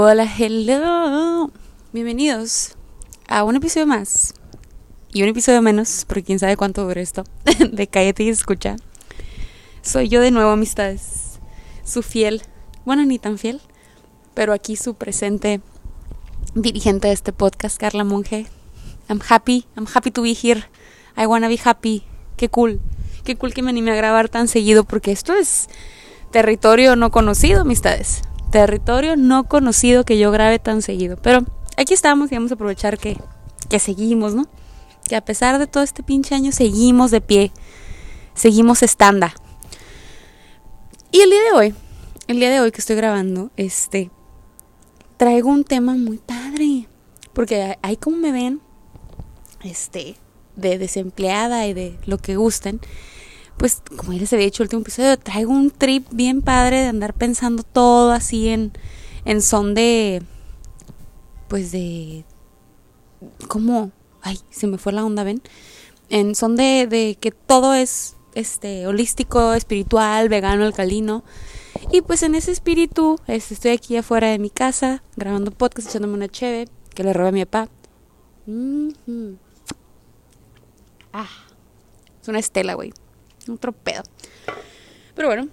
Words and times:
Hola, 0.00 0.32
hello. 0.38 1.50
Bienvenidos 1.92 2.76
a 3.26 3.42
un 3.42 3.56
episodio 3.56 3.88
más 3.88 4.32
y 5.12 5.24
un 5.24 5.28
episodio 5.28 5.60
menos, 5.60 6.04
porque 6.06 6.22
quién 6.22 6.38
sabe 6.38 6.56
cuánto 6.56 6.84
dura 6.84 7.00
esto, 7.00 7.24
de 7.72 7.88
Cállate 7.88 8.22
y 8.22 8.28
Escucha. 8.28 8.76
Soy 9.82 10.08
yo 10.08 10.20
de 10.20 10.30
nuevo, 10.30 10.52
amistades, 10.52 11.40
su 11.82 12.04
fiel, 12.04 12.42
bueno, 12.84 13.04
ni 13.06 13.18
tan 13.18 13.38
fiel, 13.38 13.60
pero 14.34 14.52
aquí 14.52 14.76
su 14.76 14.94
presente 14.94 15.60
dirigente 16.54 17.08
de 17.08 17.14
este 17.14 17.32
podcast, 17.32 17.76
Carla 17.76 18.04
Monge. 18.04 18.46
I'm 19.08 19.20
happy, 19.28 19.66
I'm 19.76 19.88
happy 19.92 20.12
to 20.12 20.22
be 20.22 20.32
here. 20.32 20.62
I 21.16 21.26
wanna 21.26 21.48
be 21.48 21.58
happy. 21.64 22.04
Qué 22.36 22.48
cool, 22.48 22.80
qué 23.24 23.34
cool 23.34 23.52
que 23.52 23.62
me 23.62 23.70
anime 23.70 23.90
a 23.90 23.96
grabar 23.96 24.28
tan 24.28 24.46
seguido, 24.46 24.84
porque 24.84 25.10
esto 25.10 25.34
es 25.34 25.68
territorio 26.30 26.94
no 26.94 27.10
conocido, 27.10 27.62
amistades 27.62 28.22
territorio 28.50 29.16
no 29.16 29.44
conocido 29.44 30.04
que 30.04 30.18
yo 30.18 30.30
grabe 30.30 30.58
tan 30.58 30.82
seguido. 30.82 31.16
Pero 31.22 31.44
aquí 31.76 31.94
estamos 31.94 32.30
y 32.32 32.34
vamos 32.34 32.50
a 32.50 32.54
aprovechar 32.54 32.98
que, 32.98 33.18
que 33.68 33.78
seguimos, 33.78 34.34
¿no? 34.34 34.46
Que 35.08 35.16
a 35.16 35.24
pesar 35.24 35.58
de 35.58 35.66
todo 35.66 35.82
este 35.82 36.02
pinche 36.02 36.34
año 36.34 36.52
seguimos 36.52 37.10
de 37.10 37.20
pie, 37.20 37.52
seguimos 38.34 38.82
estándar. 38.82 39.32
Y 41.10 41.20
el 41.20 41.30
día 41.30 41.42
de 41.42 41.52
hoy, 41.52 41.74
el 42.26 42.38
día 42.38 42.50
de 42.50 42.60
hoy 42.60 42.70
que 42.70 42.80
estoy 42.80 42.96
grabando, 42.96 43.50
este, 43.56 44.10
traigo 45.16 45.48
un 45.48 45.64
tema 45.64 45.94
muy 45.94 46.18
padre. 46.18 46.88
Porque 47.32 47.78
ahí 47.82 47.96
como 47.96 48.16
me 48.16 48.32
ven, 48.32 48.60
este, 49.62 50.16
de 50.56 50.78
desempleada 50.78 51.66
y 51.66 51.72
de 51.72 51.98
lo 52.04 52.18
que 52.18 52.36
gusten, 52.36 52.80
pues 53.58 53.82
como 53.96 54.12
ya 54.12 54.20
les 54.20 54.32
había 54.32 54.46
dicho 54.46 54.62
el 54.62 54.66
último 54.66 54.82
episodio, 54.82 55.18
traigo 55.18 55.52
un 55.52 55.70
trip 55.70 56.06
bien 56.12 56.42
padre 56.42 56.78
de 56.78 56.86
andar 56.86 57.12
pensando 57.12 57.64
todo 57.64 58.12
así 58.12 58.48
en, 58.48 58.72
en 59.24 59.42
son 59.42 59.74
de, 59.74 60.22
pues 61.48 61.72
de, 61.72 62.24
¿cómo? 63.48 63.90
Ay, 64.22 64.38
se 64.50 64.68
me 64.68 64.78
fue 64.78 64.92
la 64.92 65.04
onda, 65.04 65.24
¿ven? 65.24 65.42
En 66.08 66.36
son 66.36 66.54
de, 66.54 66.86
de 66.86 67.18
que 67.20 67.32
todo 67.32 67.74
es 67.74 68.14
este 68.34 68.86
holístico, 68.86 69.52
espiritual, 69.54 70.28
vegano, 70.28 70.64
alcalino. 70.64 71.24
Y 71.90 72.02
pues 72.02 72.22
en 72.22 72.36
ese 72.36 72.52
espíritu 72.52 73.18
este, 73.26 73.54
estoy 73.54 73.72
aquí 73.72 73.96
afuera 73.96 74.28
de 74.28 74.38
mi 74.38 74.50
casa 74.50 75.02
grabando 75.16 75.50
podcast, 75.50 75.88
echándome 75.88 76.14
una 76.14 76.28
cheve 76.28 76.68
que 76.94 77.02
le 77.02 77.12
robé 77.12 77.28
a 77.28 77.32
mi 77.32 77.44
papá. 77.44 77.68
Ah, 81.12 81.28
es 82.22 82.28
una 82.28 82.38
estela, 82.38 82.74
güey 82.74 82.92
otro 83.54 83.72
pedo. 83.72 84.02
Pero 85.14 85.28
bueno, 85.28 85.48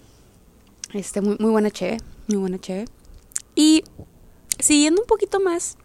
este, 0.92 1.20
muy, 1.20 1.36
muy 1.38 1.50
buena 1.50 1.70
cheve, 1.70 1.98
muy 2.28 2.38
buena 2.38 2.58
cheve. 2.58 2.86
Y 3.54 3.84
siguiendo 4.58 5.02
un 5.02 5.06
poquito 5.06 5.40
más, 5.40 5.76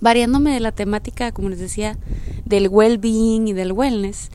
variándome 0.00 0.52
de 0.52 0.60
la 0.60 0.72
temática, 0.72 1.32
como 1.32 1.48
les 1.48 1.58
decía, 1.58 1.98
del 2.44 2.68
well-being 2.68 3.48
y 3.48 3.52
del 3.52 3.72
wellness, 3.72 4.30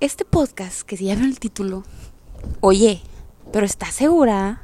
este 0.00 0.24
podcast 0.24 0.82
que 0.82 0.96
se 0.96 1.04
llama 1.04 1.26
el 1.26 1.38
título, 1.38 1.84
oye, 2.60 3.02
pero 3.52 3.66
¿estás 3.66 3.94
segura? 3.94 4.62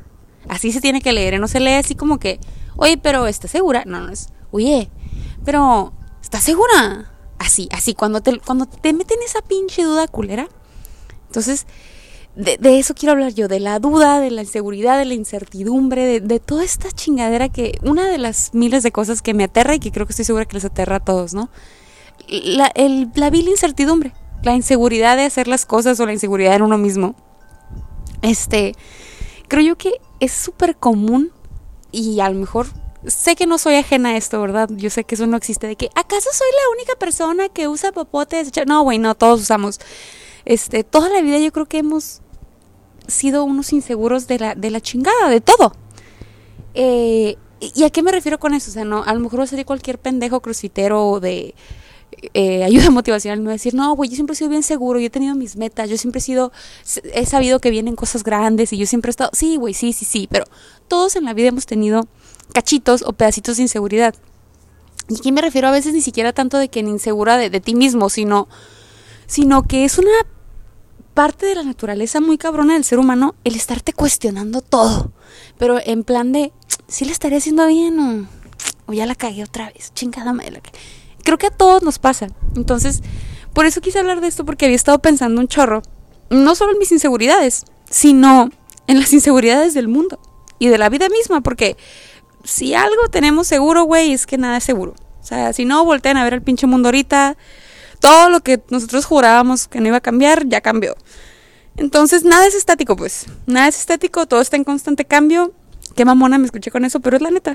Así 0.48 0.72
se 0.72 0.80
tiene 0.80 1.00
que 1.00 1.12
leer, 1.12 1.34
¿eh? 1.34 1.38
no 1.38 1.48
se 1.48 1.60
lee 1.60 1.72
así 1.72 1.94
como 1.94 2.18
que, 2.18 2.40
oye, 2.76 2.98
pero 2.98 3.26
¿estás 3.26 3.50
segura? 3.50 3.84
No, 3.86 4.00
no 4.00 4.12
es, 4.12 4.28
oye, 4.50 4.90
pero 5.44 5.92
¿estás 6.20 6.42
segura? 6.42 7.12
Así, 7.38 7.68
así, 7.72 7.94
cuando 7.94 8.20
te, 8.20 8.38
cuando 8.40 8.66
te 8.66 8.92
meten 8.92 9.18
esa 9.24 9.42
pinche 9.42 9.82
duda 9.82 10.06
culera, 10.08 10.48
entonces, 11.32 11.66
de, 12.36 12.78
eso 12.78 12.92
quiero 12.92 13.12
hablar 13.12 13.32
yo, 13.32 13.48
de 13.48 13.58
la 13.58 13.78
duda, 13.78 14.20
de 14.20 14.30
la 14.30 14.42
inseguridad, 14.42 14.98
de 14.98 15.06
la 15.06 15.14
incertidumbre, 15.14 16.20
de, 16.20 16.40
toda 16.40 16.62
esta 16.62 16.92
chingadera 16.92 17.48
que, 17.48 17.78
una 17.82 18.06
de 18.06 18.18
las 18.18 18.52
miles 18.52 18.82
de 18.82 18.92
cosas 18.92 19.22
que 19.22 19.32
me 19.32 19.44
aterra 19.44 19.74
y 19.74 19.78
que 19.78 19.90
creo 19.90 20.04
que 20.04 20.12
estoy 20.12 20.26
segura 20.26 20.44
que 20.44 20.56
les 20.56 20.66
aterra 20.66 20.96
a 20.96 21.00
todos, 21.00 21.32
¿no? 21.32 21.48
La, 22.28 22.70
el, 22.74 23.10
la 23.14 23.30
vil 23.30 23.48
incertidumbre, 23.48 24.12
la 24.42 24.54
inseguridad 24.54 25.16
de 25.16 25.24
hacer 25.24 25.48
las 25.48 25.64
cosas 25.64 25.98
o 26.00 26.04
la 26.06 26.12
inseguridad 26.12 26.54
en 26.54 26.62
uno 26.62 26.76
mismo. 26.76 27.14
Este, 28.20 28.74
creo 29.48 29.62
yo 29.62 29.78
que 29.78 29.94
es 30.20 30.32
súper 30.32 30.76
común 30.76 31.32
y 31.92 32.20
a 32.20 32.28
lo 32.28 32.38
mejor 32.38 32.66
sé 33.06 33.36
que 33.36 33.46
no 33.46 33.56
soy 33.56 33.76
ajena 33.76 34.10
a 34.10 34.16
esto, 34.18 34.38
¿verdad? 34.38 34.68
Yo 34.70 34.90
sé 34.90 35.04
que 35.04 35.14
eso 35.14 35.26
no 35.26 35.38
existe, 35.38 35.66
de 35.66 35.76
que, 35.76 35.88
¿acaso 35.94 36.28
soy 36.30 36.48
la 36.50 36.76
única 36.76 36.94
persona 36.96 37.48
que 37.48 37.68
usa 37.68 37.90
popotes? 37.90 38.52
No, 38.66 38.82
güey, 38.82 38.98
no, 38.98 39.14
todos 39.14 39.40
usamos 39.40 39.80
este, 40.44 40.84
toda 40.84 41.08
la 41.08 41.20
vida 41.20 41.38
yo 41.38 41.52
creo 41.52 41.66
que 41.66 41.78
hemos 41.78 42.20
sido 43.06 43.44
unos 43.44 43.72
inseguros 43.72 44.26
de 44.26 44.38
la, 44.38 44.54
de 44.54 44.70
la 44.70 44.80
chingada, 44.80 45.28
de 45.28 45.40
todo. 45.40 45.74
Eh, 46.74 47.36
¿Y 47.60 47.84
a 47.84 47.90
qué 47.90 48.02
me 48.02 48.10
refiero 48.10 48.38
con 48.38 48.54
eso? 48.54 48.70
O 48.70 48.74
sea, 48.74 48.84
no, 48.84 49.04
a 49.04 49.14
lo 49.14 49.20
mejor 49.20 49.40
va 49.40 49.44
a 49.44 49.46
ser 49.46 49.64
cualquier 49.64 49.98
pendejo 49.98 50.40
crucitero 50.40 51.20
de 51.20 51.54
eh, 52.34 52.64
ayuda 52.64 52.90
motivacional 52.90 53.40
me 53.40 53.46
va 53.46 53.50
a 53.52 53.54
decir, 53.54 53.74
no, 53.74 53.94
güey, 53.94 54.10
yo 54.10 54.16
siempre 54.16 54.34
he 54.34 54.36
sido 54.36 54.50
bien 54.50 54.62
seguro, 54.62 54.98
yo 54.98 55.06
he 55.06 55.10
tenido 55.10 55.34
mis 55.34 55.56
metas, 55.56 55.88
yo 55.88 55.96
siempre 55.96 56.18
he 56.18 56.22
sido, 56.22 56.52
he 57.14 57.26
sabido 57.26 57.60
que 57.60 57.70
vienen 57.70 57.96
cosas 57.96 58.22
grandes 58.24 58.72
y 58.72 58.78
yo 58.78 58.86
siempre 58.86 59.10
he 59.10 59.12
estado, 59.12 59.30
sí, 59.32 59.56
güey, 59.56 59.74
sí, 59.74 59.92
sí, 59.92 60.04
sí, 60.04 60.28
pero 60.30 60.44
todos 60.88 61.16
en 61.16 61.24
la 61.24 61.34
vida 61.34 61.48
hemos 61.48 61.66
tenido 61.66 62.06
cachitos 62.52 63.02
o 63.02 63.12
pedacitos 63.12 63.56
de 63.56 63.62
inseguridad. 63.62 64.14
Y 65.08 65.16
aquí 65.16 65.32
me 65.32 65.40
refiero 65.40 65.68
a 65.68 65.72
veces 65.72 65.94
ni 65.94 66.00
siquiera 66.00 66.32
tanto 66.32 66.58
de 66.58 66.68
que 66.68 66.80
en 66.80 66.88
insegura 66.88 67.36
de, 67.36 67.50
de 67.50 67.60
ti 67.60 67.74
mismo, 67.74 68.08
sino 68.08 68.48
sino 69.26 69.62
que 69.62 69.84
es 69.84 69.98
una 69.98 70.10
parte 71.14 71.46
de 71.46 71.54
la 71.54 71.62
naturaleza 71.62 72.20
muy 72.20 72.38
cabrona 72.38 72.74
del 72.74 72.84
ser 72.84 72.98
humano 72.98 73.34
el 73.44 73.54
estarte 73.54 73.92
cuestionando 73.92 74.60
todo, 74.60 75.12
pero 75.58 75.78
en 75.84 76.04
plan 76.04 76.32
de, 76.32 76.52
si 76.88 77.04
le 77.04 77.12
estaré 77.12 77.36
haciendo 77.36 77.66
bien 77.66 77.98
o, 77.98 78.26
o 78.86 78.92
ya 78.92 79.06
la 79.06 79.14
cagué 79.14 79.44
otra 79.44 79.70
vez, 79.72 79.92
chingada 79.94 80.32
madre. 80.32 80.62
Creo 81.24 81.38
que 81.38 81.46
a 81.46 81.50
todos 81.50 81.82
nos 81.82 81.98
pasa. 81.98 82.28
Entonces, 82.56 83.02
por 83.52 83.66
eso 83.66 83.80
quise 83.80 83.98
hablar 83.98 84.20
de 84.20 84.28
esto 84.28 84.44
porque 84.44 84.64
había 84.64 84.76
estado 84.76 84.98
pensando 85.00 85.40
un 85.40 85.48
chorro, 85.48 85.82
no 86.30 86.54
solo 86.54 86.72
en 86.72 86.78
mis 86.78 86.92
inseguridades, 86.92 87.64
sino 87.90 88.50
en 88.86 88.98
las 88.98 89.12
inseguridades 89.12 89.74
del 89.74 89.88
mundo 89.88 90.18
y 90.58 90.68
de 90.68 90.78
la 90.78 90.88
vida 90.88 91.08
misma, 91.08 91.40
porque 91.42 91.76
si 92.44 92.74
algo 92.74 93.08
tenemos 93.10 93.46
seguro, 93.46 93.84
güey, 93.84 94.12
es 94.12 94.26
que 94.26 94.38
nada 94.38 94.56
es 94.56 94.64
seguro. 94.64 94.94
O 95.20 95.24
sea, 95.24 95.52
si 95.52 95.64
no, 95.64 95.84
voltean 95.84 96.16
a 96.16 96.24
ver 96.24 96.34
el 96.34 96.42
pinche 96.42 96.66
mundo 96.66 96.88
ahorita, 96.88 97.36
todo 98.02 98.30
lo 98.30 98.40
que 98.40 98.60
nosotros 98.68 99.04
jurábamos 99.04 99.68
que 99.68 99.80
no 99.80 99.86
iba 99.86 99.98
a 99.98 100.00
cambiar, 100.00 100.48
ya 100.48 100.60
cambió. 100.60 100.96
Entonces, 101.76 102.24
nada 102.24 102.48
es 102.48 102.56
estático, 102.56 102.96
pues. 102.96 103.26
Nada 103.46 103.68
es 103.68 103.78
estático, 103.78 104.26
todo 104.26 104.40
está 104.40 104.56
en 104.56 104.64
constante 104.64 105.04
cambio. 105.04 105.54
Qué 105.94 106.04
mamona 106.04 106.36
me 106.36 106.46
escuché 106.46 106.72
con 106.72 106.84
eso, 106.84 106.98
pero 106.98 107.16
es 107.16 107.22
la 107.22 107.30
neta. 107.30 107.54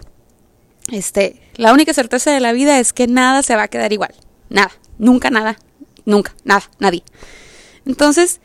Este, 0.90 1.42
la 1.56 1.74
única 1.74 1.94
certeza 1.94 2.32
de 2.32 2.40
la 2.40 2.54
vida 2.54 2.80
es 2.80 2.94
que 2.94 3.08
nada 3.08 3.44
se 3.44 3.58
va 3.58 3.64
a 3.64 3.68
quedar 3.68 3.92
igual. 3.92 4.16
Nada. 4.50 4.72
Nunca 4.98 5.30
nada. 5.30 5.60
Nunca. 6.06 6.34
Nada. 6.46 6.64
Nadie. 6.80 7.04
Entonces, 7.86 8.40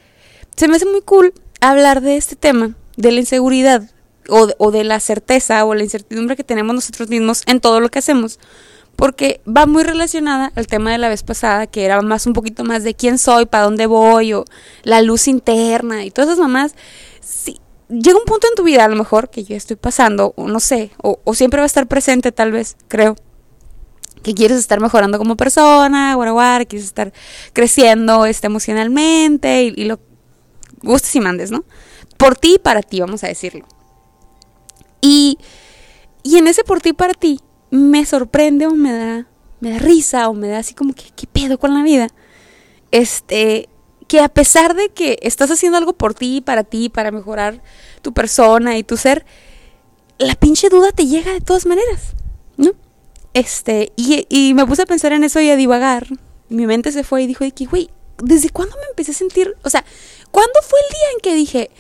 se 0.57 0.67
me 0.67 0.75
hace 0.75 0.87
muy 0.87 1.03
cool 1.03 1.33
hablar 1.61 2.01
de 2.01 2.17
este 2.17 2.35
tema, 2.35 2.75
de 2.97 3.13
la 3.13 3.21
inseguridad 3.21 3.89
o 4.29 4.49
o 4.59 4.73
de 4.73 4.83
la 4.83 4.99
certeza 4.99 5.65
o 5.65 5.75
la 5.75 5.85
incertidumbre 5.85 6.35
que 6.35 6.45
tenemos 6.45 6.75
nosotros 6.75 7.09
mismos 7.09 7.43
en 7.47 7.61
todo 7.61 7.79
lo 7.79 7.91
que 7.91 8.01
hacemos 8.01 8.41
porque 9.03 9.41
va 9.45 9.67
muy 9.67 9.83
relacionada 9.83 10.53
al 10.55 10.69
tema 10.69 10.93
de 10.93 10.99
la 10.99 11.09
vez 11.09 11.25
pasada, 11.25 11.67
que 11.67 11.85
era 11.85 12.01
más 12.03 12.25
un 12.29 12.35
poquito 12.35 12.63
más 12.63 12.85
de 12.85 12.95
quién 12.95 13.19
soy, 13.19 13.47
para 13.47 13.65
dónde 13.65 13.87
voy, 13.87 14.33
o 14.33 14.45
la 14.85 15.03
luz 15.03 15.27
interna 15.27 16.05
y 16.05 16.13
todas 16.13 16.29
esas 16.29 16.39
mamás. 16.39 16.77
Sí, 17.21 17.59
llega 17.89 18.17
un 18.17 18.25
punto 18.25 18.47
en 18.47 18.55
tu 18.55 18.63
vida, 18.63 18.85
a 18.85 18.89
lo 18.89 18.95
mejor, 18.95 19.29
que 19.29 19.43
yo 19.43 19.57
estoy 19.57 19.75
pasando, 19.75 20.35
o 20.37 20.47
no 20.47 20.61
sé, 20.61 20.93
o, 21.03 21.19
siempre 21.35 21.59
va 21.59 21.65
a 21.65 21.67
estar 21.67 21.89
presente, 21.89 22.31
tal 22.31 22.53
vez, 22.53 22.77
creo, 22.87 23.17
que 24.23 24.35
quieres 24.35 24.59
estar 24.59 24.79
mejorando 24.79 25.19
como 25.19 25.37
persona, 25.37 26.15
guaraguar, 26.15 26.69
quieres 26.69 26.87
estar 26.87 27.13
creciendo 27.53 28.25
este, 28.25 28.47
emocionalmente 28.47 29.65
y, 29.65 29.75
y 29.79 29.85
lo 29.87 29.99
gustes 30.81 31.17
y 31.17 31.21
mandes, 31.21 31.51
¿no? 31.51 31.65
Por 32.19 32.37
ti 32.37 32.55
y 32.55 32.59
para 32.61 32.83
ti, 32.83 33.01
vamos 33.01 33.25
a 33.25 33.27
decirlo. 33.27 33.67
Y, 35.01 35.39
y 36.23 36.39
en 36.39 36.47
ese 36.47 36.63
por 36.63 36.81
ti 36.81 36.91
y 36.91 36.93
para 36.93 37.15
ti, 37.15 37.41
me 37.73 38.05
sorprende 38.05 38.67
o 38.67 38.75
me 38.75 38.93
da, 38.93 39.27
me 39.61 39.71
da 39.71 39.79
risa 39.79 40.29
o 40.29 40.35
me 40.35 40.47
da 40.49 40.59
así 40.59 40.75
como 40.75 40.93
que, 40.93 41.05
¿qué 41.17 41.27
pedo 41.27 41.59
con 41.59 41.73
la 41.73 41.83
vida? 41.83 42.07
Este, 42.91 43.71
que 44.09 44.21
a 44.21 44.29
pesar 44.29 44.77
de 44.77 44.91
que 44.91 45.19
estás 45.23 45.51
haciendo 45.51 45.79
algo 45.79 45.95
por 45.95 46.13
ti, 46.13 46.43
para 46.43 46.65
ti, 46.65 46.91
para 46.91 47.11
mejorar 47.11 47.63
tu 48.03 48.13
persona 48.13 48.77
y 48.77 48.83
tu 48.83 48.99
ser, 48.99 49.25
la 50.19 50.35
pinche 50.35 50.69
duda 50.69 50.93
te 50.93 51.07
llega 51.07 51.33
de 51.33 51.41
todas 51.41 51.65
maneras, 51.65 52.15
¿no? 52.59 52.73
Este, 53.33 53.91
y, 53.97 54.27
y 54.29 54.53
me 54.53 54.67
puse 54.67 54.83
a 54.83 54.87
pensar 54.87 55.15
en 55.15 55.25
eso 55.25 55.41
y 55.41 55.49
a 55.49 55.57
divagar. 55.57 56.09
Mi 56.51 56.67
mente 56.67 56.93
se 56.93 57.05
fue 57.05 57.23
y 57.23 57.27
dijo, 57.27 57.43
güey, 57.71 57.89
¿desde 58.19 58.51
cuándo 58.51 58.77
me 58.77 58.87
empecé 58.91 59.13
a 59.13 59.15
sentir? 59.15 59.57
O 59.65 59.71
sea, 59.71 59.83
¿cuándo 60.31 60.61
fue 60.61 60.79
el 60.79 60.93
día 60.93 61.07
en 61.15 61.21
que 61.23 61.35
dije, 61.35 61.71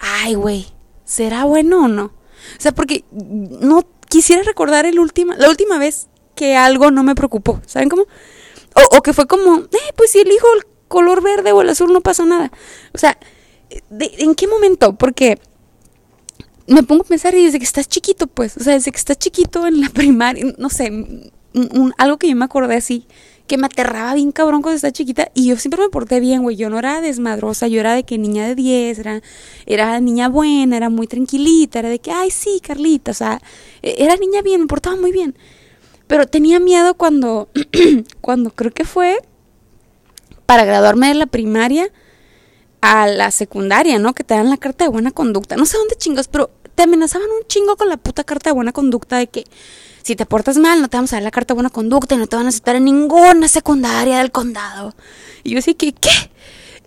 ay, 0.00 0.34
güey, 0.34 0.66
¿será 1.04 1.44
bueno 1.44 1.84
o 1.84 1.88
no? 1.88 2.06
O 2.06 2.60
sea, 2.60 2.72
porque 2.72 3.04
no 3.12 3.86
quisiera 4.08 4.42
recordar 4.42 4.86
el 4.86 4.98
última, 4.98 5.36
la 5.36 5.48
última 5.48 5.78
vez 5.78 6.08
que 6.34 6.56
algo 6.56 6.90
no 6.90 7.02
me 7.02 7.14
preocupó, 7.14 7.60
¿saben 7.66 7.88
cómo? 7.88 8.06
O, 8.92 9.02
que 9.02 9.12
fue 9.12 9.26
como, 9.26 9.60
eh, 9.60 9.92
pues 9.96 10.10
si 10.10 10.20
elijo 10.20 10.46
el 10.54 10.66
color 10.88 11.22
verde 11.22 11.52
o 11.52 11.62
el 11.62 11.70
azul 11.70 11.92
no 11.92 12.02
pasa 12.02 12.26
nada. 12.26 12.52
O 12.92 12.98
sea, 12.98 13.18
¿en 13.90 14.34
qué 14.34 14.46
momento? 14.46 14.94
Porque 14.96 15.38
me 16.66 16.82
pongo 16.82 17.02
a 17.02 17.06
pensar 17.06 17.34
y 17.34 17.44
desde 17.44 17.58
que 17.58 17.64
estás 17.64 17.88
chiquito, 17.88 18.26
pues, 18.26 18.56
o 18.56 18.60
sea, 18.60 18.74
desde 18.74 18.90
que 18.90 18.98
estás 18.98 19.18
chiquito 19.18 19.66
en 19.66 19.80
la 19.80 19.88
primaria, 19.94 20.54
no 20.58 20.68
sé, 20.68 20.90
algo 21.96 22.18
que 22.18 22.28
yo 22.28 22.36
me 22.36 22.44
acordé 22.44 22.76
así, 22.76 23.06
que 23.46 23.58
me 23.58 23.66
aterraba 23.66 24.14
bien 24.14 24.32
cabrón 24.32 24.62
cuando 24.62 24.76
estaba 24.76 24.92
chiquita 24.92 25.30
y 25.34 25.46
yo 25.46 25.56
siempre 25.56 25.80
me 25.82 25.88
porté 25.88 26.20
bien, 26.20 26.42
güey, 26.42 26.56
yo 26.56 26.70
no 26.70 26.78
era 26.78 27.00
desmadrosa, 27.00 27.68
yo 27.68 27.80
era 27.80 27.94
de 27.94 28.04
que 28.04 28.18
niña 28.18 28.46
de 28.46 28.54
10, 28.54 28.98
era, 28.98 29.22
era 29.66 30.00
niña 30.00 30.28
buena, 30.28 30.76
era 30.76 30.90
muy 30.90 31.06
tranquilita, 31.06 31.78
era 31.78 31.88
de 31.88 31.98
que, 31.98 32.10
ay, 32.10 32.30
sí, 32.30 32.60
Carlita, 32.62 33.12
o 33.12 33.14
sea, 33.14 33.40
e, 33.82 33.96
era 33.98 34.16
niña 34.16 34.42
bien, 34.42 34.62
me 34.62 34.66
portaba 34.66 34.96
muy 34.96 35.12
bien. 35.12 35.36
Pero 36.06 36.26
tenía 36.26 36.60
miedo 36.60 36.94
cuando, 36.94 37.48
cuando 38.20 38.50
creo 38.50 38.72
que 38.72 38.84
fue 38.84 39.18
para 40.46 40.64
graduarme 40.64 41.08
de 41.08 41.14
la 41.14 41.26
primaria 41.26 41.90
a 42.80 43.08
la 43.08 43.30
secundaria, 43.32 43.98
¿no? 43.98 44.14
Que 44.14 44.22
te 44.22 44.34
dan 44.34 44.48
la 44.48 44.56
carta 44.56 44.84
de 44.84 44.90
buena 44.90 45.10
conducta. 45.10 45.56
No 45.56 45.66
sé 45.66 45.76
dónde 45.76 45.96
chingos, 45.96 46.28
pero 46.28 46.50
te 46.76 46.84
amenazaban 46.84 47.28
un 47.28 47.46
chingo 47.48 47.76
con 47.76 47.88
la 47.88 47.96
puta 47.96 48.22
carta 48.22 48.50
de 48.50 48.54
buena 48.54 48.72
conducta 48.72 49.16
de 49.16 49.26
que 49.26 49.44
si 50.06 50.14
te 50.14 50.24
portas 50.24 50.56
mal 50.56 50.80
no 50.80 50.86
te 50.86 50.96
vamos 50.96 51.12
a 51.12 51.16
dar 51.16 51.24
la 51.24 51.32
carta 51.32 51.52
de 51.52 51.56
buena 51.56 51.70
conducta 51.70 52.14
y 52.14 52.18
no 52.18 52.28
te 52.28 52.36
van 52.36 52.46
a 52.46 52.50
aceptar 52.50 52.76
en 52.76 52.84
ninguna 52.84 53.48
secundaria 53.48 54.18
del 54.18 54.30
condado. 54.30 54.94
Y 55.42 55.50
yo 55.50 55.56
decía 55.56 55.74
que, 55.74 55.92
¿qué? 55.92 56.30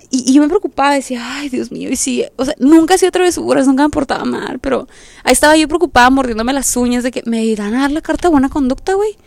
Y, 0.10 0.34
yo 0.34 0.42
me 0.42 0.48
preocupaba, 0.48 0.94
decía, 0.94 1.20
ay, 1.22 1.50
Dios 1.50 1.70
mío, 1.70 1.90
y 1.90 1.98
sí, 1.98 2.24
o 2.38 2.46
sea, 2.46 2.56
nunca 2.60 2.96
hacía 2.96 3.12
travesuras, 3.12 3.68
nunca 3.68 3.84
me 3.84 3.90
portaba 3.90 4.24
mal, 4.24 4.60
pero 4.60 4.88
ahí 5.26 5.34
estaba 5.34 5.58
yo 5.58 5.68
preocupada, 5.68 6.10
mordiéndome 6.10 6.54
las 6.54 6.78
uñas 6.78 7.04
de 7.04 7.12
que 7.12 7.22
me 7.26 7.44
irán 7.44 7.76
a 7.76 7.82
dar 7.82 7.92
la 7.92 8.00
carta 8.00 8.30
de 8.30 8.32
buena 8.32 8.48
conducta, 8.48 8.94
güey. 8.94 9.18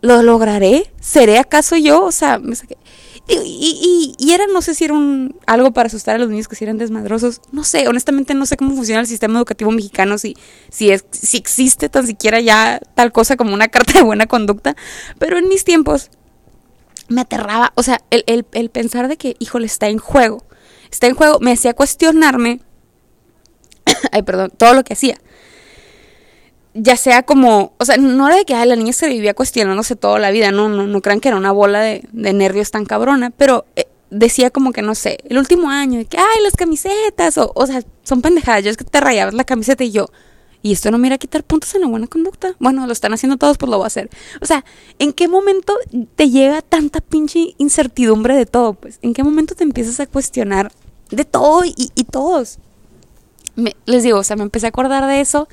¿Lo 0.00 0.20
lograré? 0.22 0.90
¿Seré 1.00 1.38
acaso 1.38 1.76
yo? 1.76 2.06
O 2.06 2.12
sea, 2.12 2.40
me 2.40 2.56
saqué. 2.56 2.76
Y, 3.30 4.14
y, 4.18 4.32
era, 4.32 4.46
no 4.46 4.62
sé 4.62 4.74
si 4.74 4.84
era 4.84 4.94
un, 4.94 5.38
algo 5.46 5.72
para 5.72 5.88
asustar 5.88 6.16
a 6.16 6.18
los 6.18 6.30
niños 6.30 6.48
que 6.48 6.56
si 6.56 6.64
eran 6.64 6.78
desmadrosos. 6.78 7.42
No 7.52 7.62
sé, 7.62 7.86
honestamente 7.86 8.32
no 8.32 8.46
sé 8.46 8.56
cómo 8.56 8.74
funciona 8.74 9.02
el 9.02 9.06
sistema 9.06 9.38
educativo 9.38 9.70
mexicano, 9.70 10.16
si, 10.16 10.34
si, 10.70 10.90
es, 10.90 11.04
si 11.10 11.36
existe 11.36 11.90
tan 11.90 12.06
siquiera 12.06 12.40
ya 12.40 12.80
tal 12.94 13.12
cosa 13.12 13.36
como 13.36 13.52
una 13.52 13.68
carta 13.68 13.92
de 13.92 14.02
buena 14.02 14.26
conducta. 14.26 14.76
Pero 15.18 15.36
en 15.36 15.48
mis 15.48 15.64
tiempos 15.64 16.10
me 17.08 17.20
aterraba, 17.20 17.72
o 17.74 17.82
sea, 17.82 18.00
el, 18.10 18.24
el, 18.26 18.46
el 18.52 18.70
pensar 18.70 19.08
de 19.08 19.18
que, 19.18 19.36
híjole, 19.38 19.66
está 19.66 19.88
en 19.88 19.98
juego. 19.98 20.44
Está 20.90 21.06
en 21.06 21.14
juego, 21.14 21.38
me 21.38 21.52
hacía 21.52 21.74
cuestionarme, 21.74 22.60
ay, 24.12 24.22
perdón, 24.22 24.52
todo 24.56 24.72
lo 24.72 24.84
que 24.84 24.94
hacía 24.94 25.18
ya 26.80 26.96
sea 26.96 27.24
como, 27.24 27.72
o 27.78 27.84
sea, 27.84 27.96
no 27.96 28.28
era 28.28 28.36
de 28.36 28.44
que 28.44 28.54
la 28.54 28.76
niña 28.76 28.92
se 28.92 29.08
vivía 29.08 29.34
cuestionándose 29.34 29.96
toda 29.96 30.18
la 30.20 30.30
vida, 30.30 30.52
no, 30.52 30.68
no, 30.68 30.86
no 30.86 31.00
crean 31.00 31.20
que 31.20 31.28
era 31.28 31.36
una 31.36 31.50
bola 31.50 31.80
de, 31.80 32.02
nervios 32.12 32.70
tan 32.70 32.84
cabrona, 32.84 33.30
pero 33.30 33.66
eh, 33.74 33.86
decía 34.10 34.50
como 34.50 34.72
que, 34.72 34.82
no 34.82 34.94
sé, 34.94 35.18
el 35.28 35.38
último 35.38 35.70
año, 35.70 35.98
de 35.98 36.04
que, 36.04 36.18
ay, 36.18 36.42
las 36.42 36.54
camisetas, 36.54 37.36
o, 37.36 37.66
sea, 37.66 37.82
son 38.04 38.22
pendejadas, 38.22 38.64
yo 38.64 38.70
es 38.70 38.76
que 38.76 38.84
te 38.84 39.00
rayabas 39.00 39.34
la 39.34 39.44
camiseta 39.44 39.82
y 39.82 39.90
yo, 39.90 40.06
y 40.62 40.72
esto 40.72 40.90
no 40.92 40.98
me 40.98 41.08
irá 41.08 41.16
a 41.16 41.18
quitar 41.18 41.42
puntos 41.42 41.74
en 41.74 41.82
la 41.82 41.86
buena 41.86 42.08
conducta. 42.08 42.56
Bueno, 42.58 42.84
lo 42.84 42.92
están 42.92 43.12
haciendo 43.14 43.36
todos, 43.36 43.58
pues 43.58 43.70
lo 43.70 43.76
voy 43.76 43.84
a 43.84 43.86
hacer. 43.86 44.10
O 44.40 44.46
sea, 44.46 44.64
¿en 44.98 45.12
qué 45.12 45.28
momento 45.28 45.72
te 46.16 46.30
llega 46.30 46.62
tanta 46.62 47.00
pinche 47.00 47.54
incertidumbre 47.58 48.34
de 48.34 48.44
todo? 48.44 48.74
Pues, 48.74 48.98
¿en 49.02 49.14
qué 49.14 49.22
momento 49.22 49.54
te 49.54 49.62
empiezas 49.62 50.00
a 50.00 50.06
cuestionar 50.06 50.72
de 51.10 51.24
todo 51.24 51.64
y, 51.64 51.74
y 51.94 52.02
todos? 52.02 52.58
Me, 53.54 53.76
les 53.86 54.02
digo, 54.02 54.18
o 54.18 54.24
sea, 54.24 54.34
me 54.34 54.42
empecé 54.42 54.66
a 54.66 54.70
acordar 54.70 55.06
de 55.06 55.20
eso 55.20 55.48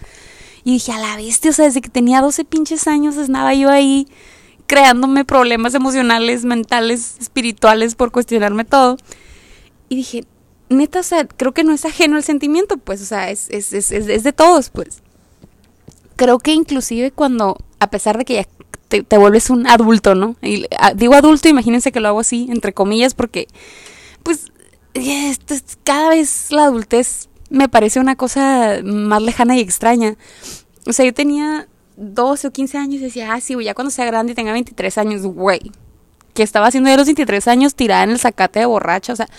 y 0.66 0.74
dije, 0.74 0.92
a 0.92 0.98
la 0.98 1.16
bestia, 1.16 1.52
o 1.52 1.54
sea, 1.54 1.66
desde 1.66 1.80
que 1.80 1.90
tenía 1.90 2.22
12 2.22 2.44
pinches 2.44 2.88
años 2.88 3.16
estaba 3.18 3.54
yo 3.54 3.70
ahí 3.70 4.08
creándome 4.66 5.24
problemas 5.24 5.76
emocionales, 5.76 6.44
mentales, 6.44 7.18
espirituales 7.20 7.94
por 7.94 8.12
cuestionarme 8.12 8.66
todo. 8.66 8.98
Y 9.90 9.96
dije, 9.96 10.26
neta, 10.70 11.02
o 11.02 11.04
sea, 11.04 11.28
creo 11.28 11.54
que 11.54 11.64
no 11.64 11.72
es 11.72 11.86
ajeno 11.86 12.18
el 12.18 12.24
sentimiento, 12.24 12.78
pues, 12.78 13.00
o 13.04 13.06
sea, 13.06 13.30
es, 13.30 13.48
es, 13.52 13.74
es, 13.74 13.92
es 13.92 14.24
de 14.24 14.34
todos, 14.34 14.72
pues. 14.72 15.04
Creo 16.16 16.40
que 16.40 16.54
inclusive 16.54 17.12
cuando, 17.12 17.58
a 17.80 17.92
pesar 17.92 18.18
de 18.18 18.26
que 18.26 18.34
ya 18.34 18.48
te, 19.04 19.18
vuelves 19.20 19.52
un 19.52 19.68
adulto, 19.68 20.16
¿no? 20.16 20.36
Y, 20.42 20.66
digo 20.96 21.14
adulto, 21.14 21.48
imagínense 21.48 21.92
que 21.92 22.00
lo 22.00 22.08
hago 22.08 22.22
así, 22.22 22.48
entre 22.50 22.74
comillas, 22.74 23.14
porque, 23.14 23.48
pues, 24.24 24.52
cada 25.84 26.10
vez 26.10 26.48
la 26.50 26.64
adultez 26.64 27.30
me 27.50 27.70
parece 27.70 28.00
una 28.00 28.16
cosa 28.16 28.80
más 28.84 29.22
lejana 29.22 29.56
y 29.58 29.62
extraña. 29.62 30.16
O 30.88 30.94
sea, 30.94 31.06
yo 31.06 31.14
tenía 31.14 31.68
12 31.98 32.48
o 32.48 32.52
15 32.52 32.78
años 32.78 32.96
y 32.96 33.06
decía, 33.06 33.34
ah, 33.34 33.42
sí, 33.42 33.56
ya 33.64 33.74
cuando 33.74 33.92
sea 33.92 34.06
grande 34.06 34.34
y 34.34 34.36
tenga 34.36 34.52
23 34.54 34.98
años, 34.98 35.22
güey. 35.24 35.72
Que 36.34 36.44
estaba 36.44 36.68
haciendo 36.68 36.90
de 36.90 36.98
los 36.98 37.06
23 37.06 37.48
años 37.48 37.76
tirada 37.76 38.04
en 38.04 38.12
el 38.12 38.20
zacate 38.20 38.60
de 38.60 38.66
borracha. 38.66 39.14
O 39.14 39.16
sea, 39.16 39.30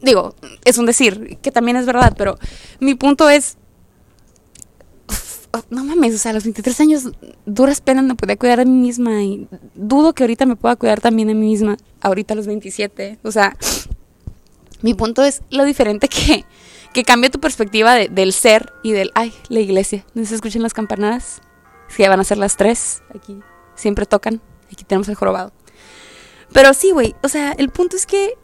digo, 0.00 0.34
es 0.64 0.78
un 0.78 0.86
decir, 0.86 1.38
que 1.42 1.50
también 1.50 1.76
es 1.76 1.86
verdad, 1.86 2.14
pero 2.16 2.38
mi 2.78 2.94
punto 2.94 3.28
es, 3.28 3.56
no 5.68 5.84
mames, 5.84 6.14
o 6.14 6.18
sea, 6.18 6.30
a 6.30 6.34
los 6.34 6.44
23 6.44 6.80
años 6.80 7.08
duras 7.44 7.80
penas 7.80 8.04
me 8.04 8.14
podía 8.14 8.36
cuidar 8.36 8.58
de 8.58 8.66
mí 8.66 8.78
misma 8.78 9.22
y 9.22 9.48
dudo 9.74 10.14
que 10.14 10.22
ahorita 10.22 10.46
me 10.46 10.56
pueda 10.56 10.76
cuidar 10.76 11.00
también 11.00 11.28
de 11.28 11.34
mí 11.34 11.46
misma, 11.48 11.76
ahorita 12.00 12.34
a 12.34 12.36
los 12.36 12.46
27. 12.46 13.18
O 13.22 13.32
sea, 13.32 13.56
mi 14.82 14.94
punto 14.94 15.24
es 15.24 15.42
lo 15.50 15.64
diferente 15.64 16.08
que, 16.08 16.44
que 16.92 17.04
cambia 17.04 17.30
tu 17.30 17.40
perspectiva 17.40 17.94
del 17.94 18.32
ser 18.32 18.72
y 18.82 18.92
del, 18.92 19.12
ay, 19.14 19.34
la 19.48 19.60
iglesia. 19.60 20.04
¿No 20.14 20.24
se 20.24 20.34
escuchan 20.34 20.62
las 20.62 20.74
campanadas? 20.74 21.40
Sí, 21.88 22.06
van 22.06 22.20
a 22.20 22.24
ser 22.24 22.38
las 22.38 22.56
tres. 22.56 23.02
Aquí 23.14 23.40
siempre 23.74 24.06
tocan. 24.06 24.40
Aquí 24.72 24.84
tenemos 24.84 25.08
el 25.08 25.14
jorobado. 25.14 25.52
Pero 26.52 26.74
sí, 26.74 26.90
güey. 26.90 27.14
O 27.22 27.28
sea, 27.28 27.52
el 27.52 27.70
punto 27.70 27.96
es 27.96 28.06
que 28.06 28.34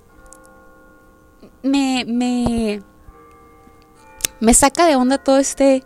me, 1.63 2.05
me, 2.07 2.83
me 4.41 4.55
saca 4.55 4.87
de 4.87 4.97
onda 4.97 5.19
todo 5.19 5.39
este, 5.39 5.83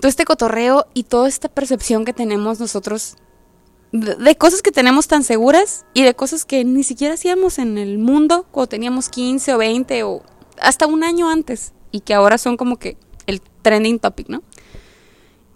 todo 0.00 0.08
este 0.08 0.24
cotorreo 0.24 0.86
y 0.94 1.04
toda 1.04 1.28
esta 1.28 1.48
percepción 1.48 2.04
que 2.04 2.14
tenemos 2.14 2.58
nosotros 2.58 3.16
de, 3.92 4.14
de, 4.14 4.36
cosas 4.36 4.62
que 4.62 4.72
tenemos 4.72 5.06
tan 5.08 5.22
seguras 5.22 5.84
y 5.94 6.02
de 6.02 6.14
cosas 6.14 6.44
que 6.44 6.64
ni 6.64 6.84
siquiera 6.84 7.14
hacíamos 7.14 7.58
en 7.58 7.78
el 7.78 7.98
mundo 7.98 8.46
cuando 8.50 8.68
teníamos 8.68 9.08
15 9.08 9.54
o 9.54 9.58
20 9.58 10.02
o 10.04 10.22
hasta 10.60 10.86
un 10.86 11.04
año 11.04 11.28
antes 11.28 11.72
y 11.90 12.00
que 12.00 12.14
ahora 12.14 12.38
son 12.38 12.56
como 12.56 12.78
que 12.78 12.96
el 13.26 13.40
trending 13.62 13.98
topic, 13.98 14.28
¿no? 14.28 14.42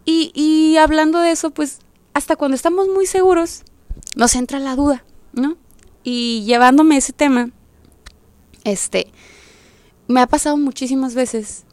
Y, 0.04 0.32
y 0.34 0.76
hablando 0.78 1.20
de 1.20 1.30
eso, 1.30 1.50
pues 1.50 1.80
hasta 2.14 2.36
cuando 2.36 2.54
estamos 2.54 2.88
muy 2.88 3.06
seguros, 3.06 3.62
nos 4.16 4.34
entra 4.34 4.58
la 4.58 4.76
duda, 4.76 5.04
¿no? 5.32 5.56
Y 6.02 6.42
llevándome 6.44 6.96
ese 6.96 7.12
tema, 7.12 7.50
este, 8.64 9.12
me 10.08 10.20
ha 10.20 10.26
pasado 10.26 10.56
muchísimas 10.56 11.14
veces 11.14 11.64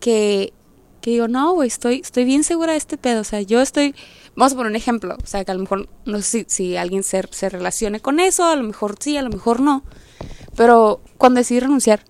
que, 0.00 0.52
que 1.00 1.12
digo, 1.12 1.28
no, 1.28 1.52
güey, 1.52 1.68
estoy, 1.68 2.00
estoy 2.00 2.24
bien 2.24 2.44
segura 2.44 2.72
de 2.72 2.78
este 2.78 2.98
pedo, 2.98 3.20
o 3.20 3.24
sea, 3.24 3.40
yo 3.40 3.60
estoy, 3.60 3.94
vamos 4.34 4.52
a 4.52 4.56
poner 4.56 4.70
un 4.70 4.76
ejemplo, 4.76 5.16
o 5.22 5.26
sea, 5.26 5.44
que 5.44 5.52
a 5.52 5.54
lo 5.54 5.60
mejor, 5.60 5.88
no 6.04 6.18
sé 6.18 6.22
si, 6.22 6.44
si 6.48 6.76
alguien 6.76 7.02
se, 7.02 7.22
se 7.30 7.48
relacione 7.48 8.00
con 8.00 8.20
eso, 8.20 8.44
a 8.44 8.56
lo 8.56 8.64
mejor 8.64 8.96
sí, 8.98 9.16
a 9.16 9.22
lo 9.22 9.30
mejor 9.30 9.60
no, 9.60 9.84
pero 10.56 11.00
cuando 11.16 11.38
decidí 11.38 11.60
renunciar, 11.60 12.04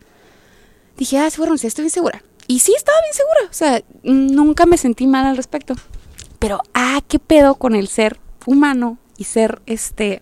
dije, 1.01 1.19
ah, 1.19 1.31
seguro, 1.31 1.57
sí, 1.57 1.67
estoy 1.67 1.85
bien 1.85 1.91
segura. 1.91 2.23
Y 2.47 2.61
sí, 2.61 2.75
estaba 2.77 2.99
bien 3.01 3.15
segura. 3.15 3.51
O 3.51 3.55
sea, 3.55 3.83
nunca 4.03 4.67
me 4.67 4.77
sentí 4.77 5.07
mal 5.07 5.27
al 5.27 5.37
respecto. 5.37 5.75
Pero, 6.39 6.61
ah, 6.75 7.01
qué 7.09 7.19
pedo 7.19 7.55
con 7.55 7.75
el 7.75 7.89
ser 7.89 8.21
humano 8.47 8.99
y 9.17 9.25
ser, 9.25 9.63
este, 9.67 10.21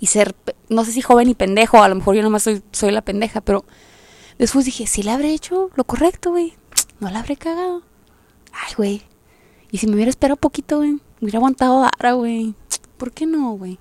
y 0.00 0.06
ser, 0.06 0.34
no 0.68 0.84
sé 0.84 0.92
si 0.92 1.00
joven 1.00 1.30
y 1.30 1.34
pendejo, 1.34 1.82
a 1.82 1.88
lo 1.88 1.94
mejor 1.94 2.14
yo 2.14 2.22
nomás 2.22 2.42
soy, 2.42 2.62
soy 2.72 2.90
la 2.90 3.02
pendeja, 3.02 3.40
pero 3.40 3.64
después 4.38 4.66
dije, 4.66 4.86
si 4.86 5.02
le 5.02 5.12
habré 5.12 5.32
hecho 5.32 5.70
lo 5.74 5.84
correcto, 5.84 6.30
güey. 6.30 6.54
No 7.00 7.10
la 7.10 7.20
habré 7.20 7.36
cagado. 7.36 7.82
Ay, 8.52 8.74
güey. 8.76 9.02
Y 9.70 9.78
si 9.78 9.86
me 9.86 9.94
hubiera 9.94 10.10
esperado 10.10 10.36
poquito, 10.36 10.76
güey, 10.78 11.00
hubiera 11.22 11.38
aguantado 11.38 11.84
ahora, 11.84 12.12
güey. 12.12 12.54
¿Por 12.98 13.12
qué 13.12 13.24
no, 13.24 13.52
güey? 13.52 13.78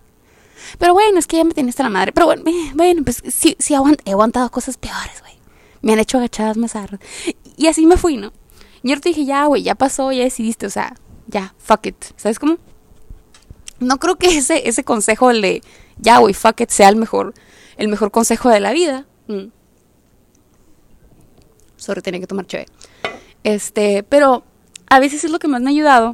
Pero 0.80 0.94
bueno, 0.94 1.20
es 1.20 1.28
que 1.28 1.38
ya 1.38 1.44
me 1.44 1.54
tenía 1.54 1.72
hasta 1.72 1.84
la 1.84 1.90
madre. 1.90 2.14
Pero 2.14 2.26
bueno, 2.26 2.44
eh, 2.46 2.72
bueno 2.74 3.04
pues 3.04 3.22
sí, 3.28 3.58
sí 3.60 3.74
he 4.06 4.12
aguantado 4.12 4.50
cosas 4.50 4.78
peores, 4.78 5.20
güey 5.20 5.33
me 5.84 5.94
han 5.94 6.00
hecho 6.00 6.18
agachadas 6.18 6.58
más 6.58 6.76
arras. 6.76 7.00
Y 7.56 7.68
así 7.68 7.86
me 7.86 7.98
fui, 7.98 8.18
¿no? 8.18 8.34
Y 8.82 8.90
yo 8.90 9.00
te 9.00 9.10
dije, 9.10 9.26
ya, 9.26 9.46
güey, 9.46 9.62
ya 9.62 9.76
pasó, 9.76 10.12
ya 10.12 10.24
decidiste, 10.24 10.66
o 10.66 10.70
sea, 10.72 10.96
ya, 11.28 11.54
fuck 11.60 11.86
it. 11.86 12.04
¿Sabes 12.16 12.40
cómo? 12.40 12.58
No 13.80 14.00
creo 14.00 14.16
que 14.16 14.38
ese, 14.38 14.68
ese 14.68 14.84
consejo, 14.84 15.30
de, 15.30 15.62
ya, 16.00 16.18
güey, 16.18 16.34
fuck 16.34 16.62
it, 16.62 16.70
sea 16.70 16.90
el 16.90 16.96
mejor, 16.96 17.34
el 17.78 17.90
mejor 17.90 18.12
consejo 18.12 18.50
de 18.50 18.60
la 18.60 18.72
vida. 18.72 19.06
Mm. 19.28 19.48
Sobre 21.76 22.02
que 22.02 22.28
tomar 22.28 22.48
chévere. 22.48 22.72
Este, 23.44 24.04
pero 24.04 24.44
a 24.88 25.00
veces 25.00 25.26
es 25.26 25.32
lo 25.32 25.40
que 25.40 25.50
más 25.50 25.62
me 25.62 25.70
ha 25.70 25.72
ayudado 25.72 26.14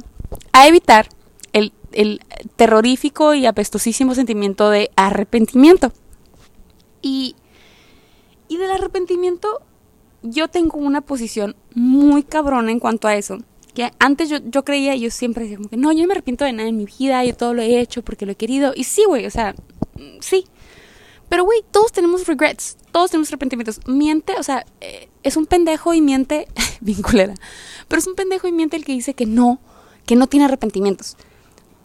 a 0.52 0.66
evitar 0.66 1.08
el, 1.52 1.72
el 1.92 2.20
terrorífico 2.56 3.34
y 3.34 3.46
apestosísimo 3.46 4.16
sentimiento 4.16 4.68
de 4.68 4.90
arrepentimiento. 4.96 5.92
Y 7.02 7.36
y 8.50 8.56
del 8.56 8.72
arrepentimiento, 8.72 9.62
yo 10.22 10.48
tengo 10.48 10.76
una 10.76 11.02
posición 11.02 11.54
muy 11.72 12.24
cabrona 12.24 12.72
en 12.72 12.80
cuanto 12.80 13.06
a 13.06 13.14
eso. 13.14 13.38
Que 13.74 13.92
antes 14.00 14.28
yo, 14.28 14.38
yo 14.44 14.64
creía, 14.64 14.96
yo 14.96 15.08
siempre 15.12 15.44
decía 15.44 15.56
como 15.56 15.68
que 15.68 15.76
no, 15.76 15.92
yo 15.92 16.00
no 16.00 16.08
me 16.08 16.14
arrepiento 16.14 16.44
de 16.44 16.52
nada 16.52 16.68
en 16.68 16.76
mi 16.76 16.84
vida, 16.84 17.24
yo 17.24 17.36
todo 17.36 17.54
lo 17.54 17.62
he 17.62 17.78
hecho 17.78 18.02
porque 18.02 18.26
lo 18.26 18.32
he 18.32 18.34
querido. 18.34 18.72
Y 18.74 18.82
sí, 18.82 19.04
güey, 19.06 19.24
o 19.24 19.30
sea, 19.30 19.54
sí. 20.18 20.46
Pero, 21.28 21.44
güey, 21.44 21.62
todos 21.70 21.92
tenemos 21.92 22.26
regrets, 22.26 22.76
todos 22.90 23.12
tenemos 23.12 23.28
arrepentimientos. 23.28 23.86
Miente, 23.86 24.34
o 24.36 24.42
sea, 24.42 24.66
eh, 24.80 25.08
es 25.22 25.36
un 25.36 25.46
pendejo 25.46 25.94
y 25.94 26.00
miente, 26.00 26.48
vinculera, 26.80 27.34
pero 27.86 28.00
es 28.00 28.06
un 28.08 28.16
pendejo 28.16 28.48
y 28.48 28.52
miente 28.52 28.76
el 28.76 28.84
que 28.84 28.90
dice 28.90 29.14
que 29.14 29.26
no, 29.26 29.60
que 30.06 30.16
no 30.16 30.26
tiene 30.26 30.46
arrepentimientos. 30.46 31.16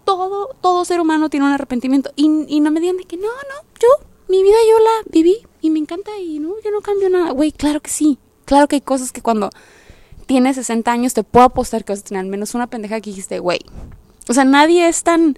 Todo, 0.04 0.56
todo 0.62 0.84
ser 0.84 1.00
humano 1.00 1.30
tiene 1.30 1.46
un 1.46 1.52
arrepentimiento. 1.52 2.12
Y, 2.16 2.26
y 2.48 2.60
no 2.60 2.72
me 2.72 2.80
digan 2.80 2.98
de 2.98 3.04
que 3.04 3.18
no, 3.18 3.28
no, 3.28 3.70
yo, 3.80 4.15
mi 4.28 4.44
vida 4.44 4.56
yo 4.70 4.80
la 4.80 5.12
viví 5.12 5.38
y 5.62 5.70
me 5.70 5.80
encanta 5.80 6.12
y 6.20 6.40
no, 6.40 6.54
yo 6.64 6.72
no 6.72 6.82
cambio 6.82 7.10
nada. 7.10 7.32
Güey, 7.32 7.52
claro 7.52 7.82
que 7.82 7.90
sí. 7.90 8.18
Claro 8.46 8.68
que 8.68 8.76
hay 8.76 8.82
cosas 8.82 9.12
que 9.12 9.22
cuando 9.22 9.50
tienes 10.26 10.56
60 10.56 10.92
años 10.92 11.14
te 11.14 11.24
puedo 11.24 11.46
apostar 11.46 11.84
que 11.84 11.94
vas 11.94 12.02
a 12.02 12.04
tener 12.04 12.22
al 12.22 12.30
menos 12.30 12.56
una 12.56 12.68
pendeja 12.68 13.02
que 13.02 13.10
dijiste, 13.10 13.40
güey. 13.40 13.60
O 14.28 14.34
sea, 14.34 14.44
nadie 14.44 14.88
es 14.88 15.04
tan, 15.04 15.38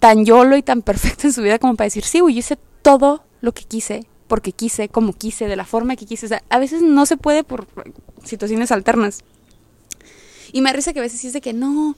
tan 0.00 0.24
yolo 0.24 0.56
y 0.56 0.62
tan 0.62 0.82
perfecto 0.82 1.26
en 1.26 1.32
su 1.32 1.42
vida 1.42 1.58
como 1.58 1.76
para 1.76 1.86
decir, 1.86 2.04
sí, 2.04 2.20
güey, 2.20 2.34
yo 2.34 2.40
hice 2.40 2.58
todo 2.82 3.24
lo 3.40 3.52
que 3.52 3.64
quise, 3.64 4.06
porque 4.26 4.52
quise, 4.52 4.88
como 4.88 5.12
quise, 5.12 5.46
de 5.46 5.56
la 5.56 5.64
forma 5.64 5.96
que 5.96 6.06
quise. 6.06 6.26
O 6.26 6.28
sea, 6.28 6.42
a 6.48 6.58
veces 6.58 6.82
no 6.82 7.06
se 7.06 7.16
puede 7.16 7.44
por 7.44 7.66
situaciones 8.24 8.72
alternas. 8.72 9.22
Y 10.52 10.60
me 10.60 10.72
risa 10.72 10.92
que 10.92 11.00
a 11.00 11.02
veces 11.02 11.20
dice 11.22 11.40
que 11.40 11.52
no, 11.52 11.96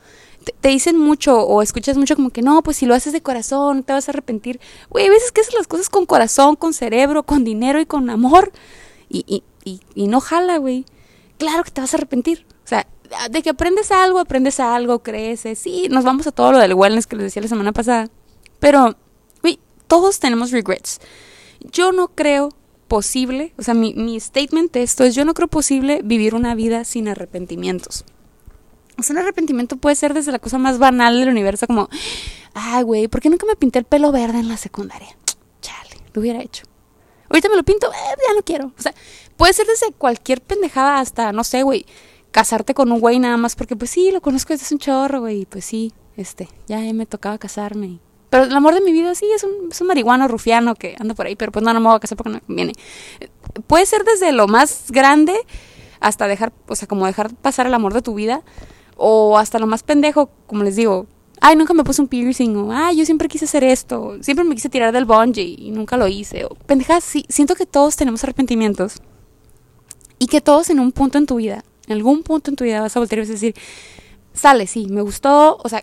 te, 0.60 0.68
dicen 0.68 0.98
mucho 0.98 1.40
o 1.40 1.62
escuchas 1.62 1.96
mucho 1.96 2.16
como 2.16 2.30
que 2.30 2.42
no, 2.42 2.62
pues 2.62 2.78
si 2.78 2.86
lo 2.86 2.94
haces 2.94 3.12
de 3.12 3.22
corazón, 3.22 3.82
te 3.82 3.92
vas 3.92 4.08
a 4.08 4.12
arrepentir. 4.12 4.60
Güey, 4.90 5.06
a 5.06 5.10
veces 5.10 5.32
que 5.32 5.40
haces 5.40 5.54
las 5.54 5.66
cosas 5.66 5.88
con 5.88 6.06
corazón, 6.06 6.56
con 6.56 6.72
cerebro, 6.72 7.22
con 7.24 7.44
dinero 7.44 7.80
y 7.80 7.86
con 7.86 8.10
amor. 8.10 8.52
Y, 9.08 9.24
y, 9.26 9.42
y, 9.64 9.80
y 9.94 10.08
no 10.08 10.20
jala, 10.20 10.58
güey. 10.58 10.84
Claro 11.38 11.64
que 11.64 11.70
te 11.70 11.80
vas 11.80 11.94
a 11.94 11.96
arrepentir. 11.96 12.46
O 12.64 12.68
sea, 12.68 12.86
de 13.30 13.42
que 13.42 13.50
aprendes 13.50 13.90
algo, 13.90 14.18
aprendes 14.18 14.60
algo, 14.60 15.00
creces. 15.00 15.58
Sí, 15.58 15.88
nos 15.90 16.04
vamos 16.04 16.26
a 16.26 16.32
todo 16.32 16.52
lo 16.52 16.58
del 16.58 16.74
wellness 16.74 17.06
que 17.06 17.16
les 17.16 17.26
decía 17.26 17.42
la 17.42 17.48
semana 17.48 17.72
pasada. 17.72 18.08
Pero, 18.58 18.96
güey, 19.42 19.60
todos 19.86 20.18
tenemos 20.18 20.50
regrets 20.50 21.00
yo 21.72 21.92
no 21.92 22.08
creo 22.08 22.50
posible, 22.88 23.52
o 23.58 23.62
sea, 23.62 23.74
mi, 23.74 23.94
mi 23.94 24.18
statement 24.20 24.72
de 24.72 24.82
esto 24.82 25.04
es, 25.04 25.14
yo 25.14 25.24
no 25.24 25.34
creo 25.34 25.48
posible 25.48 26.00
vivir 26.04 26.34
una 26.34 26.54
vida 26.54 26.84
sin 26.84 27.08
arrepentimientos. 27.08 28.04
O 28.98 29.02
sea, 29.02 29.14
un 29.14 29.22
arrepentimiento 29.22 29.76
puede 29.76 29.96
ser 29.96 30.14
desde 30.14 30.32
la 30.32 30.38
cosa 30.38 30.58
más 30.58 30.78
banal 30.78 31.18
del 31.18 31.28
universo, 31.28 31.66
como, 31.66 31.88
ay, 32.54 32.82
güey, 32.82 33.08
¿por 33.08 33.20
qué 33.20 33.28
nunca 33.28 33.46
me 33.46 33.56
pinté 33.56 33.78
el 33.78 33.84
pelo 33.84 34.12
verde 34.12 34.38
en 34.38 34.48
la 34.48 34.56
secundaria? 34.56 35.16
Chale, 35.60 35.96
lo 36.12 36.20
hubiera 36.20 36.40
hecho. 36.42 36.64
Ahorita 37.28 37.48
me 37.48 37.56
lo 37.56 37.62
pinto, 37.62 37.88
eh, 37.88 38.16
ya 38.28 38.34
no 38.34 38.42
quiero. 38.42 38.72
O 38.78 38.82
sea, 38.82 38.94
puede 39.36 39.52
ser 39.52 39.66
desde 39.66 39.92
cualquier 39.92 40.40
pendejada 40.40 41.00
hasta, 41.00 41.32
no 41.32 41.44
sé, 41.44 41.62
güey, 41.62 41.84
casarte 42.30 42.74
con 42.74 42.90
un 42.92 43.00
güey 43.00 43.18
nada 43.18 43.36
más 43.36 43.56
porque, 43.56 43.76
pues 43.76 43.90
sí, 43.90 44.10
lo 44.10 44.20
conozco 44.20 44.52
desde 44.52 44.74
un 44.74 44.78
chorro, 44.78 45.20
güey, 45.20 45.44
pues 45.46 45.64
sí, 45.64 45.92
este, 46.16 46.48
ya 46.66 46.78
me 46.92 47.06
tocaba 47.06 47.38
casarme. 47.38 47.98
Pero 48.30 48.44
el 48.44 48.52
amor 48.52 48.74
de 48.74 48.80
mi 48.80 48.92
vida 48.92 49.14
sí 49.14 49.26
es 49.34 49.44
un, 49.44 49.70
es 49.70 49.80
un 49.80 49.86
marihuano 49.86 50.26
rufiano 50.28 50.74
que 50.74 50.96
anda 50.98 51.14
por 51.14 51.26
ahí, 51.26 51.36
pero 51.36 51.52
pues 51.52 51.64
no, 51.64 51.72
no 51.72 51.80
me 51.80 51.86
voy 51.86 51.96
a 51.96 52.00
casar 52.00 52.16
porque 52.16 52.30
no 52.30 52.34
me 52.36 52.40
conviene. 52.40 52.72
Puede 53.66 53.86
ser 53.86 54.04
desde 54.04 54.32
lo 54.32 54.48
más 54.48 54.90
grande 54.90 55.34
hasta 56.00 56.26
dejar, 56.26 56.52
o 56.68 56.74
sea, 56.74 56.88
como 56.88 57.06
dejar 57.06 57.34
pasar 57.34 57.66
el 57.66 57.74
amor 57.74 57.94
de 57.94 58.02
tu 58.02 58.14
vida, 58.14 58.42
o 58.96 59.38
hasta 59.38 59.58
lo 59.58 59.66
más 59.66 59.82
pendejo, 59.82 60.30
como 60.46 60.64
les 60.64 60.76
digo, 60.76 61.06
ay, 61.40 61.56
nunca 61.56 61.74
me 61.74 61.84
puse 61.84 62.02
un 62.02 62.08
piercing, 62.08 62.56
o 62.56 62.72
ay, 62.72 62.96
yo 62.96 63.04
siempre 63.04 63.28
quise 63.28 63.44
hacer 63.44 63.62
esto, 63.62 64.16
siempre 64.20 64.44
me 64.44 64.54
quise 64.54 64.68
tirar 64.68 64.92
del 64.92 65.04
bungee 65.04 65.54
y 65.58 65.70
nunca 65.70 65.96
lo 65.96 66.08
hice, 66.08 66.44
o 66.44 66.54
pendejas, 66.66 67.04
sí, 67.04 67.24
siento 67.28 67.54
que 67.54 67.66
todos 67.66 67.96
tenemos 67.96 68.24
arrepentimientos 68.24 69.02
y 70.18 70.26
que 70.26 70.40
todos 70.40 70.70
en 70.70 70.80
un 70.80 70.92
punto 70.92 71.18
en 71.18 71.26
tu 71.26 71.36
vida, 71.36 71.64
en 71.86 71.92
algún 71.92 72.22
punto 72.22 72.50
en 72.50 72.56
tu 72.56 72.64
vida 72.64 72.80
vas 72.80 72.96
a 72.96 73.00
voltear 73.00 73.18
y 73.18 73.22
vas 73.22 73.30
a 73.30 73.32
decir, 73.34 73.54
sale, 74.32 74.66
sí, 74.66 74.86
me 74.88 75.02
gustó, 75.02 75.58
o 75.62 75.68
sea, 75.68 75.82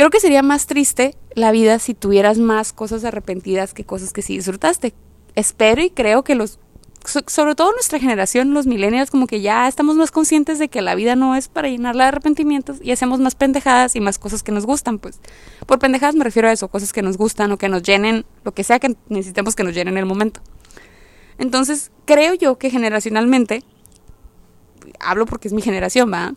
Creo 0.00 0.08
que 0.08 0.20
sería 0.20 0.42
más 0.42 0.66
triste 0.66 1.14
la 1.34 1.52
vida 1.52 1.78
si 1.78 1.92
tuvieras 1.92 2.38
más 2.38 2.72
cosas 2.72 3.04
arrepentidas 3.04 3.74
que 3.74 3.84
cosas 3.84 4.14
que 4.14 4.22
sí 4.22 4.34
disfrutaste. 4.34 4.94
Espero 5.34 5.82
y 5.82 5.90
creo 5.90 6.24
que 6.24 6.34
los 6.34 6.58
sobre 7.04 7.54
todo 7.54 7.72
nuestra 7.72 7.98
generación, 7.98 8.52
los 8.52 8.66
millennials, 8.66 9.10
como 9.10 9.26
que 9.26 9.40
ya 9.40 9.66
estamos 9.68 9.96
más 9.96 10.10
conscientes 10.10 10.58
de 10.58 10.68
que 10.68 10.82
la 10.82 10.94
vida 10.94 11.16
no 11.16 11.34
es 11.34 11.48
para 11.48 11.68
llenarla 11.68 12.04
de 12.04 12.08
arrepentimientos 12.08 12.78
y 12.82 12.92
hacemos 12.92 13.20
más 13.20 13.34
pendejadas 13.34 13.96
y 13.96 14.00
más 14.00 14.18
cosas 14.18 14.42
que 14.42 14.52
nos 14.52 14.66
gustan, 14.66 14.98
pues. 14.98 15.20
Por 15.66 15.78
pendejadas 15.78 16.14
me 16.14 16.24
refiero 16.24 16.48
a 16.48 16.52
eso, 16.52 16.68
cosas 16.68 16.92
que 16.92 17.02
nos 17.02 17.16
gustan 17.16 17.52
o 17.52 17.56
que 17.56 17.68
nos 17.68 17.82
llenen, 17.82 18.24
lo 18.44 18.52
que 18.52 18.64
sea 18.64 18.78
que 18.78 18.96
necesitemos 19.08 19.56
que 19.56 19.64
nos 19.64 19.74
llenen 19.74 19.94
en 19.94 19.98
el 19.98 20.06
momento. 20.06 20.40
Entonces, 21.38 21.90
creo 22.04 22.34
yo 22.34 22.58
que 22.58 22.70
generacionalmente, 22.70 23.64
hablo 24.98 25.24
porque 25.26 25.48
es 25.48 25.54
mi 25.54 25.62
generación, 25.62 26.12
¿va? 26.12 26.34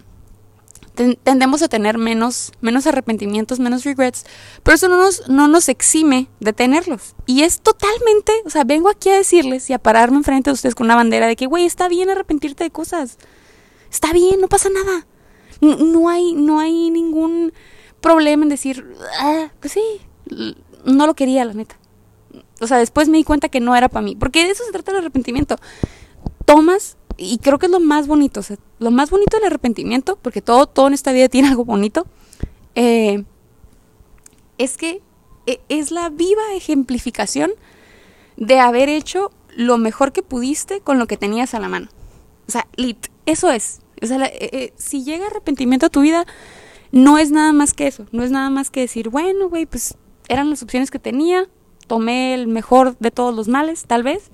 Tendemos 0.94 1.62
a 1.64 1.68
tener 1.68 1.98
menos, 1.98 2.52
menos 2.62 2.86
arrepentimientos, 2.86 3.60
menos 3.60 3.84
regrets, 3.84 4.26
pero 4.62 4.76
eso 4.76 4.88
no 4.88 4.98
nos, 4.98 5.28
no 5.28 5.48
nos 5.48 5.70
exime 5.70 6.28
de 6.40 6.54
tenerlos. 6.54 7.16
Y 7.26 7.42
es 7.42 7.62
totalmente, 7.62 8.32
o 8.46 8.50
sea, 8.50 8.64
vengo 8.64 8.90
aquí 8.90 9.10
a 9.10 9.16
decirles 9.16 9.70
y 9.70 9.74
a 9.74 9.80
pararme 9.80 10.18
enfrente 10.18 10.50
de 10.50 10.54
ustedes 10.54 10.76
con 10.76 10.86
una 10.86 10.96
bandera 10.96 11.28
de 11.28 11.36
que, 11.36 11.48
güey, 11.48 11.66
está 11.66 11.88
bien 11.88 12.10
arrepentirte 12.10 12.64
de 12.64 12.72
cosas. 12.72 13.18
Está 13.92 14.14
bien, 14.14 14.40
no 14.40 14.48
pasa 14.48 14.70
nada. 14.70 15.08
No, 15.62 16.10
hay, 16.10 16.34
no 16.34 16.60
hay 16.60 16.90
ningún 16.90 17.54
problema 18.02 18.44
en 18.44 18.50
decir, 18.50 18.86
ah, 19.20 19.52
pues 19.60 19.74
sí, 19.74 19.82
no 20.86 21.08
lo 21.08 21.14
quería, 21.16 21.46
la 21.46 21.54
neta. 21.54 21.78
O 22.60 22.68
sea, 22.68 22.78
después 22.78 23.10
me 23.10 23.18
di 23.18 23.24
cuenta 23.24 23.50
que 23.50 23.60
no 23.60 23.76
era 23.76 23.90
para 23.90 24.04
mí, 24.04 24.16
porque 24.16 24.44
de 24.44 24.52
eso 24.52 24.64
se 24.64 24.72
trata 24.72 24.92
el 24.92 24.98
arrepentimiento. 24.98 25.56
Tomas 26.46 26.98
y 27.18 27.38
creo 27.38 27.60
que 27.60 27.68
es 27.68 27.72
lo 27.72 27.80
más 27.80 28.08
bonito, 28.08 28.40
o 28.40 28.44
sea, 28.44 28.58
lo 28.84 28.92
más 28.92 29.10
bonito 29.10 29.38
del 29.38 29.46
arrepentimiento, 29.46 30.18
porque 30.22 30.42
todo, 30.42 30.68
todo 30.68 30.88
en 30.88 30.94
esta 30.94 31.12
vida 31.12 31.30
tiene 31.30 31.48
algo 31.48 31.66
bonito, 31.66 32.06
eh, 32.76 33.24
es 34.58 34.78
que 34.78 35.02
e, 35.46 35.62
es 35.70 35.92
la 35.92 36.10
viva 36.10 36.42
ejemplificación 36.54 37.52
de 38.38 38.60
haber 38.60 38.90
hecho 38.90 39.32
lo 39.56 39.78
mejor 39.78 40.12
que 40.12 40.24
pudiste 40.24 40.82
con 40.82 41.00
lo 41.00 41.08
que 41.08 41.18
tenías 41.18 41.54
a 41.54 41.60
la 41.60 41.70
mano. 41.70 41.90
O 42.48 42.52
sea, 42.52 42.68
lit, 42.76 43.08
eso 43.26 43.52
es. 43.52 43.80
O 44.02 44.06
sea, 44.06 44.24
eh, 44.26 44.50
eh, 44.52 44.74
si 44.76 45.04
llega 45.04 45.28
arrepentimiento 45.28 45.86
a 45.86 45.90
tu 45.90 46.02
vida, 46.02 46.26
no 46.92 47.18
es 47.18 47.32
nada 47.32 47.54
más 47.54 47.74
que 47.74 47.88
eso. 47.88 48.06
No 48.12 48.24
es 48.24 48.32
nada 48.32 48.50
más 48.50 48.70
que 48.70 48.82
decir, 48.82 49.10
bueno, 49.10 49.50
güey, 49.50 49.66
pues 49.66 49.96
eran 50.28 50.50
las 50.50 50.62
opciones 50.62 50.92
que 50.92 51.00
tenía, 51.00 51.48
tomé 51.88 52.34
el 52.34 52.48
mejor 52.48 52.98
de 53.00 53.12
todos 53.12 53.34
los 53.34 53.48
males, 53.48 53.86
tal 53.86 54.04
vez 54.04 54.30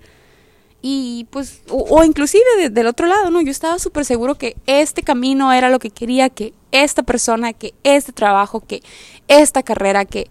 y 0.81 1.27
pues, 1.29 1.61
o, 1.69 2.03
inclusive 2.03 2.69
del 2.69 2.87
otro 2.87 3.07
lado, 3.07 3.29
¿no? 3.29 3.41
Yo 3.41 3.51
estaba 3.51 3.79
súper 3.79 4.05
seguro 4.05 4.35
que 4.35 4.55
este 4.65 5.03
camino 5.03 5.51
era 5.51 5.69
lo 5.69 5.79
que 5.79 5.89
quería, 5.89 6.29
que 6.29 6.53
esta 6.71 7.03
persona, 7.03 7.53
que 7.53 7.73
este 7.83 8.13
trabajo, 8.13 8.61
que 8.61 8.81
esta 9.27 9.61
carrera, 9.61 10.05
que 10.05 10.27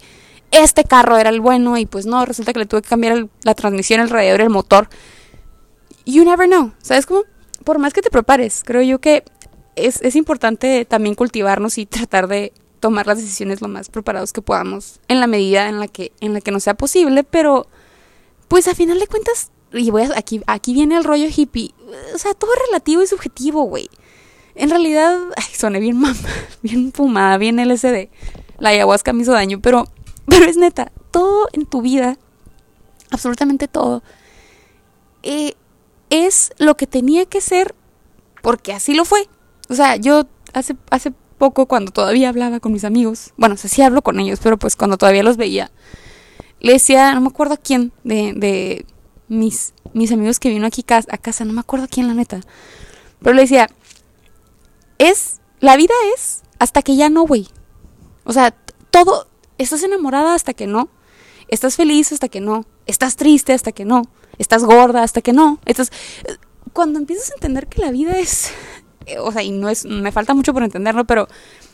este 0.50 0.84
carro 0.84 1.18
era 1.18 1.28
el 1.28 1.40
bueno 1.40 1.76
y 1.76 1.84
pues 1.84 2.06
no, 2.06 2.24
resulta 2.24 2.52
que 2.52 2.60
le 2.60 2.66
tuve 2.66 2.82
que 2.82 2.88
cambiar 2.88 3.28
la 3.42 3.54
transmisión, 3.54 4.00
el 4.00 4.08
radiador 4.08 4.40
el 4.40 4.50
motor. 4.50 4.88
You 6.06 6.24
never 6.24 6.48
know, 6.48 6.72
¿sabes 6.82 7.04
cómo? 7.04 7.24
Por 7.64 7.78
más 7.78 7.92
que 7.92 8.00
te 8.00 8.10
prepares, 8.10 8.62
creo 8.64 8.80
yo 8.80 8.98
que 9.00 9.24
es, 9.76 10.00
es 10.00 10.16
importante 10.16 10.86
también 10.86 11.14
cultivarnos 11.14 11.76
y 11.76 11.84
tratar 11.84 12.26
de 12.28 12.54
tomar 12.80 13.06
las 13.06 13.18
decisiones 13.18 13.60
lo 13.60 13.68
más 13.68 13.90
preparados 13.90 14.32
que 14.32 14.40
podamos 14.40 15.00
en 15.08 15.20
la 15.20 15.26
medida 15.26 15.68
en 15.68 15.80
la 15.80 15.88
que, 15.88 16.12
en 16.20 16.32
la 16.32 16.40
que 16.40 16.52
nos 16.52 16.62
sea 16.62 16.74
posible, 16.74 17.24
pero 17.24 17.66
pues 18.46 18.66
a 18.68 18.74
final 18.74 18.98
de 18.98 19.06
cuentas 19.06 19.50
y 19.72 19.90
voy 19.90 20.02
a, 20.02 20.10
aquí, 20.16 20.40
aquí 20.46 20.72
viene 20.72 20.96
el 20.96 21.04
rollo 21.04 21.26
hippie. 21.34 21.74
O 22.14 22.18
sea, 22.18 22.34
todo 22.34 22.52
es 22.54 22.60
relativo 22.66 23.02
y 23.02 23.06
subjetivo, 23.06 23.64
güey. 23.64 23.90
En 24.54 24.70
realidad, 24.70 25.18
ay, 25.36 25.54
soné 25.54 25.80
bien 25.80 25.98
mamá, 25.98 26.18
bien 26.62 26.92
fumada, 26.92 27.38
bien 27.38 27.58
LSD. 27.58 28.08
La 28.58 28.70
ayahuasca 28.70 29.12
me 29.12 29.22
hizo 29.22 29.32
daño, 29.32 29.60
pero, 29.60 29.86
pero 30.26 30.46
es 30.46 30.56
neta, 30.56 30.90
todo 31.10 31.48
en 31.52 31.64
tu 31.64 31.80
vida, 31.80 32.18
absolutamente 33.10 33.68
todo, 33.68 34.02
eh, 35.22 35.54
es 36.10 36.52
lo 36.58 36.76
que 36.76 36.86
tenía 36.86 37.26
que 37.26 37.40
ser 37.40 37.74
porque 38.42 38.72
así 38.72 38.94
lo 38.94 39.04
fue. 39.04 39.28
O 39.68 39.74
sea, 39.74 39.96
yo 39.96 40.26
hace, 40.54 40.76
hace 40.90 41.12
poco, 41.38 41.66
cuando 41.66 41.92
todavía 41.92 42.28
hablaba 42.28 42.60
con 42.60 42.72
mis 42.72 42.84
amigos, 42.84 43.32
bueno, 43.36 43.54
o 43.54 43.58
sí 43.58 43.82
hablo 43.82 44.02
con 44.02 44.18
ellos, 44.18 44.40
pero 44.42 44.58
pues 44.58 44.74
cuando 44.74 44.96
todavía 44.96 45.22
los 45.22 45.36
veía, 45.36 45.70
le 46.60 46.72
decía, 46.72 47.14
no 47.14 47.20
me 47.20 47.28
acuerdo 47.28 47.54
a 47.54 47.58
quién, 47.58 47.92
de, 48.02 48.32
de 48.34 48.86
mis, 49.28 49.74
mis 49.92 50.12
amigos 50.12 50.38
que 50.38 50.48
vino 50.48 50.66
aquí 50.66 50.84
a 50.88 51.18
casa, 51.18 51.44
no 51.44 51.52
me 51.52 51.60
acuerdo 51.60 51.86
quién 51.90 52.08
la 52.08 52.14
neta, 52.14 52.40
pero 53.20 53.34
le 53.34 53.42
decía, 53.42 53.68
es, 54.98 55.40
la 55.60 55.76
vida 55.76 55.94
es 56.14 56.42
hasta 56.58 56.82
que 56.82 56.96
ya 56.96 57.08
no, 57.08 57.22
güey. 57.22 57.48
O 58.24 58.32
sea, 58.32 58.54
todo, 58.90 59.28
estás 59.58 59.82
enamorada 59.82 60.34
hasta 60.34 60.54
que 60.54 60.66
no, 60.66 60.88
estás 61.48 61.76
feliz 61.76 62.12
hasta 62.12 62.28
que 62.28 62.40
no, 62.40 62.66
estás 62.86 63.16
triste 63.16 63.52
hasta 63.52 63.72
que 63.72 63.84
no, 63.84 64.02
estás 64.38 64.64
gorda 64.64 65.02
hasta 65.02 65.22
que 65.22 65.32
no, 65.32 65.60
estás... 65.64 65.90
Cuando 66.72 66.98
empiezas 66.98 67.30
a 67.30 67.34
entender 67.34 67.66
que 67.66 67.80
la 67.80 67.90
vida 67.90 68.18
es, 68.18 68.50
o 69.20 69.32
sea, 69.32 69.42
y 69.42 69.50
no 69.50 69.68
es, 69.68 69.84
me 69.84 70.12
falta 70.12 70.34
mucho 70.34 70.52
por 70.52 70.62
entenderlo, 70.62 71.06
pero 71.06 71.26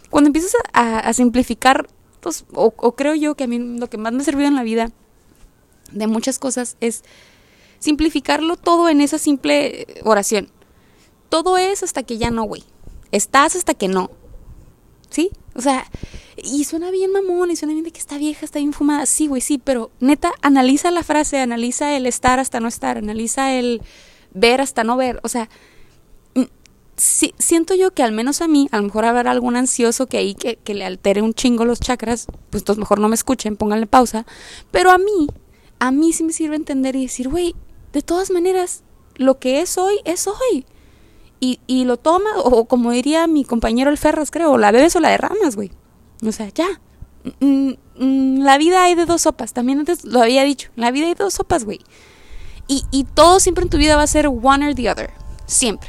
cuando 0.09 0.29
empiezas 0.29 0.53
a, 0.73 1.13
simplificar, 1.13 1.89
pues, 2.21 2.45
o, 2.55 2.73
o 2.77 2.95
creo 2.95 3.15
yo 3.15 3.35
que 3.35 3.45
a 3.45 3.47
mí 3.49 3.59
lo 3.59 3.91
que 3.91 3.99
más 3.99 4.13
me 4.13 4.23
ha 4.23 4.25
servido 4.25 4.49
en 4.49 4.55
la 4.55 4.63
vida 4.63 4.93
de 5.91 6.07
muchas 6.07 6.39
cosas 6.39 6.77
es 6.81 7.03
simplificarlo 7.85 8.57
todo 8.57 8.89
en 8.89 9.03
esa 9.03 9.19
simple 9.19 9.87
oración. 10.05 10.49
Todo 11.29 11.59
es 11.59 11.83
hasta 11.83 12.03
que 12.03 12.17
ya 12.17 12.31
no, 12.31 12.45
güey. 12.45 12.65
Estás 13.13 13.57
hasta 13.57 13.75
que 13.75 13.89
no. 13.89 14.11
¿Sí? 15.11 15.31
O 15.55 15.61
sea, 15.61 15.87
Y 16.37 16.65
suena 16.65 16.91
bien 16.91 17.13
mamón, 17.13 17.51
y 17.51 17.57
suena 17.57 17.75
bien 17.75 17.85
de 17.85 17.93
que 17.93 18.01
está 18.01 18.19
vieja, 18.19 18.45
está 18.45 18.59
bien 18.59 18.73
fumada. 18.73 19.07
Sí, 19.07 19.29
güey, 19.29 19.41
sí, 19.41 19.59
pero 19.63 19.91
neta, 20.01 20.33
analiza 20.43 20.91
la 20.91 21.05
frase, 21.05 21.39
analiza 21.39 21.95
el 21.97 22.07
estar 22.07 22.41
hasta 22.41 22.59
no 22.59 22.69
estar, 22.69 22.99
analiza 22.99 23.55
el 23.55 23.83
ver 24.33 24.61
hasta 24.61 24.83
no 24.83 24.97
ver. 24.97 25.21
O 25.23 25.29
sea, 25.29 25.49
sí, 26.97 27.35
siento 27.39 27.75
yo 27.75 27.93
que 27.93 28.03
al 28.03 28.13
menos 28.13 28.41
a 28.41 28.49
mí, 28.49 28.69
a 28.73 28.79
lo 28.79 28.85
mejor 28.85 29.05
habrá 29.05 29.31
algún 29.31 29.57
ansioso 29.57 30.07
que 30.07 30.19
ahí 30.19 30.35
que, 30.35 30.57
que 30.57 30.75
le 30.75 30.85
altere 30.85 31.23
un 31.23 31.35
chingo 31.35 31.65
los 31.65 31.81
chakras, 31.81 32.27
pues 32.51 32.63
entonces 32.63 32.81
mejor 32.81 32.99
no 32.99 33.09
me 33.09 33.15
escuchen, 33.15 33.57
pónganle 33.57 33.87
pausa. 33.87 34.27
Pero 34.71 34.91
a 34.91 34.99
mí, 34.99 35.29
a 35.79 35.91
mí 35.91 36.13
sí 36.13 36.25
me 36.25 36.33
sirve 36.33 36.57
entender 36.57 36.97
y 36.97 37.03
decir, 37.03 37.29
güey, 37.29 37.55
de 37.95 38.03
todas 38.03 38.31
maneras, 38.31 38.83
lo 39.15 39.39
que 39.39 39.61
es 39.61 39.79
hoy, 39.79 40.01
es 40.05 40.27
hoy. 40.27 40.67
Y, 41.39 41.61
y 41.67 41.85
lo 41.85 41.97
toma, 41.97 42.31
o 42.43 42.67
como 42.67 42.91
diría 42.91 43.27
mi 43.27 43.45
compañero 43.45 43.91
el 43.91 43.99
Ferras, 43.99 44.31
creo, 44.31 44.59
la 44.59 44.73
bebes 44.73 44.97
o 44.97 45.01
la 45.01 45.11
derramas, 45.11 45.55
güey. 45.55 45.71
O 46.27 46.33
sea, 46.33 46.49
ya. 46.49 46.67
Mm, 47.41 47.75
mm, 47.99 48.39
la 48.43 48.59
vida 48.59 48.83
hay 48.83 48.97
de 48.97 49.07
dos 49.07 49.23
sopas, 49.23 49.53
también 49.53 49.79
antes 49.79 50.05
lo 50.05 50.21
había 50.21 50.43
dicho, 50.43 50.71
la 50.77 50.91
vida 50.91 51.07
hay 51.07 51.15
de 51.15 51.23
dos 51.25 51.35
sopas, 51.35 51.65
güey. 51.65 51.81
Y, 52.67 52.83
y 52.91 53.05
todo 53.05 53.41
siempre 53.41 53.63
en 53.63 53.71
tu 53.71 53.79
vida 53.79 53.97
va 53.97 54.03
a 54.03 54.07
ser 54.09 54.27
one 54.27 54.69
or 54.69 54.75
the 54.75 54.91
other, 54.91 55.13
siempre. 55.47 55.89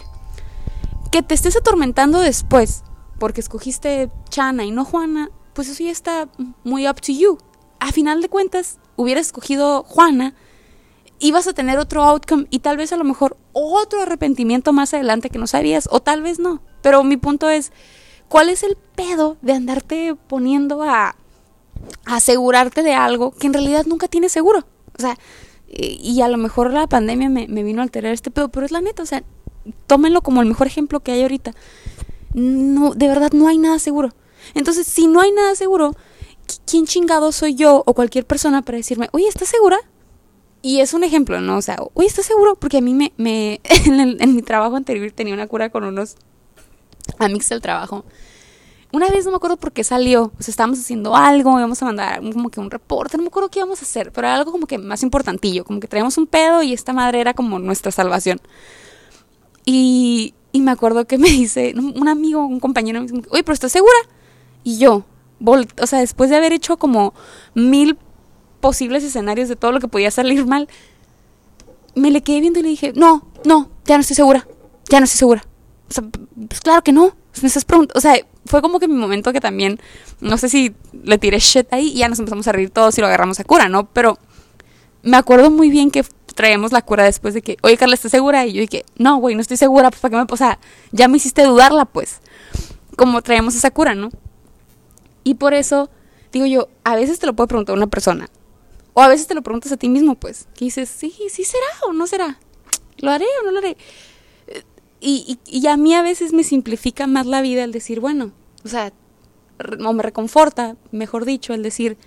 Que 1.11 1.23
te 1.23 1.33
estés 1.33 1.55
atormentando 1.57 2.19
después 2.19 2.83
porque 3.17 3.41
escogiste 3.41 4.11
Chana 4.29 4.63
y 4.63 4.71
no 4.71 4.85
Juana, 4.85 5.31
pues 5.53 5.69
eso 5.69 5.83
ya 5.83 5.91
está 5.91 6.29
muy 6.63 6.87
up 6.87 7.01
to 7.01 7.11
you. 7.11 7.39
A 7.79 7.91
final 7.91 8.21
de 8.21 8.29
cuentas, 8.29 8.77
hubieras 8.95 9.27
escogido 9.27 9.83
Juana, 9.83 10.35
ibas 11.19 11.47
a 11.47 11.53
tener 11.53 11.79
otro 11.79 12.03
outcome 12.03 12.47
y 12.49 12.59
tal 12.59 12.77
vez 12.77 12.91
a 12.91 12.97
lo 12.97 13.03
mejor 13.03 13.37
otro 13.53 14.01
arrepentimiento 14.01 14.73
más 14.73 14.93
adelante 14.93 15.29
que 15.29 15.39
no 15.39 15.47
sabías, 15.47 15.87
o 15.91 16.01
tal 16.01 16.21
vez 16.21 16.39
no. 16.39 16.61
Pero 16.81 17.03
mi 17.03 17.17
punto 17.17 17.49
es, 17.49 17.71
¿cuál 18.27 18.49
es 18.49 18.63
el 18.63 18.77
pedo 18.95 19.37
de 19.41 19.53
andarte 19.53 20.15
poniendo 20.27 20.83
a, 20.83 21.15
asegurarte 22.05 22.83
de 22.83 22.93
algo 22.93 23.31
que 23.31 23.47
en 23.47 23.53
realidad 23.53 23.85
nunca 23.85 24.07
tienes 24.07 24.31
seguro? 24.31 24.65
O 24.97 25.01
sea, 25.01 25.17
y 25.67 26.21
a 26.21 26.27
lo 26.27 26.37
mejor 26.37 26.71
la 26.71 26.87
pandemia 26.87 27.29
me, 27.29 27.47
me 27.47 27.63
vino 27.63 27.81
a 27.81 27.83
alterar 27.83 28.13
este 28.13 28.31
pedo, 28.31 28.49
pero 28.49 28.65
es 28.65 28.71
la 28.71 28.81
neta, 28.81 29.03
o 29.03 29.05
sea, 29.05 29.23
tómenlo 29.87 30.21
como 30.21 30.41
el 30.41 30.47
mejor 30.47 30.67
ejemplo 30.67 30.99
que 30.99 31.11
hay 31.11 31.21
ahorita. 31.21 31.53
No, 32.33 32.93
de 32.93 33.07
verdad 33.07 33.31
no 33.33 33.47
hay 33.47 33.57
nada 33.57 33.79
seguro. 33.79 34.13
Entonces, 34.53 34.85
si 34.85 35.07
no 35.07 35.21
hay 35.21 35.31
nada 35.31 35.55
seguro, 35.55 35.95
¿quién 36.65 36.85
chingado 36.85 37.31
soy 37.31 37.55
yo 37.55 37.83
o 37.85 37.93
cualquier 37.93 38.25
persona 38.25 38.61
para 38.61 38.77
decirme, 38.77 39.09
oye, 39.11 39.27
¿estás 39.27 39.49
segura? 39.49 39.79
Y 40.65 40.81
es 40.81 40.95
un 40.95 41.03
ejemplo, 41.03 41.39
¿no? 41.41 41.57
O 41.57 41.61
sea, 41.61 41.77
oye, 41.93 42.07
¿estás 42.07 42.25
seguro? 42.25 42.55
Porque 42.55 42.79
a 42.79 42.81
mí 42.81 42.95
me, 42.95 43.13
me 43.17 43.61
en, 43.85 44.35
mi 44.35 44.41
trabajo 44.41 44.75
anterior 44.75 45.11
tenía 45.11 45.35
una 45.35 45.45
cura 45.45 45.69
con 45.69 45.83
unos 45.83 46.15
amigos 47.19 47.47
del 47.49 47.61
trabajo. 47.61 48.03
Una 48.91 49.07
vez 49.09 49.25
no 49.25 49.31
me 49.31 49.37
acuerdo 49.37 49.57
por 49.57 49.73
qué 49.73 49.83
salió, 49.83 50.31
o 50.39 50.41
sea, 50.41 50.51
estábamos 50.51 50.79
haciendo 50.79 51.15
algo, 51.15 51.55
íbamos 51.59 51.79
a 51.83 51.85
mandar 51.85 52.19
como 52.31 52.49
que 52.49 52.59
un 52.59 52.71
reporte, 52.71 53.15
no 53.15 53.21
me 53.21 53.27
acuerdo 53.27 53.49
qué 53.49 53.59
íbamos 53.59 53.79
a 53.79 53.85
hacer, 53.85 54.11
pero 54.11 54.25
era 54.25 54.37
algo 54.37 54.51
como 54.51 54.65
que 54.65 54.79
más 54.79 55.03
importantillo, 55.03 55.65
como 55.65 55.79
que 55.79 55.87
traíamos 55.87 56.17
un 56.17 56.25
pedo 56.25 56.63
y 56.63 56.73
esta 56.73 56.93
madre 56.93 57.21
era 57.21 57.35
como 57.35 57.59
nuestra 57.59 57.91
salvación. 57.91 58.41
Y, 59.65 60.33
y 60.51 60.61
me 60.61 60.71
acuerdo 60.71 61.05
que 61.05 61.19
me 61.19 61.29
dice 61.29 61.75
un 61.75 62.07
amigo, 62.07 62.43
un 62.43 62.59
compañero, 62.59 63.01
me 63.01 63.05
dice, 63.05 63.21
oye, 63.29 63.43
pero 63.43 63.53
¿estás 63.53 63.71
segura? 63.71 63.97
Y 64.63 64.79
yo, 64.79 65.05
o 65.45 65.85
sea, 65.85 65.99
después 65.99 66.31
de 66.31 66.37
haber 66.37 66.53
hecho 66.53 66.77
como 66.77 67.13
mil 67.53 67.99
posibles 68.65 69.03
escenarios 69.03 69.47
de 69.47 69.55
todo 69.55 69.71
lo 69.71 69.79
que 69.79 69.87
podía 69.87 70.09
salir 70.09 70.43
mal, 70.47 70.67
me 71.93 72.09
le 72.09 72.23
quedé 72.23 72.39
viendo 72.41 72.57
y 72.57 72.63
le 72.63 72.69
dije, 72.69 72.93
no, 72.95 73.27
no, 73.43 73.69
ya 73.85 73.95
no 73.95 74.01
estoy 74.01 74.15
segura, 74.15 74.47
ya 74.89 74.99
no 74.99 75.03
estoy 75.03 75.19
segura. 75.19 75.45
O 75.87 75.93
sea, 75.93 76.03
pues 76.47 76.61
claro 76.61 76.81
que 76.81 76.91
no, 76.91 77.15
me 77.43 77.47
estás 77.47 77.63
preguntando, 77.63 77.95
o 77.95 78.01
sea, 78.01 78.15
fue 78.47 78.63
como 78.63 78.79
que 78.79 78.87
mi 78.87 78.95
momento 78.95 79.31
que 79.33 79.39
también, 79.39 79.79
no 80.19 80.39
sé 80.39 80.49
si 80.49 80.73
le 81.03 81.19
tiré 81.19 81.37
shit 81.37 81.71
ahí 81.73 81.89
y 81.89 81.97
ya 81.99 82.09
nos 82.09 82.17
empezamos 82.17 82.47
a 82.47 82.53
reír 82.53 82.71
todos 82.71 82.97
y 82.97 83.01
lo 83.01 83.07
agarramos 83.07 83.39
a 83.39 83.43
cura, 83.43 83.69
¿no? 83.69 83.85
Pero 83.93 84.17
me 85.03 85.15
acuerdo 85.15 85.51
muy 85.51 85.69
bien 85.69 85.91
que 85.91 86.03
traemos 86.33 86.71
la 86.71 86.81
cura 86.81 87.03
después 87.03 87.35
de 87.35 87.43
que, 87.43 87.57
oye 87.61 87.77
Carla, 87.77 87.93
¿estás 87.93 88.09
segura? 88.09 88.47
Y 88.47 88.53
yo 88.53 88.61
dije, 88.61 88.83
no, 88.97 89.17
güey, 89.17 89.35
no 89.35 89.41
estoy 89.41 89.57
segura, 89.57 89.91
pues 89.91 90.01
para 90.01 90.09
qué 90.09 90.17
me, 90.17 90.25
o 90.27 90.37
sea, 90.37 90.57
ya 90.91 91.07
me 91.07 91.17
hiciste 91.17 91.43
dudarla, 91.43 91.85
pues, 91.85 92.19
como 92.97 93.21
traemos 93.21 93.53
esa 93.53 93.69
cura, 93.69 93.93
¿no? 93.93 94.09
Y 95.23 95.35
por 95.35 95.53
eso, 95.53 95.91
digo 96.31 96.47
yo, 96.47 96.67
a 96.83 96.95
veces 96.95 97.19
te 97.19 97.27
lo 97.27 97.35
puede 97.35 97.49
preguntar 97.49 97.75
una 97.75 97.85
persona, 97.85 98.27
o 98.95 99.01
a 99.01 99.07
veces 99.07 99.27
te 99.27 99.35
lo 99.35 99.43
preguntas 99.43 99.71
a 99.71 99.77
ti 99.77 99.87
mismo, 99.87 100.15
pues, 100.15 100.47
que 100.55 100.65
dices, 100.65 100.89
sí, 100.89 101.13
sí 101.29 101.43
será 101.43 101.67
o 101.87 101.93
no 101.93 102.07
será, 102.07 102.39
lo 102.97 103.11
haré 103.11 103.27
o 103.41 103.45
no 103.45 103.51
lo 103.51 103.59
haré. 103.59 103.77
Y, 104.99 105.39
y, 105.45 105.59
y 105.59 105.67
a 105.67 105.77
mí 105.77 105.93
a 105.93 106.01
veces 106.01 106.33
me 106.33 106.43
simplifica 106.43 107.05
más 107.05 107.27
la 107.27 107.41
vida 107.41 107.63
el 107.63 107.71
decir, 107.71 107.99
bueno, 107.99 108.31
o 108.63 108.67
sea, 108.67 108.91
o 109.85 109.93
me 109.93 110.01
reconforta, 110.01 110.75
mejor 110.91 111.25
dicho, 111.25 111.53
el 111.53 111.61
decir, 111.61 111.97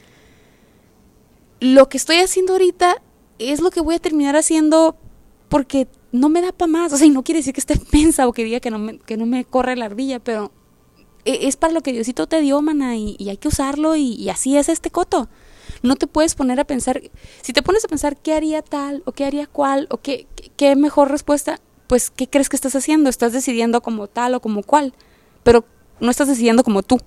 lo 1.60 1.88
que 1.88 1.96
estoy 1.96 2.16
haciendo 2.16 2.54
ahorita 2.54 3.02
es 3.38 3.60
lo 3.60 3.70
que 3.70 3.80
voy 3.80 3.94
a 3.94 4.00
terminar 4.00 4.36
haciendo 4.36 4.96
porque 5.48 5.88
no 6.12 6.28
me 6.28 6.40
da 6.40 6.52
para 6.52 6.70
más. 6.70 6.92
O 6.92 6.96
sea, 6.96 7.06
y 7.06 7.10
no 7.10 7.22
quiere 7.22 7.40
decir 7.40 7.54
que 7.54 7.60
esté 7.60 7.76
pensa 7.90 8.28
o 8.28 8.32
que 8.32 8.44
diga 8.44 8.60
que 8.60 8.70
no 8.70 8.78
me, 8.78 8.98
que 8.98 9.16
no 9.16 9.26
me 9.26 9.44
corre 9.44 9.76
la 9.76 9.86
ardilla, 9.86 10.18
pero 10.18 10.52
e, 11.24 11.48
es 11.48 11.56
para 11.56 11.72
lo 11.72 11.82
que 11.82 11.92
Diosito 11.92 12.26
te 12.26 12.40
dio, 12.40 12.60
mana, 12.62 12.96
y, 12.96 13.16
y 13.18 13.28
hay 13.30 13.36
que 13.36 13.48
usarlo 13.48 13.96
y, 13.96 14.14
y, 14.14 14.28
así 14.30 14.56
es 14.56 14.68
este 14.68 14.90
coto. 14.90 15.28
No 15.82 15.96
te 15.96 16.06
puedes 16.06 16.34
poner 16.34 16.60
a 16.60 16.64
pensar, 16.64 17.00
si 17.42 17.52
te 17.52 17.62
pones 17.62 17.84
a 17.84 17.88
pensar 17.88 18.16
qué 18.16 18.34
haría 18.34 18.62
tal 18.62 19.02
o 19.04 19.12
qué 19.12 19.24
haría 19.24 19.46
cual 19.46 19.86
o 19.90 19.98
qué, 19.98 20.26
qué, 20.56 20.76
mejor 20.76 21.10
respuesta, 21.10 21.60
pues 21.86 22.10
¿qué 22.10 22.28
crees 22.28 22.48
que 22.48 22.56
estás 22.56 22.74
haciendo? 22.74 23.10
Estás 23.10 23.32
decidiendo 23.32 23.80
como 23.80 24.06
tal 24.06 24.34
o 24.34 24.40
como 24.40 24.62
cual, 24.62 24.94
pero 25.42 25.64
no 26.00 26.10
estás 26.10 26.28
decidiendo 26.28 26.64
como 26.64 26.82
tú, 26.82 26.98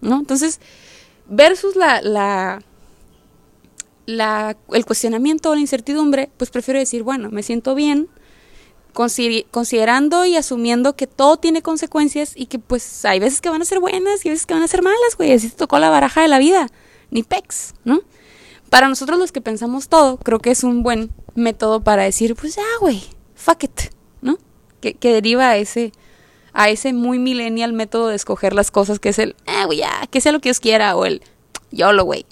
¿no? 0.00 0.18
Entonces, 0.18 0.60
versus 1.28 1.76
la, 1.76 2.00
la 2.02 2.62
la, 4.06 4.56
el 4.72 4.84
cuestionamiento 4.84 5.50
o 5.50 5.54
la 5.54 5.60
incertidumbre, 5.60 6.30
pues 6.36 6.50
prefiero 6.50 6.80
decir, 6.80 7.02
bueno, 7.02 7.30
me 7.30 7.42
siento 7.42 7.74
bien, 7.74 8.08
considerando 8.92 10.24
y 10.24 10.36
asumiendo 10.36 10.96
que 10.96 11.06
todo 11.06 11.36
tiene 11.36 11.62
consecuencias 11.62 12.32
y 12.34 12.46
que 12.46 12.58
pues 12.58 13.04
hay 13.04 13.20
veces 13.20 13.40
que 13.40 13.48
van 13.48 13.62
a 13.62 13.64
ser 13.64 13.78
buenas 13.78 14.24
y 14.26 14.30
veces 14.30 14.46
que 14.46 14.54
van 14.54 14.62
a 14.62 14.68
ser 14.68 14.82
malas, 14.82 15.16
güey, 15.16 15.32
así 15.32 15.48
te 15.48 15.56
tocó 15.56 15.78
la 15.78 15.90
baraja 15.90 16.22
de 16.22 16.28
la 16.28 16.38
vida, 16.38 16.66
ni 17.10 17.22
pex, 17.22 17.74
¿no? 17.84 18.00
Para 18.70 18.88
nosotros 18.88 19.18
los 19.18 19.32
que 19.32 19.40
pensamos 19.40 19.88
todo, 19.88 20.16
creo 20.16 20.38
que 20.38 20.52
es 20.52 20.64
un 20.64 20.82
buen 20.82 21.10
método 21.34 21.80
para 21.82 22.04
decir, 22.04 22.36
pues 22.36 22.56
ya, 22.56 22.62
güey, 22.80 23.02
fuck 23.34 23.64
it, 23.64 23.80
¿no? 24.22 24.38
Que, 24.80 24.94
que, 24.94 25.12
deriva 25.12 25.50
a 25.50 25.56
ese, 25.56 25.92
a 26.52 26.70
ese 26.70 26.92
muy 26.92 27.18
millennial 27.18 27.72
método 27.72 28.08
de 28.08 28.16
escoger 28.16 28.54
las 28.54 28.70
cosas, 28.70 29.00
que 29.00 29.10
es 29.10 29.18
el, 29.18 29.36
eh, 29.46 29.66
güey, 29.66 29.78
ya, 29.78 30.06
que 30.08 30.20
sea 30.20 30.32
lo 30.32 30.40
que 30.40 30.48
Dios 30.48 30.60
quiera, 30.60 30.96
o 30.96 31.04
el, 31.04 31.20
yo 31.72 31.92
lo, 31.92 32.04
güey, 32.04 32.24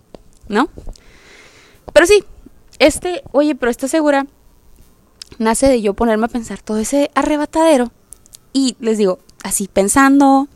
¿no? 0.49 0.69
Pero 1.93 2.07
sí, 2.07 2.25
este, 2.79 3.23
oye, 3.33 3.55
pero 3.55 3.71
¿estás 3.71 3.91
segura? 3.91 4.27
Nace 5.39 5.67
de 5.69 5.83
yo 5.83 5.95
ponerme 5.95 6.27
a 6.27 6.29
pensar 6.29 6.63
todo 6.63 6.79
ese 6.79 7.11
arrebatadero. 7.15 7.91
Y 8.53 8.77
les 8.81 8.99
digo, 8.99 9.19
así 9.43 9.69
pensando, 9.69 10.49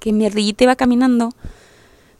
que 0.00 0.12
mi 0.12 0.26
ardillita 0.26 0.64
iba 0.64 0.76
caminando, 0.76 1.30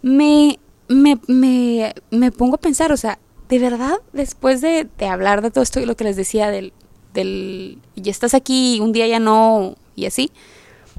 me, 0.02 0.58
me, 0.88 1.20
me, 1.26 1.94
me 2.10 2.32
pongo 2.32 2.56
a 2.56 2.60
pensar, 2.60 2.92
o 2.92 2.96
sea, 2.96 3.18
de 3.48 3.58
verdad, 3.58 3.98
después 4.12 4.60
de, 4.60 4.88
de 4.98 5.06
hablar 5.06 5.42
de 5.42 5.50
todo 5.50 5.62
esto 5.62 5.80
y 5.80 5.86
lo 5.86 5.96
que 5.96 6.04
les 6.04 6.16
decía 6.16 6.50
del, 6.50 6.72
del, 7.12 7.78
ya 7.96 8.10
estás 8.10 8.34
aquí, 8.34 8.80
un 8.80 8.92
día 8.92 9.06
ya 9.06 9.20
no, 9.20 9.76
y 9.96 10.06
así, 10.06 10.30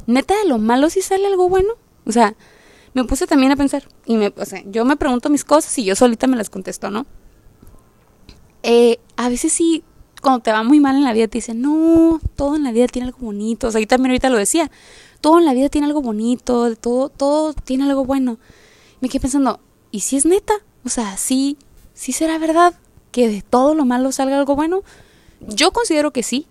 neta 0.07 0.35
de 0.37 0.47
lo 0.47 0.57
malo 0.57 0.89
si 0.89 1.01
sale 1.01 1.27
algo 1.27 1.49
bueno. 1.49 1.73
O 2.05 2.11
sea, 2.11 2.35
me 2.93 3.03
puse 3.03 3.27
también 3.27 3.51
a 3.51 3.55
pensar, 3.55 3.83
y 4.05 4.17
me, 4.17 4.33
o 4.35 4.45
sea, 4.45 4.61
yo 4.65 4.85
me 4.85 4.95
pregunto 4.95 5.29
mis 5.29 5.43
cosas 5.43 5.77
y 5.79 5.83
yo 5.83 5.95
solita 5.95 6.27
me 6.27 6.37
las 6.37 6.49
contesto, 6.49 6.91
¿no? 6.91 7.05
eh, 8.65 8.99
a 9.15 9.29
veces 9.29 9.53
sí, 9.53 9.83
cuando 10.23 10.41
te 10.41 10.51
va 10.51 10.63
muy 10.63 10.79
mal 10.79 10.95
en 10.95 11.03
la 11.03 11.13
vida, 11.13 11.27
te 11.27 11.37
dicen, 11.37 11.61
no, 11.61 12.19
todo 12.35 12.55
en 12.55 12.63
la 12.63 12.71
vida 12.71 12.87
tiene 12.87 13.07
algo 13.07 13.19
bonito. 13.19 13.67
O 13.67 13.71
sea, 13.71 13.79
yo 13.79 13.85
también 13.85 14.09
ahorita 14.09 14.31
lo 14.31 14.37
decía, 14.37 14.71
todo 15.21 15.37
en 15.37 15.45
la 15.45 15.53
vida 15.53 15.69
tiene 15.69 15.85
algo 15.85 16.01
bonito, 16.01 16.75
todo, 16.75 17.09
todo 17.09 17.53
tiene 17.53 17.83
algo 17.83 18.05
bueno. 18.05 18.39
Me 19.01 19.07
quedé 19.07 19.19
pensando, 19.19 19.59
¿y 19.95 20.01
si 20.01 20.17
es 20.17 20.25
neta? 20.25 20.55
O 20.83 20.89
sea, 20.89 21.15
sí, 21.15 21.57
sí 21.93 22.11
será 22.11 22.37
verdad 22.37 22.73
que 23.11 23.29
de 23.29 23.41
todo 23.41 23.73
lo 23.75 23.85
malo 23.85 24.11
salga 24.11 24.37
algo 24.37 24.53
bueno. 24.53 24.83
Yo 25.39 25.71
considero 25.71 26.11
que 26.11 26.21
sí. 26.21 26.47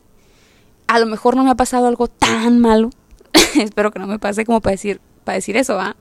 A 0.87 0.99
lo 0.99 1.05
mejor 1.05 1.37
no 1.37 1.45
me 1.45 1.51
ha 1.51 1.55
pasado 1.55 1.87
algo 1.87 2.09
tan 2.09 2.59
malo. 2.59 2.89
Espero 3.55 3.91
que 3.91 3.99
no 3.99 4.07
me 4.07 4.19
pase 4.19 4.47
como 4.47 4.63
para 4.63 4.73
decir, 4.73 4.99
para 5.25 5.37
decir 5.37 5.59
eso, 5.59 5.75
¿va? 5.75 5.95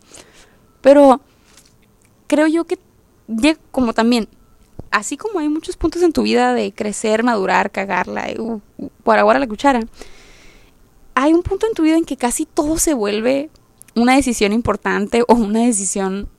Pero 0.79 1.19
creo 2.27 2.47
yo 2.47 2.63
que, 2.63 2.79
como 3.71 3.91
también, 3.91 4.29
así 4.89 5.17
como 5.17 5.39
hay 5.39 5.49
muchos 5.49 5.75
puntos 5.75 6.01
en 6.01 6.13
tu 6.13 6.21
vida 6.21 6.53
de 6.53 6.71
crecer, 6.71 7.23
madurar, 7.23 7.71
cagarla, 7.71 8.27
uh, 8.39 8.61
por 9.03 9.19
ahora 9.19 9.37
la 9.39 9.47
cuchara, 9.47 9.81
hay 11.13 11.33
un 11.33 11.43
punto 11.43 11.67
en 11.67 11.73
tu 11.73 11.83
vida 11.83 11.97
en 11.97 12.05
que 12.05 12.15
casi 12.15 12.45
todo 12.45 12.77
se 12.77 12.93
vuelve 12.93 13.49
una 13.95 14.15
decisión 14.15 14.53
importante 14.53 15.23
o 15.27 15.33
una 15.33 15.59
decisión 15.59 16.29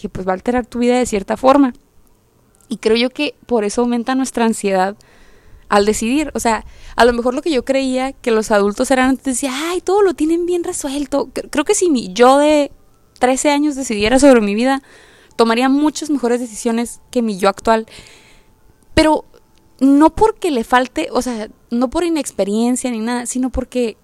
que 0.00 0.08
pues 0.08 0.26
va 0.26 0.32
a 0.32 0.34
alterar 0.34 0.66
tu 0.66 0.78
vida 0.78 0.98
de 0.98 1.06
cierta 1.06 1.36
forma. 1.36 1.72
Y 2.68 2.78
creo 2.78 2.96
yo 2.96 3.10
que 3.10 3.34
por 3.46 3.64
eso 3.64 3.82
aumenta 3.82 4.14
nuestra 4.14 4.44
ansiedad 4.44 4.96
al 5.68 5.84
decidir. 5.84 6.30
O 6.34 6.40
sea, 6.40 6.64
a 6.96 7.04
lo 7.04 7.12
mejor 7.12 7.34
lo 7.34 7.42
que 7.42 7.50
yo 7.50 7.64
creía 7.64 8.12
que 8.12 8.30
los 8.30 8.50
adultos 8.50 8.90
eran 8.90 9.10
antes 9.10 9.24
decía, 9.24 9.52
ay, 9.70 9.80
todo 9.80 10.02
lo 10.02 10.14
tienen 10.14 10.46
bien 10.46 10.64
resuelto. 10.64 11.30
Creo 11.50 11.64
que 11.64 11.74
si 11.74 11.90
mi 11.90 12.12
yo 12.12 12.38
de 12.38 12.70
13 13.18 13.50
años 13.50 13.76
decidiera 13.76 14.18
sobre 14.18 14.40
mi 14.40 14.54
vida, 14.54 14.82
tomaría 15.36 15.68
muchas 15.68 16.10
mejores 16.10 16.40
decisiones 16.40 17.00
que 17.10 17.22
mi 17.22 17.38
yo 17.38 17.48
actual. 17.48 17.86
Pero 18.94 19.24
no 19.80 20.10
porque 20.10 20.50
le 20.50 20.64
falte, 20.64 21.08
o 21.12 21.22
sea, 21.22 21.48
no 21.70 21.90
por 21.90 22.04
inexperiencia 22.04 22.90
ni 22.90 23.00
nada, 23.00 23.26
sino 23.26 23.50
porque, 23.50 23.96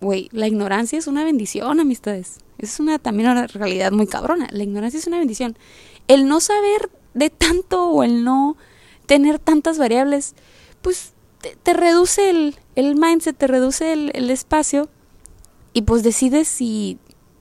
güey, 0.00 0.28
la 0.32 0.46
ignorancia 0.46 0.98
es 0.98 1.06
una 1.06 1.24
bendición, 1.24 1.80
amistades. 1.80 2.38
Es 2.60 2.80
una 2.80 2.98
también 2.98 3.30
una 3.30 3.46
realidad 3.46 3.92
muy 3.92 4.06
cabrona. 4.06 4.48
La 4.50 4.62
ignorancia 4.62 4.98
es 4.98 5.06
una 5.06 5.18
bendición. 5.18 5.56
El 6.08 6.28
no 6.28 6.40
saber 6.40 6.90
de 7.14 7.30
tanto 7.30 7.88
o 7.88 8.02
el 8.02 8.24
no 8.24 8.56
tener 9.06 9.38
tantas 9.38 9.78
variables, 9.78 10.34
pues 10.82 11.14
te, 11.62 11.72
reduce 11.72 12.30
el, 12.30 12.56
el, 12.76 12.96
mindset, 12.96 13.36
te 13.36 13.46
reduce 13.46 13.92
el, 13.92 14.10
el, 14.14 14.30
espacio 14.30 14.88
y 15.72 15.82
pues 15.82 16.02
decides 16.02 16.48
si... 16.48 16.98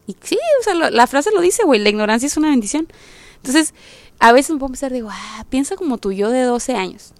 Y 0.07 0.15
sí, 0.23 0.37
o 0.61 0.63
sea, 0.63 0.73
la 0.73 1.05
frase 1.05 1.29
lo 1.31 1.41
dice, 1.41 1.63
güey, 1.63 1.79
la 1.79 1.89
ignorancia 1.89 2.25
es 2.25 2.37
una 2.37 2.49
bendición. 2.49 2.87
Entonces, 3.35 3.75
a 4.19 4.31
veces 4.31 4.51
me 4.51 4.57
puedo 4.57 4.71
pensar, 4.71 4.91
digo, 4.91 5.09
ah, 5.11 5.45
piensa 5.49 5.75
como 5.75 5.97
tú 5.97 6.11
yo 6.11 6.29
de 6.29 6.41
12 6.41 6.75
años. 6.75 7.13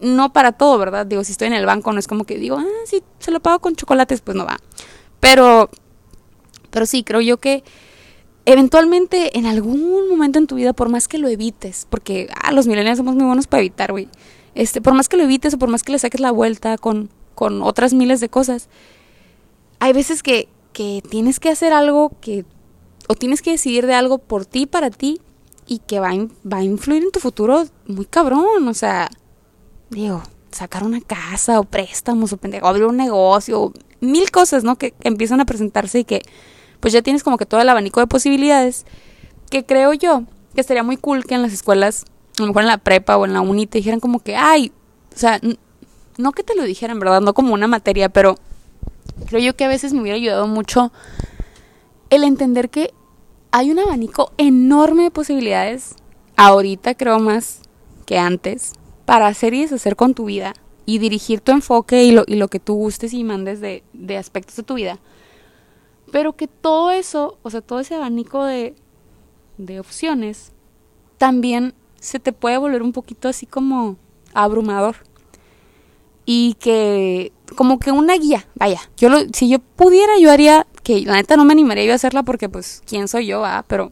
No 0.00 0.32
para 0.32 0.52
todo, 0.52 0.78
¿verdad? 0.78 1.04
Digo, 1.04 1.24
si 1.24 1.32
estoy 1.32 1.48
en 1.48 1.54
el 1.54 1.66
banco 1.66 1.92
no 1.92 1.98
es 1.98 2.08
como 2.08 2.24
que 2.24 2.38
digo, 2.38 2.56
ah, 2.56 2.66
sí, 2.86 3.02
se 3.18 3.30
lo 3.30 3.40
pago 3.40 3.58
con 3.60 3.76
chocolates, 3.76 4.22
pues 4.22 4.36
no 4.36 4.46
va. 4.46 4.58
Pero, 5.20 5.70
pero 6.72 6.86
sí, 6.86 7.04
creo 7.04 7.20
yo 7.20 7.36
que 7.36 7.62
eventualmente 8.44 9.38
en 9.38 9.46
algún 9.46 10.08
momento 10.08 10.38
en 10.38 10.46
tu 10.46 10.56
vida, 10.56 10.72
por 10.72 10.88
más 10.88 11.06
que 11.06 11.18
lo 11.18 11.28
evites, 11.28 11.86
porque 11.88 12.28
ah, 12.42 12.52
los 12.52 12.66
millennials 12.66 12.98
somos 12.98 13.14
muy 13.14 13.24
buenos 13.24 13.46
para 13.46 13.60
evitar, 13.60 13.92
güey. 13.92 14.08
Este, 14.54 14.80
por 14.80 14.94
más 14.94 15.08
que 15.08 15.16
lo 15.16 15.22
evites 15.22 15.54
o 15.54 15.58
por 15.58 15.68
más 15.68 15.82
que 15.82 15.92
le 15.92 15.98
saques 15.98 16.20
la 16.20 16.30
vuelta 16.30 16.76
con, 16.76 17.08
con 17.34 17.62
otras 17.62 17.94
miles 17.94 18.20
de 18.20 18.28
cosas, 18.28 18.68
hay 19.78 19.92
veces 19.92 20.22
que, 20.22 20.48
que 20.72 21.02
tienes 21.08 21.40
que 21.40 21.48
hacer 21.48 21.72
algo 21.72 22.12
que, 22.20 22.44
o 23.08 23.14
tienes 23.14 23.42
que 23.42 23.52
decidir 23.52 23.86
de 23.86 23.94
algo 23.94 24.18
por 24.18 24.44
ti, 24.44 24.66
para 24.66 24.90
ti, 24.90 25.20
y 25.66 25.78
que 25.78 26.00
va 26.00 26.10
a, 26.10 26.16
va 26.46 26.58
a 26.58 26.64
influir 26.64 27.02
en 27.02 27.12
tu 27.12 27.20
futuro 27.20 27.64
muy 27.86 28.04
cabrón, 28.04 28.66
o 28.68 28.74
sea, 28.74 29.08
digo, 29.90 30.22
sacar 30.50 30.84
una 30.84 31.00
casa 31.00 31.60
o 31.60 31.64
préstamos 31.64 32.32
o 32.32 32.36
pendejo, 32.36 32.66
abrir 32.66 32.84
un 32.84 32.96
negocio, 32.96 33.72
mil 34.00 34.30
cosas, 34.30 34.64
¿no? 34.64 34.76
Que, 34.76 34.90
que 34.90 35.08
empiezan 35.08 35.40
a 35.40 35.46
presentarse 35.46 36.00
y 36.00 36.04
que 36.04 36.22
pues 36.82 36.92
ya 36.92 37.00
tienes 37.00 37.22
como 37.22 37.38
que 37.38 37.46
todo 37.46 37.60
el 37.60 37.68
abanico 37.68 38.00
de 38.00 38.08
posibilidades 38.08 38.86
que 39.50 39.64
creo 39.64 39.92
yo 39.92 40.24
que 40.52 40.60
estaría 40.60 40.82
muy 40.82 40.96
cool 40.96 41.24
que 41.24 41.36
en 41.36 41.42
las 41.42 41.52
escuelas, 41.52 42.04
a 42.38 42.42
lo 42.42 42.48
mejor 42.48 42.62
en 42.62 42.68
la 42.68 42.78
prepa 42.78 43.16
o 43.16 43.24
en 43.24 43.32
la 43.32 43.40
uni, 43.40 43.68
te 43.68 43.78
dijeran 43.78 44.00
como 44.00 44.18
que, 44.18 44.34
ay, 44.34 44.72
o 45.14 45.18
sea, 45.18 45.40
no 46.18 46.32
que 46.32 46.42
te 46.42 46.56
lo 46.56 46.64
dijeran, 46.64 46.98
¿verdad? 46.98 47.20
No 47.20 47.34
como 47.34 47.54
una 47.54 47.68
materia, 47.68 48.08
pero 48.08 48.34
creo 49.26 49.40
yo 49.40 49.56
que 49.56 49.64
a 49.64 49.68
veces 49.68 49.92
me 49.92 50.00
hubiera 50.00 50.16
ayudado 50.16 50.48
mucho 50.48 50.92
el 52.10 52.24
entender 52.24 52.68
que 52.68 52.92
hay 53.52 53.70
un 53.70 53.78
abanico 53.78 54.32
enorme 54.36 55.04
de 55.04 55.10
posibilidades, 55.12 55.94
ahorita 56.36 56.96
creo 56.96 57.20
más 57.20 57.60
que 58.06 58.18
antes, 58.18 58.72
para 59.06 59.28
hacer 59.28 59.54
y 59.54 59.62
deshacer 59.62 59.94
con 59.94 60.14
tu 60.14 60.24
vida 60.24 60.54
y 60.84 60.98
dirigir 60.98 61.40
tu 61.40 61.52
enfoque 61.52 62.02
y 62.02 62.10
lo, 62.10 62.24
y 62.26 62.34
lo 62.34 62.48
que 62.48 62.58
tú 62.58 62.74
gustes 62.74 63.14
y 63.14 63.22
mandes 63.22 63.60
de, 63.60 63.84
de 63.92 64.16
aspectos 64.16 64.56
de 64.56 64.64
tu 64.64 64.74
vida 64.74 64.98
pero 66.12 66.34
que 66.34 66.46
todo 66.46 66.92
eso, 66.92 67.38
o 67.42 67.50
sea, 67.50 67.62
todo 67.62 67.80
ese 67.80 67.96
abanico 67.96 68.44
de, 68.44 68.76
de 69.56 69.80
opciones, 69.80 70.52
también 71.16 71.74
se 71.98 72.20
te 72.20 72.32
puede 72.32 72.58
volver 72.58 72.82
un 72.82 72.92
poquito 72.92 73.28
así 73.28 73.46
como 73.46 73.96
abrumador. 74.34 74.96
Y 76.26 76.54
que, 76.60 77.32
como 77.56 77.80
que 77.80 77.90
una 77.92 78.14
guía, 78.14 78.46
vaya, 78.54 78.80
yo 78.96 79.08
lo, 79.08 79.20
si 79.32 79.48
yo 79.48 79.58
pudiera, 79.58 80.18
yo 80.18 80.30
haría, 80.30 80.66
que 80.82 81.00
la 81.00 81.14
neta 81.14 81.36
no 81.36 81.46
me 81.46 81.52
animaría 81.52 81.86
yo 81.86 81.92
a 81.92 81.96
hacerla 81.96 82.22
porque 82.22 82.48
pues, 82.48 82.82
¿quién 82.86 83.08
soy 83.08 83.26
yo? 83.26 83.44
Ah? 83.44 83.64
Pero 83.66 83.90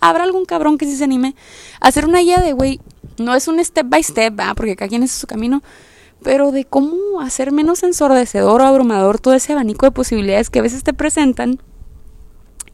habrá 0.00 0.24
algún 0.24 0.44
cabrón 0.46 0.76
que 0.76 0.86
sí 0.86 0.96
se 0.96 1.04
anime 1.04 1.36
a 1.80 1.88
hacer 1.88 2.04
una 2.04 2.18
guía 2.18 2.38
de, 2.38 2.52
güey, 2.52 2.80
no 3.18 3.34
es 3.34 3.46
un 3.46 3.64
step 3.64 3.86
by 3.88 4.02
step, 4.02 4.34
¿ah? 4.40 4.54
porque 4.56 4.74
cada 4.74 4.88
quien 4.88 5.04
es 5.04 5.12
su 5.12 5.28
camino, 5.28 5.62
pero 6.22 6.52
de 6.52 6.64
cómo 6.64 7.20
hacer 7.20 7.52
menos 7.52 7.82
ensordecedor 7.82 8.60
o 8.60 8.64
abrumador 8.64 9.18
todo 9.18 9.34
ese 9.34 9.52
abanico 9.52 9.86
de 9.86 9.92
posibilidades 9.92 10.50
que 10.50 10.58
a 10.58 10.62
veces 10.62 10.82
te 10.82 10.92
presentan 10.92 11.60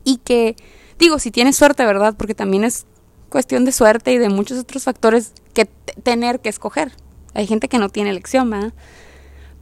y 0.05 0.19
que, 0.19 0.57
digo, 0.99 1.19
si 1.19 1.31
tienes 1.31 1.57
suerte, 1.57 1.85
¿verdad? 1.85 2.15
Porque 2.17 2.35
también 2.35 2.65
es 2.65 2.87
cuestión 3.29 3.65
de 3.65 3.73
suerte 3.73 4.13
y 4.13 4.19
de 4.19 4.29
muchos 4.29 4.59
otros 4.59 4.85
factores 4.85 5.33
que 5.53 5.67
tener 6.03 6.41
que 6.41 6.49
escoger. 6.49 6.93
Hay 7.35 7.47
gente 7.47 7.69
que 7.69 7.79
no 7.79 7.89
tiene 7.89 8.11
elección, 8.11 8.49
¿verdad? 8.51 8.73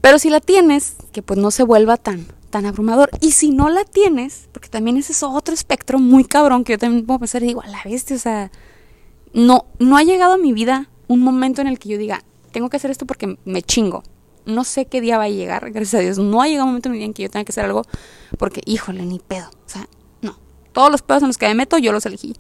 Pero 0.01 0.18
si 0.18 0.31
la 0.31 0.40
tienes, 0.40 0.97
que 1.12 1.23
pues 1.23 1.38
no 1.38 1.51
se 1.51 1.62
vuelva 1.62 1.97
tan, 1.97 2.27
tan 2.51 2.66
abrumador. 2.66 3.11
Y 3.20 3.33
si 3.33 3.51
no 3.51 3.70
la 3.70 3.85
tienes, 3.85 4.49
porque 4.53 4.68
también 4.68 4.97
ese 4.97 5.12
es 5.12 5.23
otro 5.23 5.55
espectro 5.55 5.99
muy 5.99 6.25
cabrón 6.25 6.62
que 6.62 6.75
yo 6.75 6.79
también 6.79 7.07
puedo 7.07 7.20
pensar 7.20 7.42
y 7.42 7.47
digo, 7.47 7.62
a 7.62 7.68
la 7.68 7.83
bestia, 7.85 8.16
o 8.16 8.18
sea, 8.18 8.51
no, 9.33 9.66
no 9.79 9.97
ha 9.97 10.03
llegado 10.03 10.35
a 10.35 10.38
mi 10.38 10.53
vida 10.53 10.90
un 11.09 11.20
momento 11.20 11.62
en 11.62 11.68
el 11.68 11.79
que 11.79 11.88
yo 11.88 11.99
diga, 11.99 12.23
tengo 12.55 12.71
que 12.71 12.77
hacer 12.77 12.90
esto 12.90 13.05
porque 13.05 13.37
me 13.45 13.62
chingo. 13.62 14.05
No 14.47 14.62
sé 14.62 14.87
qué 14.87 15.01
día 15.01 15.19
va 15.19 15.25
a 15.25 15.29
llegar, 15.29 15.71
gracias 15.73 15.95
a 15.95 15.99
Dios. 15.99 16.19
No 16.19 16.40
ha 16.40 16.47
llegado 16.47 16.64
un 16.64 16.71
momento 16.71 16.88
en 16.88 16.93
mi 16.93 16.99
vida 16.99 17.07
en 17.07 17.14
que 17.14 17.25
yo 17.25 17.31
tenga 17.31 17.45
que 17.45 17.51
hacer 17.51 17.64
algo 17.64 17.83
porque, 18.38 18.62
híjole, 18.64 19.05
ni 19.05 19.19
pedo. 19.19 19.49
O 19.49 19.69
sea, 19.69 19.88
no. 20.23 20.38
Todos 20.73 20.93
los 20.93 21.03
pedos 21.03 21.23
en 21.23 21.29
los 21.29 21.37
que 21.37 21.49
me 21.49 21.55
meto, 21.55 21.79
yo 21.79 21.93
los 21.93 22.07
elegí. 22.07 22.35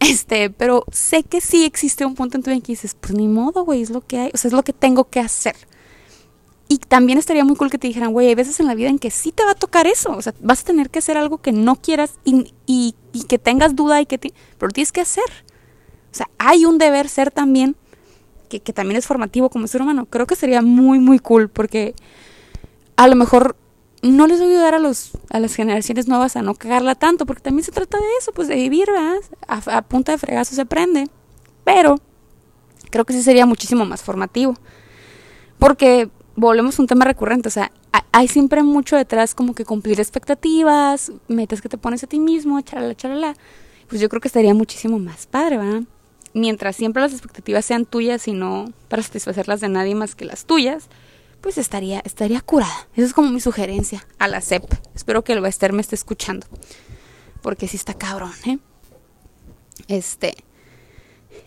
Este, 0.00 0.50
pero 0.50 0.84
sé 0.90 1.22
que 1.22 1.40
sí 1.40 1.64
existe 1.64 2.04
un 2.04 2.14
punto 2.14 2.36
en 2.36 2.42
tu 2.42 2.50
vida 2.50 2.56
en 2.56 2.62
que 2.62 2.72
dices, 2.72 2.96
pues 3.00 3.14
ni 3.14 3.28
modo, 3.28 3.64
güey, 3.64 3.82
es 3.82 3.90
lo 3.90 4.00
que 4.00 4.18
hay. 4.18 4.30
O 4.32 4.36
sea, 4.36 4.48
es 4.48 4.52
lo 4.52 4.62
que 4.62 4.72
tengo 4.72 5.08
que 5.08 5.20
hacer. 5.20 5.56
Y 6.68 6.78
también 6.78 7.18
estaría 7.18 7.44
muy 7.44 7.56
cool 7.56 7.70
que 7.70 7.78
te 7.78 7.86
dijeran, 7.86 8.12
güey, 8.12 8.28
hay 8.28 8.34
veces 8.34 8.58
en 8.60 8.66
la 8.66 8.74
vida 8.74 8.88
en 8.88 8.98
que 8.98 9.10
sí 9.10 9.32
te 9.32 9.44
va 9.44 9.50
a 9.50 9.54
tocar 9.54 9.86
eso. 9.86 10.12
O 10.12 10.22
sea, 10.22 10.34
vas 10.40 10.62
a 10.62 10.64
tener 10.64 10.90
que 10.90 11.00
hacer 11.00 11.18
algo 11.18 11.38
que 11.38 11.52
no 11.52 11.76
quieras 11.76 12.14
y, 12.24 12.94
que 13.28 13.38
tengas 13.38 13.76
duda 13.76 14.00
y 14.00 14.06
que 14.06 14.18
te, 14.18 14.32
pero 14.58 14.72
tienes 14.72 14.92
que 14.92 15.02
hacer. 15.02 15.24
O 16.10 16.14
sea, 16.14 16.28
hay 16.38 16.64
un 16.64 16.78
deber 16.78 17.08
ser 17.08 17.30
también 17.30 17.76
que, 18.60 18.72
también 18.72 18.98
es 18.98 19.06
formativo 19.06 19.50
como 19.50 19.66
ser 19.66 19.82
humano, 19.82 20.06
creo 20.06 20.26
que 20.26 20.36
sería 20.36 20.62
muy, 20.62 20.98
muy 20.98 21.18
cool 21.18 21.48
porque 21.48 21.94
a 22.96 23.08
lo 23.08 23.16
mejor 23.16 23.56
no 24.02 24.26
les 24.26 24.40
voy 24.40 24.48
a 24.48 24.50
ayudar 24.50 24.74
a, 24.74 24.78
los, 24.78 25.12
a 25.30 25.38
las 25.38 25.54
generaciones 25.54 26.08
nuevas 26.08 26.36
a 26.36 26.42
no 26.42 26.54
cagarla 26.54 26.94
tanto, 26.96 27.24
porque 27.24 27.42
también 27.42 27.64
se 27.64 27.72
trata 27.72 27.98
de 27.98 28.04
eso, 28.18 28.32
pues 28.32 28.48
de 28.48 28.56
vivir, 28.56 28.88
¿verdad? 28.88 29.20
A, 29.46 29.82
punta 29.82 30.12
de 30.12 30.18
fregazo 30.18 30.54
se 30.54 30.62
aprende. 30.62 31.08
Pero 31.62 31.96
creo 32.90 33.04
que 33.04 33.12
sí 33.12 33.22
sería 33.22 33.46
muchísimo 33.46 33.84
más 33.84 34.02
formativo. 34.02 34.56
Porque 35.58 36.10
volvemos 36.34 36.78
a 36.78 36.82
un 36.82 36.88
tema 36.88 37.04
recurrente, 37.04 37.46
o 37.48 37.52
sea, 37.52 37.70
hay 38.10 38.26
siempre 38.26 38.62
mucho 38.64 38.96
detrás 38.96 39.34
como 39.34 39.54
que 39.54 39.64
cumplir 39.64 40.00
expectativas, 40.00 41.12
metas 41.28 41.62
que 41.62 41.68
te 41.68 41.78
pones 41.78 42.02
a 42.02 42.08
ti 42.08 42.18
mismo, 42.18 42.60
charala, 42.60 42.96
charala. 42.96 43.36
Pues 43.88 44.00
yo 44.00 44.08
creo 44.08 44.20
que 44.20 44.28
estaría 44.28 44.54
muchísimo 44.54 44.98
más 44.98 45.26
padre, 45.26 45.58
¿verdad? 45.58 45.82
Mientras 46.34 46.76
siempre 46.76 47.02
las 47.02 47.12
expectativas 47.12 47.64
sean 47.64 47.86
tuyas 47.86 48.28
y 48.28 48.32
no 48.32 48.72
para 48.88 49.02
satisfacerlas 49.02 49.60
de 49.60 49.68
nadie 49.68 49.94
más 49.94 50.14
que 50.14 50.24
las 50.24 50.44
tuyas, 50.44 50.88
pues 51.40 51.58
estaría, 51.58 52.00
estaría 52.04 52.40
curada. 52.40 52.88
Esa 52.94 53.06
es 53.06 53.12
como 53.12 53.30
mi 53.30 53.40
sugerencia 53.40 54.06
a 54.18 54.28
la 54.28 54.40
CEP. 54.40 54.64
Espero 54.94 55.22
que 55.22 55.32
el 55.32 55.40
Bester 55.40 55.72
me 55.72 55.80
esté 55.80 55.96
escuchando. 55.96 56.46
Porque 57.42 57.66
sí 57.66 57.76
está 57.76 57.94
cabrón, 57.94 58.32
¿eh? 58.46 58.58
Este. 59.88 60.36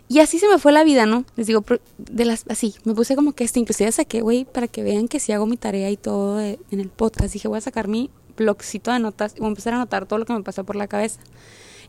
Y 0.08 0.20
así 0.20 0.38
se 0.38 0.48
me 0.48 0.60
fue 0.60 0.72
la 0.72 0.84
vida, 0.84 1.06
¿no? 1.06 1.26
Les 1.36 1.48
digo, 1.48 1.64
de 1.98 2.26
las, 2.26 2.44
así, 2.50 2.76
me 2.84 2.94
puse 2.94 3.16
como 3.16 3.32
que 3.32 3.46
este, 3.46 3.60
inclusive 3.60 3.92
saqué, 3.92 4.22
güey, 4.22 4.46
para 4.46 4.68
que 4.68 4.84
vean 4.84 5.08
que 5.08 5.20
si 5.20 5.32
hago 5.32 5.46
mi 5.46 5.58
tarea 5.58 5.90
y 5.90 5.98
todo 5.98 6.42
en 6.42 6.60
el 6.70 6.90
podcast. 6.90 7.34
Dije, 7.34 7.48
voy 7.48 7.58
a 7.58 7.62
sacar 7.62 7.88
mi 7.88 8.12
blogcito 8.36 8.92
de 8.92 9.00
notas 9.00 9.34
y 9.36 9.40
voy 9.40 9.48
a 9.48 9.50
empezar 9.50 9.74
a 9.74 9.78
anotar 9.78 10.06
todo 10.06 10.20
lo 10.20 10.26
que 10.26 10.34
me 10.34 10.44
pasó 10.44 10.64
por 10.64 10.76
la 10.76 10.88
cabeza. 10.88 11.22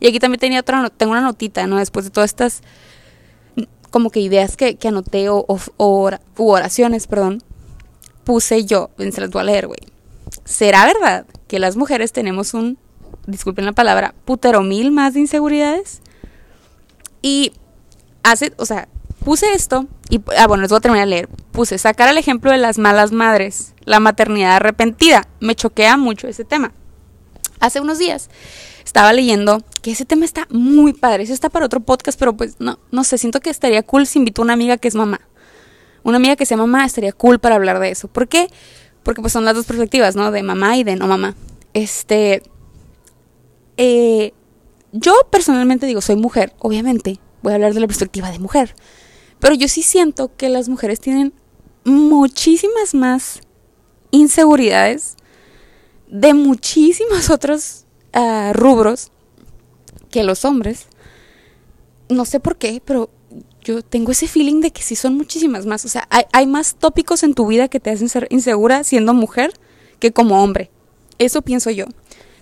Y 0.00 0.08
aquí 0.08 0.18
también 0.18 0.40
tenía 0.40 0.60
otra, 0.60 0.90
tengo 0.90 1.12
una 1.12 1.20
notita, 1.20 1.66
¿no? 1.66 1.78
Después 1.78 2.04
de 2.04 2.10
todas 2.10 2.30
estas 2.30 2.62
como 3.90 4.10
que 4.10 4.20
ideas 4.20 4.56
que, 4.56 4.76
que 4.76 4.88
anoté 4.88 5.30
o, 5.30 5.46
o, 5.48 6.10
oraciones, 6.36 7.06
perdón, 7.06 7.42
puse 8.24 8.66
yo, 8.66 8.90
se 8.98 9.20
las 9.20 9.30
voy 9.30 9.40
a 9.40 9.44
leer, 9.44 9.68
güey. 9.68 9.78
¿Será 10.44 10.84
verdad 10.84 11.24
que 11.48 11.58
las 11.58 11.76
mujeres 11.76 12.12
tenemos 12.12 12.52
un, 12.52 12.78
disculpen 13.26 13.64
la 13.64 13.72
palabra, 13.72 14.14
putero 14.24 14.62
mil 14.62 14.92
más 14.92 15.14
de 15.14 15.20
inseguridades? 15.20 16.02
Y 17.22 17.52
hace, 18.22 18.52
o 18.58 18.66
sea, 18.66 18.88
puse 19.24 19.54
esto 19.54 19.86
y, 20.10 20.20
ah, 20.36 20.46
bueno, 20.46 20.62
les 20.62 20.70
voy 20.70 20.78
a 20.78 20.80
terminar 20.80 21.06
de 21.06 21.10
leer. 21.10 21.28
Puse 21.52 21.78
sacar 21.78 22.08
el 22.08 22.18
ejemplo 22.18 22.50
de 22.50 22.58
las 22.58 22.76
malas 22.76 23.12
madres, 23.12 23.72
la 23.84 24.00
maternidad 24.00 24.56
arrepentida. 24.56 25.26
Me 25.40 25.54
choquea 25.54 25.96
mucho 25.96 26.28
ese 26.28 26.44
tema. 26.44 26.72
Hace 27.60 27.80
unos 27.80 27.98
días 27.98 28.28
estaba 28.86 29.12
leyendo 29.12 29.62
que 29.82 29.90
ese 29.90 30.04
tema 30.04 30.24
está 30.24 30.46
muy 30.48 30.92
padre. 30.92 31.24
Eso 31.24 31.34
está 31.34 31.50
para 31.50 31.66
otro 31.66 31.80
podcast, 31.80 32.18
pero 32.18 32.36
pues 32.36 32.56
no, 32.60 32.78
no 32.92 33.04
sé, 33.04 33.18
siento 33.18 33.40
que 33.40 33.50
estaría 33.50 33.82
cool 33.82 34.06
si 34.06 34.20
invito 34.20 34.40
a 34.40 34.44
una 34.44 34.52
amiga 34.54 34.76
que 34.76 34.88
es 34.88 34.94
mamá. 34.94 35.20
Una 36.04 36.18
amiga 36.18 36.36
que 36.36 36.46
sea 36.46 36.56
mamá 36.56 36.86
estaría 36.86 37.12
cool 37.12 37.40
para 37.40 37.56
hablar 37.56 37.80
de 37.80 37.90
eso. 37.90 38.06
¿Por 38.06 38.28
qué? 38.28 38.48
Porque 39.02 39.20
pues 39.20 39.32
son 39.32 39.44
las 39.44 39.56
dos 39.56 39.66
perspectivas, 39.66 40.14
¿no? 40.14 40.30
De 40.30 40.42
mamá 40.44 40.76
y 40.76 40.84
de 40.84 40.94
no 40.94 41.08
mamá. 41.08 41.34
Este. 41.74 42.42
Eh, 43.76 44.32
yo 44.92 45.14
personalmente 45.30 45.84
digo, 45.86 46.00
soy 46.00 46.16
mujer, 46.16 46.54
obviamente. 46.60 47.18
Voy 47.42 47.52
a 47.52 47.56
hablar 47.56 47.74
de 47.74 47.80
la 47.80 47.88
perspectiva 47.88 48.30
de 48.30 48.38
mujer. 48.38 48.76
Pero 49.40 49.54
yo 49.54 49.66
sí 49.66 49.82
siento 49.82 50.30
que 50.36 50.48
las 50.48 50.68
mujeres 50.68 51.00
tienen 51.00 51.34
muchísimas 51.84 52.94
más 52.94 53.40
inseguridades 54.12 55.16
de 56.06 56.34
muchísimos 56.34 57.30
otros 58.12 58.56
rubros 58.56 59.10
que 60.10 60.22
los 60.22 60.44
hombres. 60.44 60.86
No 62.08 62.24
sé 62.24 62.40
por 62.40 62.56
qué, 62.56 62.80
pero 62.84 63.10
yo 63.62 63.82
tengo 63.82 64.12
ese 64.12 64.28
feeling 64.28 64.60
de 64.60 64.70
que 64.70 64.82
sí 64.82 64.96
son 64.96 65.16
muchísimas 65.16 65.66
más. 65.66 65.84
O 65.84 65.88
sea, 65.88 66.06
hay, 66.10 66.24
hay 66.32 66.46
más 66.46 66.76
tópicos 66.76 67.22
en 67.22 67.34
tu 67.34 67.46
vida 67.46 67.68
que 67.68 67.80
te 67.80 67.90
hacen 67.90 68.08
ser 68.08 68.26
insegura 68.30 68.84
siendo 68.84 69.12
mujer 69.12 69.52
que 69.98 70.12
como 70.12 70.42
hombre. 70.42 70.70
Eso 71.18 71.42
pienso 71.42 71.70
yo. 71.70 71.86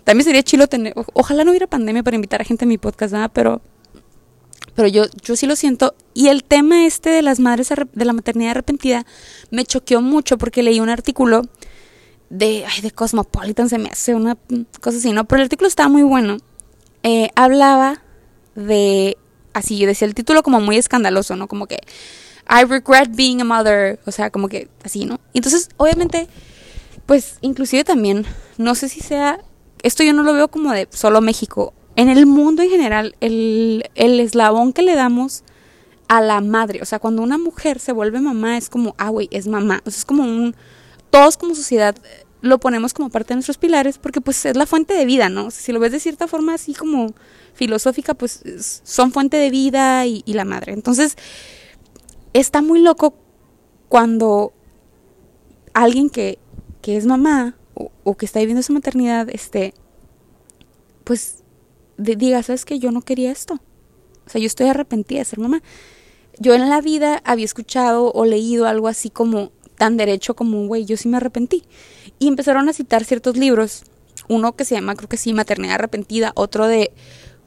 También 0.03 0.25
sería 0.25 0.43
chilo 0.43 0.67
tener, 0.67 0.93
ojalá 1.13 1.43
no 1.43 1.51
hubiera 1.51 1.65
pandemia 1.65 2.03
para 2.03 2.15
invitar 2.15 2.41
a 2.41 2.45
gente 2.45 2.65
a 2.65 2.67
mi 2.67 2.77
podcast, 2.77 3.13
nada, 3.13 3.29
pero 3.29 3.61
pero 4.75 4.89
yo, 4.89 5.05
yo 5.23 5.35
sí 5.35 5.47
lo 5.47 5.55
siento. 5.55 5.95
Y 6.13 6.27
el 6.27 6.43
tema 6.43 6.85
este 6.85 7.09
de 7.09 7.21
las 7.21 7.39
madres 7.39 7.69
de 7.69 8.05
la 8.05 8.13
maternidad 8.13 8.51
arrepentida 8.51 9.05
me 9.49 9.65
choqueó 9.65 10.01
mucho 10.01 10.37
porque 10.37 10.63
leí 10.63 10.79
un 10.79 10.89
artículo 10.89 11.43
de, 12.29 12.65
ay, 12.65 12.81
de 12.81 12.91
Cosmopolitan, 12.91 13.69
se 13.69 13.77
me 13.77 13.89
hace 13.89 14.15
una 14.15 14.37
cosa 14.81 14.97
así, 14.97 15.11
¿no? 15.11 15.25
Pero 15.25 15.41
el 15.41 15.45
artículo 15.45 15.67
estaba 15.67 15.89
muy 15.89 16.03
bueno. 16.03 16.37
Eh, 17.03 17.29
hablaba 17.35 18.01
de, 18.55 19.17
así, 19.53 19.77
yo 19.77 19.87
decía 19.87 20.07
el 20.07 20.15
título 20.15 20.43
como 20.43 20.59
muy 20.59 20.77
escandaloso, 20.77 21.35
¿no? 21.35 21.47
Como 21.47 21.67
que, 21.67 21.79
I 22.49 22.63
regret 22.63 23.09
being 23.15 23.41
a 23.41 23.43
mother, 23.43 23.99
o 24.05 24.11
sea, 24.11 24.29
como 24.29 24.47
que 24.47 24.69
así, 24.83 25.05
¿no? 25.05 25.19
Entonces, 25.33 25.69
obviamente, 25.77 26.27
pues, 27.05 27.37
inclusive 27.41 27.83
también, 27.83 28.25
no 28.57 28.75
sé 28.75 28.89
si 28.89 29.01
sea, 29.01 29.39
esto 29.83 30.03
yo 30.03 30.13
no 30.13 30.23
lo 30.23 30.33
veo 30.33 30.47
como 30.47 30.71
de 30.71 30.87
solo 30.91 31.21
México, 31.21 31.73
en 31.95 32.09
el 32.09 32.25
mundo 32.25 32.61
en 32.61 32.69
general, 32.69 33.15
el, 33.21 33.89
el 33.95 34.19
eslabón 34.19 34.73
que 34.73 34.81
le 34.81 34.95
damos 34.95 35.43
a 36.07 36.21
la 36.21 36.41
madre, 36.41 36.81
o 36.81 36.85
sea, 36.85 36.99
cuando 36.99 37.21
una 37.21 37.37
mujer 37.37 37.79
se 37.79 37.91
vuelve 37.91 38.19
mamá 38.19 38.57
es 38.57 38.69
como, 38.69 38.95
ah, 38.97 39.09
güey, 39.09 39.27
es 39.31 39.47
mamá, 39.47 39.81
o 39.85 39.91
sea, 39.91 39.99
es 39.99 40.05
como 40.05 40.23
un, 40.23 40.55
todos 41.15 41.37
como 41.37 41.55
sociedad 41.55 41.95
lo 42.41 42.59
ponemos 42.59 42.93
como 42.93 43.09
parte 43.09 43.29
de 43.29 43.35
nuestros 43.35 43.57
pilares 43.57 43.99
porque 43.99 44.19
pues 44.19 44.45
es 44.45 44.57
la 44.57 44.65
fuente 44.65 44.93
de 44.93 45.05
vida, 45.05 45.29
¿no? 45.29 45.49
si 45.49 45.71
lo 45.71 45.79
ves 45.79 45.93
de 45.93 46.01
cierta 46.01 46.27
forma 46.27 46.55
así 46.55 46.73
como 46.73 47.13
filosófica, 47.53 48.15
pues 48.15 48.43
son 48.83 49.13
fuente 49.13 49.37
de 49.37 49.49
vida 49.49 50.05
y, 50.05 50.23
la 50.25 50.43
madre. 50.43 50.73
Entonces, 50.73 51.15
está 52.33 52.61
muy 52.61 52.81
loco 52.81 53.15
cuando 53.87 54.51
alguien 55.73 56.09
que, 56.09 56.37
que 56.81 56.97
es 56.97 57.05
mamá 57.05 57.55
o, 57.75 58.17
que 58.17 58.25
está 58.25 58.39
viviendo 58.41 58.59
esa 58.59 58.73
maternidad, 58.73 59.29
este, 59.29 59.73
pues 61.05 61.43
diga, 61.95 62.43
¿sabes 62.43 62.65
que 62.65 62.77
Yo 62.77 62.91
no 62.91 63.01
quería 63.01 63.31
esto. 63.31 63.53
O 64.27 64.29
sea, 64.29 64.41
yo 64.41 64.47
estoy 64.47 64.67
arrepentida 64.67 65.19
de 65.19 65.25
ser 65.25 65.39
mamá. 65.39 65.63
Yo 66.39 66.55
en 66.55 66.69
la 66.69 66.81
vida 66.81 67.21
había 67.23 67.45
escuchado 67.45 68.11
o 68.11 68.25
leído 68.25 68.67
algo 68.67 68.89
así 68.89 69.09
como 69.09 69.53
tan 69.77 69.97
derecho 69.97 70.35
como, 70.35 70.67
güey, 70.67 70.85
yo 70.85 70.97
sí 70.97 71.07
me 71.07 71.17
arrepentí. 71.17 71.63
Y 72.19 72.27
empezaron 72.27 72.69
a 72.69 72.73
citar 72.73 73.03
ciertos 73.03 73.37
libros. 73.37 73.83
Uno 74.27 74.55
que 74.55 74.65
se 74.65 74.75
llama, 74.75 74.95
creo 74.95 75.09
que 75.09 75.17
sí, 75.17 75.33
Maternidad 75.33 75.75
Arrepentida. 75.75 76.31
Otro 76.35 76.67
de, 76.67 76.91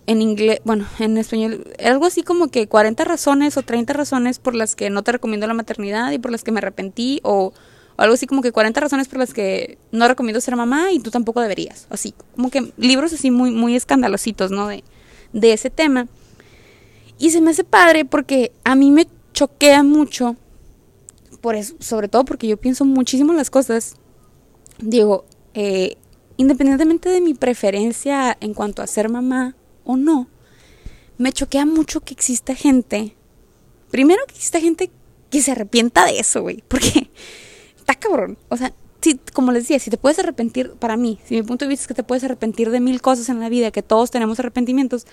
en 0.07 0.23
inglés, 0.23 0.61
bueno, 0.65 0.87
en 0.99 1.19
español, 1.19 1.65
algo 1.85 2.07
así 2.07 2.23
como 2.23 2.49
que 2.49 2.69
40 2.69 3.05
razones 3.05 3.57
o 3.57 3.63
30 3.63 3.93
razones 3.93 4.39
por 4.39 4.55
las 4.55 4.77
que 4.77 4.91
no 4.91 5.03
te 5.03 5.13
recomiendo 5.13 5.47
la 5.47 5.55
maternidad 5.55 6.13
y 6.13 6.19
por 6.19 6.31
las 6.31 6.45
que 6.45 6.53
me 6.53 6.59
arrepentí. 6.59 7.21
O 7.25 7.53
o 7.99 8.03
algo 8.03 8.15
así 8.15 8.29
como 8.29 8.43
que 8.43 8.53
40 8.53 8.81
razones 8.81 9.09
por 9.09 9.19
las 9.19 9.35
que 9.35 9.77
no 9.91 10.07
recomiendo 10.07 10.41
ser 10.41 10.55
mamá 10.55 10.93
y 10.93 11.01
tú 11.01 11.11
tampoco 11.11 11.41
deberías. 11.41 11.89
Así, 11.91 12.15
como 12.37 12.49
que 12.49 12.73
libros 12.77 13.13
así 13.13 13.33
muy, 13.33 13.51
muy 13.51 13.75
escandalositos, 13.75 14.53
¿no? 14.53 14.69
De, 14.69 14.85
de 15.33 15.53
ese 15.53 15.69
tema. 15.69 16.07
Y 17.19 17.31
se 17.31 17.41
me 17.41 17.51
hace 17.51 17.65
padre 17.65 18.05
porque 18.05 18.53
a 18.63 18.77
mí 18.77 18.93
me 18.93 19.09
choquea 19.33 19.83
mucho, 19.83 20.37
por 21.41 21.55
eso, 21.55 21.75
sobre 21.81 22.09
todo 22.09 22.25
porque 22.25 22.49
yo 22.49 22.57
pienso 22.57 22.85
muchísimo 22.85 23.33
en 23.33 23.39
las 23.39 23.51
cosas. 23.51 23.97
Digo, 24.79 25.25
eh, 25.55 25.97
independientemente 26.37 27.09
de 27.09 27.21
mi 27.21 27.35
preferencia 27.35 28.37
en 28.41 28.55
cuanto 28.55 28.83
a 28.83 28.87
ser 28.87 29.09
mamá 29.09 29.57
o 29.85 29.97
no, 29.97 30.29
me 31.19 31.33
choquea 31.33 31.67
mucho 31.67 32.01
que 32.01 32.15
exista 32.15 32.55
gente. 32.55 33.15
Primero 33.91 34.23
que 34.27 34.35
exista 34.35 34.61
gente 34.61 34.91
que 35.31 35.43
se 35.43 35.53
arrepienta 35.53 36.05
de 36.05 36.19
eso, 36.21 36.43
güey. 36.43 36.63
Porque 36.69 37.11
está 37.77 37.95
cabrón. 37.95 38.39
O 38.49 38.57
sea, 38.57 38.73
si, 39.01 39.19
como 39.33 39.53
les 39.53 39.65
decía, 39.65 39.79
si 39.79 39.91
te 39.91 39.97
puedes 39.97 40.19
arrepentir, 40.19 40.73
para 40.73 40.97
mí, 40.97 41.19
si 41.25 41.35
mi 41.35 41.43
punto 41.43 41.65
de 41.65 41.69
vista 41.69 41.85
es 41.85 41.89
que 41.89 41.95
te 41.95 42.03
puedes 42.03 42.25
arrepentir 42.25 42.71
de 42.71 42.81
mil 42.81 43.01
cosas 43.01 43.29
en 43.29 43.41
la 43.41 43.49
vida, 43.49 43.71
que 43.71 43.83
todos 43.83 44.11
tenemos 44.11 44.39
arrepentimientos, 44.39 45.07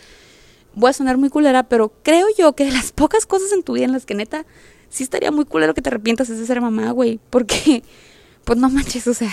voy 0.74 0.90
a 0.90 0.94
sonar 0.94 1.18
muy 1.18 1.30
culera, 1.30 1.64
pero 1.64 1.92
creo 2.04 2.28
yo 2.38 2.54
que 2.54 2.66
de 2.66 2.72
las 2.72 2.92
pocas 2.92 3.26
cosas 3.26 3.52
en 3.52 3.64
tu 3.64 3.74
vida 3.74 3.86
en 3.86 3.92
las 3.92 4.06
que 4.06 4.16
neta, 4.16 4.46
sí 4.90 5.04
estaría 5.04 5.32
muy 5.32 5.46
culero 5.46 5.74
que 5.74 5.82
te 5.82 5.90
arrepientas 5.90 6.28
de 6.28 6.46
ser 6.46 6.62
mamá, 6.62 6.92
güey, 6.92 7.20
porque, 7.30 7.84
pues 8.44 8.60
no 8.60 8.70
manches, 8.70 9.08
o 9.08 9.14
sea, 9.14 9.32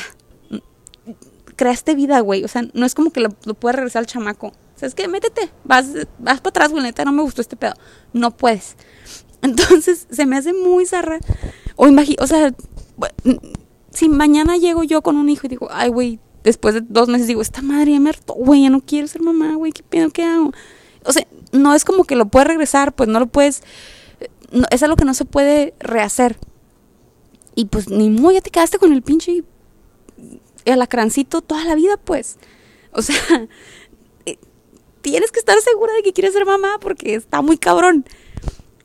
creaste 1.57 1.95
vida, 1.95 2.21
güey, 2.21 2.45
o 2.45 2.49
sea, 2.49 2.63
no 2.73 2.87
es 2.87 2.95
como 2.95 3.11
que 3.11 3.21
lo, 3.21 3.31
lo 3.45 3.55
puedas 3.55 3.77
regresar 3.77 4.01
al 4.01 4.07
chamaco. 4.07 4.49
O 4.49 4.79
sea, 4.79 4.89
es 4.89 4.95
que 4.95 5.07
métete, 5.09 5.51
vas, 5.65 5.87
vas 6.19 6.41
para 6.41 6.51
atrás, 6.51 6.71
güey, 6.73 6.83
neta, 6.83 7.05
no 7.05 7.13
me 7.13 7.23
gustó 7.23 7.41
este 7.41 7.57
pedo. 7.57 7.75
No 8.13 8.37
puedes. 8.37 8.77
Entonces, 9.43 10.07
se 10.11 10.27
me 10.27 10.37
hace 10.37 10.53
muy 10.53 10.87
zarra. 10.87 11.19
O 11.77 11.87
imagino, 11.87 12.23
o 12.23 12.27
sea, 12.27 12.53
si 13.93 14.09
mañana 14.09 14.57
llego 14.57 14.83
yo 14.83 15.03
con 15.03 15.17
un 15.17 15.29
hijo 15.29 15.47
y 15.47 15.51
digo, 15.51 15.69
ay, 15.71 15.91
güey, 15.91 16.19
después 16.45 16.75
de 16.75 16.83
dos 16.83 17.09
meses 17.09 17.27
digo, 17.27 17.43
esta 17.43 17.63
madre 17.63 17.93
ya 17.93 18.01
me 18.01 18.11
hartó, 18.11 18.35
güey, 18.35 18.63
ya 18.63 18.71
no 18.71 18.81
quiero 18.81 19.07
ser 19.07 19.23
mamá, 19.23 19.55
güey, 19.55 19.73
¿qué 19.73 19.83
pedo, 19.83 20.11
qué 20.11 20.25
hago? 20.25 20.53
O 21.05 21.13
sea, 21.13 21.27
no 21.53 21.75
es 21.75 21.85
como 21.85 22.05
que 22.05 22.17
lo 22.17 22.27
puedes 22.27 22.49
regresar, 22.49 22.93
pues 22.93 23.09
no 23.09 23.21
lo 23.21 23.27
puedes, 23.27 23.63
es 24.71 24.83
algo 24.83 24.97
que 24.97 25.05
no 25.05 25.15
se 25.15 25.25
puede 25.25 25.75
rehacer. 25.81 26.37
Y 27.55 27.67
pues 27.67 27.89
ni 27.89 28.11
muy, 28.11 28.35
ya 28.35 28.41
te 28.41 28.51
quedaste 28.51 28.79
con 28.79 28.93
el 28.93 29.03
pinche 29.03 29.45
alacrancito 30.67 31.43
toda 31.43 31.65
la 31.65 31.75
vida, 31.75 31.97
pues. 31.97 32.39
O 32.93 33.03
sea, 33.03 33.17
eh, 34.27 34.39
tienes 35.01 35.33
que 35.33 35.41
estar 35.41 35.61
segura 35.61 35.93
de 35.95 36.03
que 36.03 36.13
quieres 36.13 36.33
ser 36.33 36.47
mamá 36.47 36.79
porque 36.81 37.15
está 37.15 37.43
muy 37.43 37.59
cabrón. 37.59 38.05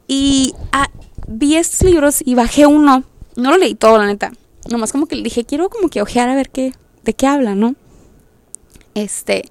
Y 0.08 0.54
ah, 0.72 0.90
vi 1.28 1.56
estos 1.56 1.84
libros 1.84 2.22
y 2.26 2.36
bajé 2.36 2.66
uno 2.66 3.04
no 3.38 3.52
lo 3.52 3.58
leí 3.58 3.76
todo, 3.76 3.98
la 3.98 4.08
neta. 4.08 4.34
Nomás 4.70 4.92
como 4.92 5.06
que 5.06 5.16
le 5.16 5.24
dije, 5.24 5.46
quiero 5.46 5.70
como 5.70 5.88
que 5.88 6.02
ojear 6.02 6.28
a 6.28 6.36
ver 6.36 6.50
qué, 6.50 6.74
de 7.04 7.14
qué 7.14 7.28
habla, 7.28 7.56
¿no? 7.56 7.76
Este. 8.96 9.50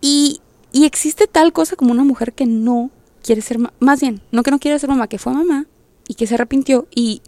Y, 0.00 0.40
y 0.70 0.84
existe 0.84 1.26
tal 1.26 1.52
cosa 1.52 1.74
como 1.74 1.90
una 1.90 2.04
mujer 2.04 2.34
que 2.34 2.46
no 2.46 2.90
quiere 3.24 3.40
ser 3.40 3.58
más 3.80 4.00
bien, 4.00 4.20
no 4.30 4.42
que 4.42 4.50
no 4.50 4.58
quiere 4.58 4.78
ser 4.78 4.90
mamá, 4.90 5.08
que 5.08 5.18
fue 5.18 5.32
mamá 5.32 5.66
y 6.06 6.14
que 6.14 6.26
se 6.26 6.34
arrepintió. 6.34 6.86
Y, 6.94 7.22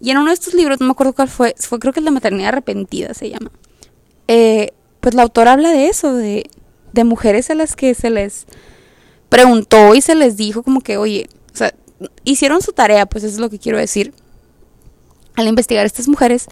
y 0.00 0.10
en 0.10 0.18
uno 0.18 0.28
de 0.28 0.34
estos 0.34 0.54
libros, 0.54 0.80
no 0.80 0.86
me 0.86 0.92
acuerdo 0.92 1.12
cuál 1.12 1.28
fue, 1.28 1.54
fue 1.58 1.78
creo 1.78 1.92
que 1.92 2.00
es 2.00 2.04
La 2.04 2.12
maternidad 2.12 2.48
arrepentida 2.48 3.12
se 3.12 3.30
llama. 3.30 3.50
Eh, 4.28 4.70
pues 5.00 5.14
la 5.14 5.22
autora 5.22 5.52
habla 5.52 5.70
de 5.70 5.88
eso, 5.88 6.14
de, 6.14 6.48
de 6.92 7.04
mujeres 7.04 7.50
a 7.50 7.54
las 7.54 7.76
que 7.76 7.94
se 7.94 8.08
les 8.08 8.46
preguntó 9.28 9.94
y 9.94 10.00
se 10.00 10.14
les 10.14 10.36
dijo 10.36 10.62
como 10.62 10.80
que, 10.80 10.96
oye, 10.96 11.28
o 11.52 11.56
sea, 11.56 11.74
hicieron 12.24 12.62
su 12.62 12.72
tarea, 12.72 13.06
pues 13.06 13.24
eso 13.24 13.34
es 13.34 13.40
lo 13.40 13.50
que 13.50 13.58
quiero 13.58 13.78
decir 13.78 14.14
al 15.34 15.48
investigar 15.48 15.82
a 15.82 15.86
estas 15.86 16.08
mujeres. 16.08 16.46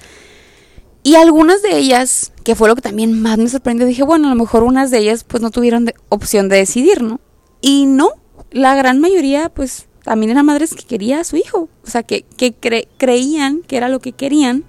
Y 1.05 1.15
algunas 1.15 1.63
de 1.63 1.77
ellas, 1.77 2.33
que 2.45 2.55
fue 2.55 2.69
lo 2.69 2.77
que 2.77 2.83
también 2.83 3.21
más 3.21 3.39
me 3.39 3.49
sorprendió, 3.49 3.87
dije, 3.87 4.03
bueno, 4.03 4.29
a 4.29 4.31
lo 4.31 4.37
mejor 4.37 4.63
unas 4.63 4.91
de 4.91 4.99
ellas 4.99 5.25
pues 5.25 5.43
no 5.43 5.51
tuvieron 5.51 5.93
opción 6.09 6.49
de 6.49 6.57
decidir, 6.57 7.03
¿no? 7.03 7.21
Y 7.61 7.87
no, 7.87 8.11
la 8.53 8.75
gran 8.75 9.01
mayoría 9.01 9.49
pues 9.49 9.87
también 10.05 10.31
eran 10.31 10.47
madres 10.47 10.75
que 10.75 10.85
quería 10.85 11.21
a 11.21 11.25
su 11.25 11.37
hijo, 11.37 11.69
o 11.85 11.87
sea, 11.87 12.03
que, 12.03 12.23
que 12.23 12.55
creían 12.97 13.63
que 13.63 13.77
era 13.77 13.89
lo 13.89 14.01
que 14.01 14.13
querían 14.13 14.65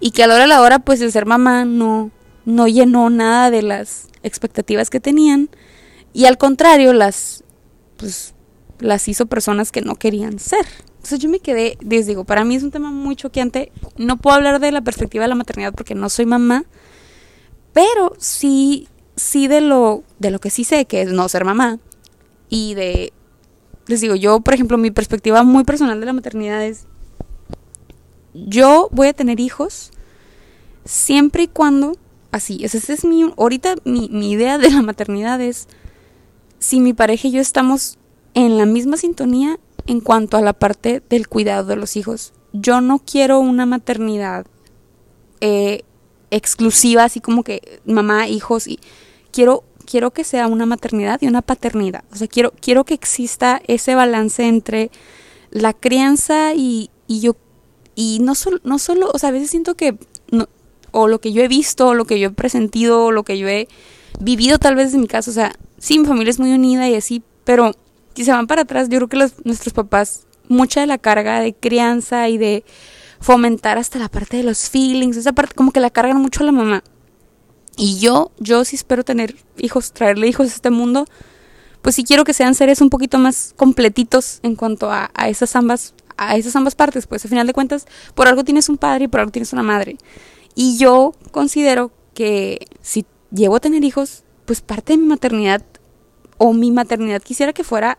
y 0.00 0.10
que 0.10 0.22
a 0.22 0.26
la 0.26 0.34
hora 0.34 0.44
de 0.44 0.48
la 0.48 0.60
hora 0.62 0.78
pues 0.80 1.00
el 1.00 1.12
ser 1.12 1.26
mamá 1.26 1.64
no, 1.64 2.10
no 2.44 2.68
llenó 2.68 3.10
nada 3.10 3.50
de 3.50 3.62
las 3.62 4.08
expectativas 4.22 4.90
que 4.90 5.00
tenían 5.00 5.48
y 6.12 6.26
al 6.26 6.38
contrario 6.38 6.92
las 6.92 7.44
pues 7.96 8.34
las 8.78 9.08
hizo 9.08 9.26
personas 9.26 9.72
que 9.72 9.82
no 9.82 9.94
querían 9.94 10.38
ser. 10.38 10.66
Entonces 10.88 11.18
yo 11.18 11.28
me 11.28 11.40
quedé, 11.40 11.78
les 11.80 12.06
digo, 12.06 12.24
para 12.24 12.44
mí 12.44 12.56
es 12.56 12.62
un 12.62 12.70
tema 12.70 12.90
muy 12.90 13.16
choqueante. 13.16 13.72
No 13.96 14.16
puedo 14.16 14.36
hablar 14.36 14.60
de 14.60 14.72
la 14.72 14.80
perspectiva 14.80 15.24
de 15.24 15.28
la 15.28 15.34
maternidad 15.34 15.72
porque 15.74 15.94
no 15.94 16.08
soy 16.08 16.26
mamá, 16.26 16.64
pero 17.72 18.14
sí, 18.18 18.88
sí 19.16 19.48
de 19.48 19.60
lo, 19.60 20.02
de 20.18 20.30
lo 20.30 20.40
que 20.40 20.50
sí 20.50 20.64
sé, 20.64 20.84
que 20.86 21.02
es 21.02 21.12
no 21.12 21.28
ser 21.28 21.44
mamá. 21.44 21.78
Y 22.50 22.74
de, 22.74 23.12
les 23.86 24.02
digo, 24.02 24.14
yo, 24.16 24.40
por 24.40 24.52
ejemplo, 24.52 24.76
mi 24.76 24.90
perspectiva 24.90 25.42
muy 25.42 25.64
personal 25.64 26.00
de 26.00 26.06
la 26.06 26.12
maternidad 26.12 26.62
es, 26.62 26.86
yo 28.34 28.88
voy 28.92 29.08
a 29.08 29.12
tener 29.12 29.40
hijos 29.40 29.92
siempre 30.84 31.44
y 31.44 31.48
cuando, 31.48 31.96
así, 32.32 32.64
esa 32.64 32.78
es 32.92 33.04
mi, 33.04 33.32
ahorita 33.36 33.76
mi, 33.84 34.06
idea 34.30 34.58
de 34.58 34.70
la 34.70 34.82
maternidad 34.82 35.40
es, 35.40 35.68
si 36.58 36.80
mi 36.80 36.92
pareja 36.92 37.28
y 37.28 37.32
yo 37.32 37.40
estamos 37.40 37.98
en 38.34 38.58
la 38.58 38.66
misma 38.66 38.96
sintonía 38.96 39.58
en 39.86 40.00
cuanto 40.00 40.36
a 40.36 40.42
la 40.42 40.52
parte 40.52 41.02
del 41.08 41.28
cuidado 41.28 41.64
de 41.64 41.76
los 41.76 41.96
hijos. 41.96 42.32
Yo 42.52 42.80
no 42.80 42.98
quiero 42.98 43.40
una 43.40 43.64
maternidad 43.66 44.46
eh, 45.40 45.84
exclusiva, 46.30 47.04
así 47.04 47.20
como 47.20 47.44
que 47.44 47.80
mamá, 47.86 48.28
hijos, 48.28 48.66
y 48.66 48.78
quiero, 49.32 49.64
quiero 49.90 50.12
que 50.12 50.22
sea 50.24 50.46
una 50.46 50.66
maternidad 50.66 51.20
y 51.20 51.26
una 51.26 51.42
paternidad. 51.42 52.04
O 52.12 52.16
sea, 52.16 52.28
quiero, 52.28 52.52
quiero 52.60 52.84
que 52.84 52.94
exista 52.94 53.60
ese 53.66 53.94
balance 53.94 54.46
entre 54.46 54.90
la 55.50 55.72
crianza 55.72 56.54
y, 56.54 56.90
y 57.08 57.20
yo, 57.20 57.36
y 57.96 58.18
no 58.20 58.34
solo, 58.36 58.60
no 58.62 58.78
solo, 58.78 59.10
o 59.12 59.18
sea, 59.18 59.30
a 59.30 59.32
veces 59.32 59.50
siento 59.50 59.74
que, 59.74 59.96
o 60.92 61.08
lo 61.08 61.20
que 61.20 61.32
yo 61.32 61.42
he 61.42 61.48
visto, 61.48 61.88
o 61.88 61.94
lo 61.94 62.04
que 62.04 62.20
yo 62.20 62.28
he 62.28 62.32
presentido, 62.32 63.06
o 63.06 63.12
lo 63.12 63.24
que 63.24 63.36
yo 63.36 63.48
he 63.48 63.68
vivido 64.20 64.58
tal 64.58 64.76
vez 64.76 64.94
en 64.94 65.00
mi 65.00 65.08
caso, 65.08 65.32
o 65.32 65.34
sea, 65.34 65.52
sí, 65.78 65.98
mi 65.98 66.06
familia 66.06 66.30
es 66.30 66.38
muy 66.38 66.52
unida 66.52 66.88
y 66.88 66.94
así, 66.94 67.22
pero 67.44 67.72
si 68.14 68.24
se 68.24 68.30
van 68.32 68.46
para 68.46 68.62
atrás, 68.62 68.88
yo 68.88 68.98
creo 68.98 69.08
que 69.08 69.32
nuestros 69.44 69.74
papás, 69.74 70.26
mucha 70.48 70.80
de 70.80 70.86
la 70.86 70.98
carga 70.98 71.40
de 71.40 71.52
crianza 71.52 72.28
y 72.28 72.38
de 72.38 72.64
fomentar 73.20 73.76
hasta 73.76 73.98
la 73.98 74.08
parte 74.08 74.36
de 74.36 74.44
los 74.44 74.70
feelings, 74.70 75.16
esa 75.16 75.32
parte 75.32 75.54
como 75.54 75.72
que 75.72 75.80
la 75.80 75.90
cargan 75.90 76.18
mucho 76.18 76.42
a 76.42 76.46
la 76.46 76.52
mamá. 76.52 76.84
Y 77.82 77.98
yo, 77.98 78.30
yo 78.38 78.62
sí 78.66 78.76
espero 78.76 79.04
tener 79.04 79.36
hijos, 79.56 79.92
traerle 79.92 80.28
hijos 80.28 80.50
a 80.50 80.54
este 80.54 80.68
mundo, 80.68 81.06
pues 81.80 81.94
sí 81.94 82.04
quiero 82.04 82.24
que 82.24 82.34
sean 82.34 82.54
seres 82.54 82.82
un 82.82 82.90
poquito 82.90 83.16
más 83.16 83.54
completitos 83.56 84.40
en 84.42 84.54
cuanto 84.54 84.92
a, 84.92 85.10
a 85.14 85.30
esas 85.30 85.56
ambas, 85.56 85.94
a 86.18 86.36
esas 86.36 86.54
ambas 86.56 86.74
partes, 86.74 87.06
pues 87.06 87.24
al 87.24 87.30
final 87.30 87.46
de 87.46 87.54
cuentas, 87.54 87.86
por 88.14 88.28
algo 88.28 88.44
tienes 88.44 88.68
un 88.68 88.76
padre 88.76 89.04
y 89.04 89.08
por 89.08 89.20
algo 89.20 89.32
tienes 89.32 89.54
una 89.54 89.62
madre. 89.62 89.96
Y 90.54 90.76
yo 90.76 91.14
considero 91.30 91.90
que 92.12 92.66
si 92.82 93.06
llego 93.30 93.56
a 93.56 93.60
tener 93.60 93.82
hijos, 93.82 94.24
pues 94.44 94.60
parte 94.60 94.92
de 94.92 94.98
mi 94.98 95.06
maternidad 95.06 95.64
o 96.36 96.52
mi 96.52 96.72
maternidad 96.72 97.22
quisiera 97.22 97.54
que 97.54 97.64
fuera 97.64 97.96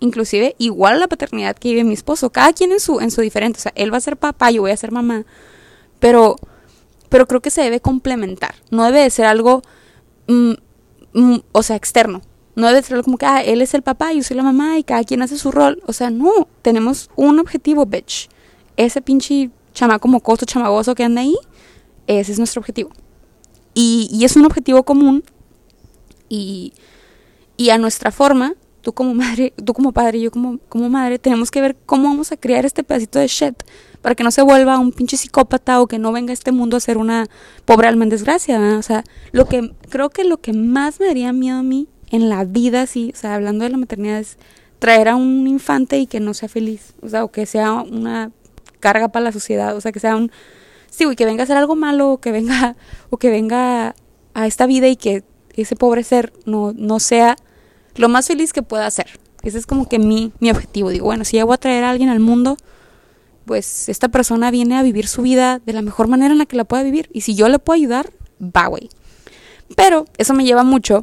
inclusive 0.00 0.56
igual 0.58 0.96
a 0.96 0.98
la 0.98 1.08
paternidad 1.08 1.56
que 1.56 1.70
vive 1.70 1.84
mi 1.84 1.94
esposo, 1.94 2.28
cada 2.28 2.52
quien 2.52 2.70
en 2.70 2.80
su 2.80 3.00
en 3.00 3.10
su 3.10 3.22
diferente, 3.22 3.60
o 3.60 3.62
sea, 3.62 3.72
él 3.76 3.90
va 3.90 3.96
a 3.96 4.02
ser 4.02 4.18
papá, 4.18 4.50
yo 4.50 4.60
voy 4.60 4.72
a 4.72 4.76
ser 4.76 4.92
mamá, 4.92 5.24
pero 6.00 6.36
pero 7.12 7.28
creo 7.28 7.42
que 7.42 7.50
se 7.50 7.60
debe 7.60 7.78
complementar, 7.78 8.54
no 8.70 8.84
debe 8.86 9.00
de 9.00 9.10
ser 9.10 9.26
algo 9.26 9.60
mm, 10.28 10.52
mm, 11.12 11.36
o 11.52 11.62
sea, 11.62 11.76
externo. 11.76 12.22
No 12.54 12.68
debe 12.68 12.82
ser 12.82 12.94
algo 12.94 13.04
como 13.04 13.18
que 13.18 13.26
ah, 13.26 13.42
él 13.42 13.60
es 13.60 13.74
el 13.74 13.82
papá 13.82 14.14
yo 14.14 14.22
soy 14.22 14.34
la 14.34 14.42
mamá 14.42 14.78
y 14.78 14.82
cada 14.82 15.04
quien 15.04 15.20
hace 15.20 15.36
su 15.36 15.52
rol. 15.52 15.82
O 15.86 15.92
sea, 15.92 16.08
no, 16.08 16.48
tenemos 16.62 17.10
un 17.14 17.38
objetivo, 17.38 17.84
bitch. 17.84 18.30
Ese 18.78 19.02
pinche 19.02 19.50
chamaco 19.74 20.08
mocoso, 20.08 20.46
chamagoso 20.46 20.94
que 20.94 21.04
anda 21.04 21.20
ahí, 21.20 21.36
ese 22.06 22.32
es 22.32 22.38
nuestro 22.38 22.60
objetivo. 22.60 22.90
Y, 23.74 24.08
y 24.10 24.24
es 24.24 24.34
un 24.36 24.46
objetivo 24.46 24.82
común 24.82 25.22
y, 26.30 26.72
y 27.58 27.68
a 27.68 27.76
nuestra 27.76 28.10
forma, 28.10 28.54
tú 28.82 28.92
como 28.92 29.14
madre, 29.14 29.52
tú 29.64 29.72
como 29.72 29.92
padre 29.92 30.18
y 30.18 30.22
yo 30.22 30.30
como, 30.30 30.58
como 30.68 30.88
madre, 30.90 31.18
tenemos 31.18 31.50
que 31.50 31.60
ver 31.60 31.76
cómo 31.86 32.04
vamos 32.04 32.32
a 32.32 32.36
crear 32.36 32.66
este 32.66 32.84
pedacito 32.84 33.18
de 33.18 33.28
shit 33.28 33.62
para 34.02 34.14
que 34.14 34.24
no 34.24 34.30
se 34.30 34.42
vuelva 34.42 34.78
un 34.78 34.92
pinche 34.92 35.16
psicópata 35.16 35.80
o 35.80 35.86
que 35.86 35.98
no 35.98 36.12
venga 36.12 36.32
a 36.32 36.34
este 36.34 36.52
mundo 36.52 36.76
a 36.76 36.80
ser 36.80 36.98
una 36.98 37.28
pobre 37.64 37.88
alma 37.88 38.04
en 38.04 38.10
desgracia. 38.10 38.58
O 38.76 38.82
sea, 38.82 39.04
lo 39.30 39.46
que 39.46 39.72
creo 39.88 40.10
que 40.10 40.24
lo 40.24 40.38
que 40.38 40.52
más 40.52 41.00
me 41.00 41.06
daría 41.06 41.32
miedo 41.32 41.58
a 41.58 41.62
mí 41.62 41.88
en 42.10 42.28
la 42.28 42.44
vida, 42.44 42.86
sí, 42.86 43.12
o 43.14 43.16
sea, 43.16 43.36
hablando 43.36 43.64
de 43.64 43.70
la 43.70 43.78
maternidad, 43.78 44.18
es 44.18 44.36
traer 44.80 45.08
a 45.08 45.16
un 45.16 45.46
infante 45.46 45.98
y 45.98 46.06
que 46.06 46.20
no 46.20 46.34
sea 46.34 46.48
feliz, 46.48 46.94
o 47.00 47.08
sea, 47.08 47.24
o 47.24 47.30
que 47.30 47.46
sea 47.46 47.72
una 47.72 48.32
carga 48.80 49.08
para 49.08 49.24
la 49.24 49.32
sociedad, 49.32 49.76
o 49.76 49.80
sea, 49.80 49.92
que 49.92 50.00
sea 50.00 50.16
un 50.16 50.32
sí, 50.92 51.04
güey, 51.04 51.16
que 51.16 51.24
venga 51.24 51.42
a 51.42 51.44
hacer 51.44 51.56
algo 51.56 51.74
malo, 51.74 52.12
o 52.12 52.20
que 52.20 52.32
venga, 52.32 52.76
o 53.10 53.16
que 53.16 53.30
venga 53.30 53.94
a 54.34 54.46
esta 54.46 54.66
vida 54.66 54.88
y 54.88 54.96
que 54.96 55.24
ese 55.54 55.74
pobre 55.74 56.04
ser 56.04 56.32
no, 56.44 56.72
no 56.76 57.00
sea 57.00 57.36
lo 57.96 58.08
más 58.08 58.26
feliz 58.26 58.52
que 58.52 58.62
pueda 58.62 58.90
ser. 58.90 59.18
Ese 59.42 59.58
es 59.58 59.66
como 59.66 59.88
que 59.88 59.98
mi, 59.98 60.32
mi 60.40 60.50
objetivo. 60.50 60.90
Digo, 60.90 61.06
bueno, 61.06 61.24
si 61.24 61.36
llego 61.36 61.52
a 61.52 61.58
traer 61.58 61.84
a 61.84 61.90
alguien 61.90 62.08
al 62.08 62.20
mundo, 62.20 62.56
pues 63.44 63.88
esta 63.88 64.08
persona 64.08 64.50
viene 64.50 64.76
a 64.76 64.82
vivir 64.82 65.08
su 65.08 65.22
vida 65.22 65.60
de 65.64 65.72
la 65.72 65.82
mejor 65.82 66.08
manera 66.08 66.32
en 66.32 66.38
la 66.38 66.46
que 66.46 66.56
la 66.56 66.64
pueda 66.64 66.82
vivir. 66.82 67.08
Y 67.12 67.22
si 67.22 67.34
yo 67.34 67.48
le 67.48 67.58
puedo 67.58 67.76
ayudar, 67.76 68.12
va, 68.40 68.66
güey. 68.66 68.88
Pero 69.76 70.06
eso 70.18 70.34
me 70.34 70.44
lleva 70.44 70.62
mucho 70.62 71.02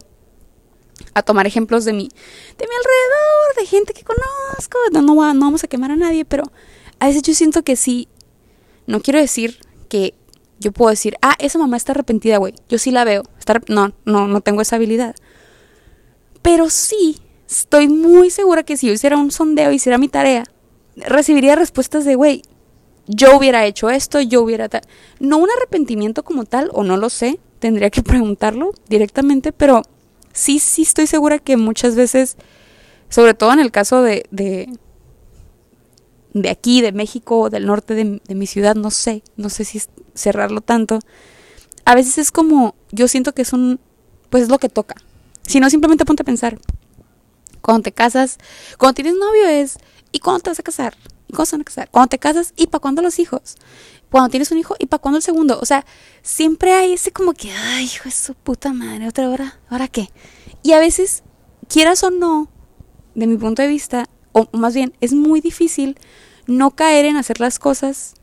a 1.14 1.22
tomar 1.24 1.48
ejemplos 1.48 1.86
de 1.86 1.94
mi, 1.94 2.08
de 2.08 2.68
mi 2.68 2.76
alrededor, 2.76 3.56
de 3.58 3.66
gente 3.66 3.94
que 3.94 4.04
conozco. 4.04 4.78
No, 4.92 5.02
no, 5.02 5.34
no 5.34 5.46
vamos 5.46 5.64
a 5.64 5.68
quemar 5.68 5.92
a 5.92 5.96
nadie, 5.96 6.26
pero 6.26 6.44
a 7.00 7.08
veces 7.08 7.24
yo 7.24 7.34
siento 7.34 7.64
que 7.64 7.76
sí. 7.76 8.08
No 8.88 9.02
quiero 9.02 9.20
decir 9.20 9.60
que 9.88 10.16
yo 10.60 10.72
puedo 10.72 10.90
decir, 10.90 11.16
ah, 11.22 11.36
esa 11.40 11.60
mamá 11.60 11.78
está 11.78 11.92
arrepentida, 11.92 12.38
güey. 12.38 12.54
Yo 12.70 12.78
sí 12.78 12.92
la 12.92 13.04
veo. 13.04 13.24
no, 13.68 13.94
no, 14.06 14.28
no 14.28 14.42
tengo 14.42 14.62
esa 14.62 14.78
habilidad. 14.78 15.16
Pero 16.42 16.70
sí, 16.70 17.20
estoy 17.50 17.88
muy 17.88 18.30
segura 18.30 18.64
que 18.64 18.78
si 18.78 18.88
yo 18.88 18.94
hiciera 18.94 19.18
un 19.18 19.32
sondeo, 19.32 19.72
hiciera 19.72 19.98
mi 19.98 20.08
tarea, 20.08 20.46
recibiría 20.96 21.56
respuestas 21.56 22.06
de, 22.06 22.16
güey, 22.16 22.44
yo 23.08 23.38
hubiera 23.38 23.66
hecho 23.66 23.90
esto, 23.90 24.22
yo 24.22 24.42
hubiera... 24.42 24.70
No 25.20 25.38
un 25.38 25.50
arrepentimiento 25.50 26.24
como 26.24 26.46
tal, 26.46 26.70
o 26.74 26.84
no 26.84 26.96
lo 26.98 27.10
sé, 27.10 27.40
tendría 27.60 27.90
que 27.90 28.04
preguntarlo 28.04 28.72
directamente, 28.88 29.52
pero 29.52 29.84
sí, 30.34 30.60
sí 30.60 30.84
estoy 30.84 31.08
segura 31.08 31.40
que 31.40 31.58
muchas 31.58 31.96
veces, 31.96 32.38
sobre 33.10 33.34
todo 33.34 33.52
en 33.54 33.60
el 33.60 33.72
caso 33.72 34.02
de, 34.02 34.26
de, 34.32 34.70
de 36.34 36.50
aquí, 36.50 36.82
de 36.82 36.92
México, 36.92 37.50
del 37.50 37.66
norte 37.66 37.96
de, 37.96 38.22
de 38.24 38.36
mi 38.36 38.48
ciudad, 38.48 38.76
no 38.76 38.92
sé, 38.92 39.24
no 39.38 39.50
sé 39.50 39.66
si 39.66 39.82
cerrarlo 40.14 40.62
tanto, 40.62 41.00
a 41.86 41.96
veces 41.96 42.20
es 42.20 42.32
como, 42.32 42.76
yo 42.92 43.08
siento 43.08 43.34
que 43.34 43.42
es 43.42 43.54
un, 43.54 43.80
pues 44.30 44.44
es 44.44 44.50
lo 44.50 44.60
que 44.60 44.70
toca. 44.70 44.96
Si 45.50 45.60
no, 45.60 45.68
simplemente 45.72 46.06
ponte 46.06 46.22
a 46.22 46.26
pensar. 46.26 46.60
Cuando 47.60 47.82
te 47.82 47.92
casas, 47.92 48.38
cuando 48.78 48.94
tienes 48.94 49.16
novio 49.16 49.48
es, 49.48 49.80
¿y 50.12 50.20
cuándo 50.20 50.42
te 50.42 50.52
vas 50.52 50.60
a 50.60 50.64
casar? 50.64 50.96
¿Y 51.28 51.34
cuándo 51.34 51.48
se 51.48 51.56
van 51.56 51.62
a 51.62 51.66
casar? 51.66 51.90
Cuando 51.90 52.10
te 52.10 52.20
casas, 52.20 52.54
¿y 52.56 52.68
para 52.68 52.80
cuándo 52.80 53.02
los 53.02 53.18
hijos? 53.18 53.56
Cuando 54.12 54.30
tienes 54.30 54.52
un 54.52 54.60
hijo, 54.60 54.76
¿y 54.78 54.86
para 54.86 55.02
cuándo 55.02 55.18
el 55.18 55.24
segundo? 55.24 55.60
O 55.60 55.66
sea, 55.66 55.88
siempre 56.22 56.74
hay 56.74 56.94
ese 56.94 57.12
como 57.12 57.34
que, 57.34 57.52
ay, 57.52 57.86
hijo 57.86 58.04
de 58.04 58.12
su 58.12 58.36
puta 58.36 58.74
madre, 58.74 59.08
otra 59.08 59.28
hora, 59.28 59.60
¿ahora 59.70 59.88
qué? 59.88 60.10
Y 60.62 60.74
a 60.74 60.80
veces, 60.80 61.24
quieras 61.68 62.04
o 62.04 62.12
no, 62.12 62.48
de 63.16 63.26
mi 63.26 63.36
punto 63.36 63.64
de 63.64 63.70
vista, 63.70 64.06
o 64.34 64.48
más 64.56 64.76
bien, 64.76 64.94
es 65.02 65.14
muy 65.14 65.42
difícil 65.42 65.98
no 66.46 66.76
caer 66.76 67.06
en 67.06 67.18
hacer 67.18 67.40
las 67.40 67.58
cosas 67.58 68.14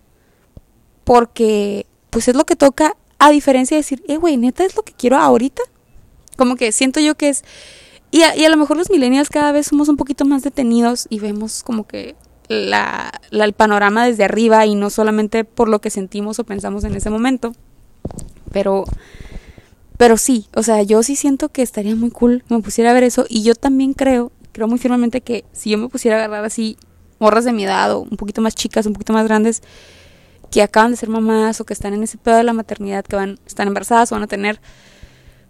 porque, 1.03 1.87
pues 2.11 2.29
es 2.29 2.37
lo 2.37 2.47
que 2.47 2.55
toca, 2.55 2.97
a 3.19 3.31
diferencia 3.31 3.77
de 3.77 3.81
decir, 3.81 4.05
eh, 4.07 4.17
güey, 4.17 4.37
neta 4.37 4.65
es 4.65 4.77
lo 4.77 4.85
que 4.85 4.93
quiero 4.93 5.17
ahorita. 5.17 5.65
Como 6.37 6.57
que 6.57 6.73
siento 6.73 7.01
yo 7.01 7.17
que 7.17 7.29
es... 7.31 7.45
Y 8.11 8.23
a, 8.23 8.49
lo 8.49 8.57
mejor 8.57 8.77
los 8.77 8.89
millennials 8.89 9.29
cada 9.29 9.53
vez 9.53 9.67
somos 9.67 9.89
un 9.89 9.97
poquito 9.97 10.25
más 10.25 10.43
detenidos 10.43 11.07
y 11.11 11.19
vemos 11.19 11.63
como 11.63 11.87
que 11.87 12.15
la, 12.49 13.13
el 13.31 13.53
panorama 13.53 14.07
desde 14.07 14.25
arriba 14.25 14.65
y 14.65 14.75
no 14.75 14.91
solamente 14.91 15.45
por 15.45 15.69
lo 15.69 15.81
que 15.81 15.91
sentimos 15.91 16.39
o 16.39 16.45
pensamos 16.45 16.85
en 16.85 16.95
ese 16.95 17.11
momento. 17.11 17.53
Pero, 18.53 18.85
pero 19.99 20.17
sí, 20.17 20.47
o 20.55 20.63
sea, 20.63 20.83
yo 20.83 21.03
sí 21.03 21.17
siento 21.17 21.49
que 21.49 21.63
estaría 21.63 21.97
muy 21.97 22.11
cool 22.11 22.45
me 22.49 22.61
pusiera 22.61 22.91
a 22.91 22.95
ver 22.95 23.03
eso. 23.03 23.27
Y 23.29 23.43
yo 23.43 23.55
también 23.55 23.93
creo, 23.93 24.33
creo 24.53 24.69
muy 24.69 24.79
firmemente 24.79 25.21
que 25.21 25.45
si 25.53 25.71
yo 25.71 25.79
me 25.79 25.89
pusiera 25.89 26.17
a 26.17 26.25
agarrar 26.25 26.45
así 26.45 26.79
morras 27.19 27.45
de 27.45 27.53
mi 27.53 27.65
edad 27.65 27.93
o 27.93 28.01
un 28.01 28.17
poquito 28.17 28.41
más 28.41 28.55
chicas, 28.55 28.87
un 28.87 28.93
poquito 28.93 29.13
más 29.13 29.25
grandes, 29.27 29.63
que 30.51 30.63
acaban 30.63 30.93
de 30.93 30.97
ser 30.97 31.09
mamás 31.09 31.61
o 31.61 31.65
que 31.65 31.73
están 31.73 31.95
en 31.95 32.03
ese 32.03 32.19
pedo 32.19 32.37
de 32.37 32.45
la 32.45 32.53
maternidad, 32.53 33.05
que 33.05 33.17
van, 33.17 33.39
están 33.47 33.69
embarazadas 33.69 34.13
o 34.13 34.15
van 34.15 34.23
a 34.23 34.27
tener, 34.27 34.61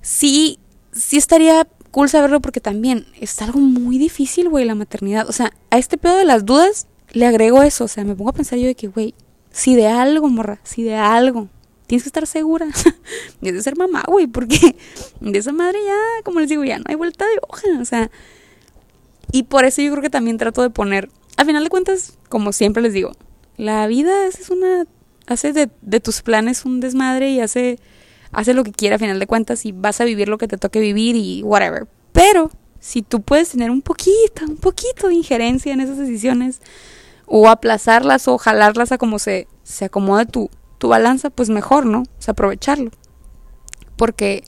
sí, 0.00 0.58
sí 0.96 1.16
estaría 1.16 1.66
cool 1.90 2.08
saberlo 2.08 2.40
porque 2.40 2.60
también 2.60 3.06
es 3.20 3.40
algo 3.42 3.58
muy 3.58 3.98
difícil, 3.98 4.48
güey, 4.48 4.64
la 4.64 4.74
maternidad. 4.74 5.28
O 5.28 5.32
sea, 5.32 5.52
a 5.70 5.78
este 5.78 5.96
pedo 5.96 6.16
de 6.16 6.24
las 6.24 6.44
dudas 6.44 6.88
le 7.12 7.26
agrego 7.26 7.62
eso. 7.62 7.84
O 7.84 7.88
sea, 7.88 8.04
me 8.04 8.14
pongo 8.14 8.30
a 8.30 8.34
pensar 8.34 8.58
yo 8.58 8.66
de 8.66 8.74
que, 8.74 8.88
güey, 8.88 9.14
si 9.50 9.74
de 9.74 9.86
algo, 9.86 10.28
morra, 10.28 10.60
si 10.64 10.82
de 10.82 10.94
algo, 10.94 11.48
tienes 11.86 12.02
que 12.02 12.08
estar 12.08 12.26
segura 12.26 12.66
de 13.40 13.62
ser 13.62 13.76
mamá, 13.76 14.04
güey, 14.06 14.26
porque 14.26 14.76
de 15.20 15.38
esa 15.38 15.52
madre 15.52 15.78
ya, 15.84 16.22
como 16.24 16.40
les 16.40 16.48
digo, 16.48 16.64
ya 16.64 16.78
no 16.78 16.84
hay 16.88 16.96
vuelta 16.96 17.24
de 17.24 17.38
hoja. 17.48 17.66
O 17.80 17.84
sea, 17.84 18.10
y 19.32 19.44
por 19.44 19.64
eso 19.64 19.82
yo 19.82 19.90
creo 19.92 20.02
que 20.02 20.10
también 20.10 20.38
trato 20.38 20.62
de 20.62 20.70
poner, 20.70 21.08
al 21.36 21.46
final 21.46 21.64
de 21.64 21.70
cuentas, 21.70 22.18
como 22.28 22.52
siempre 22.52 22.82
les 22.82 22.92
digo, 22.92 23.12
la 23.56 23.86
vida 23.86 24.26
es 24.26 24.50
una, 24.50 24.84
hace 25.26 25.52
de, 25.52 25.70
de 25.82 26.00
tus 26.00 26.22
planes 26.22 26.64
un 26.64 26.80
desmadre 26.80 27.30
y 27.30 27.40
hace 27.40 27.78
hace 28.32 28.54
lo 28.54 28.64
que 28.64 28.72
quiera 28.72 28.96
a 28.96 28.98
final 28.98 29.18
de 29.18 29.26
cuentas 29.26 29.64
y 29.66 29.72
vas 29.72 30.00
a 30.00 30.04
vivir 30.04 30.28
lo 30.28 30.38
que 30.38 30.48
te 30.48 30.58
toque 30.58 30.80
vivir 30.80 31.16
y 31.16 31.42
whatever. 31.42 31.86
Pero 32.12 32.50
si 32.80 33.02
tú 33.02 33.22
puedes 33.22 33.50
tener 33.50 33.70
un 33.70 33.82
poquito, 33.82 34.44
un 34.48 34.56
poquito 34.56 35.08
de 35.08 35.14
injerencia 35.14 35.72
en 35.72 35.80
esas 35.80 35.98
decisiones 35.98 36.60
o 37.26 37.48
aplazarlas 37.48 38.28
o 38.28 38.38
jalarlas 38.38 38.92
a 38.92 38.98
como 38.98 39.18
se, 39.18 39.48
se 39.62 39.86
acomode 39.86 40.26
tu, 40.26 40.50
tu 40.78 40.88
balanza, 40.88 41.30
pues 41.30 41.48
mejor, 41.48 41.86
¿no? 41.86 42.00
O 42.00 42.22
sea, 42.22 42.32
aprovecharlo. 42.32 42.90
Porque 43.96 44.44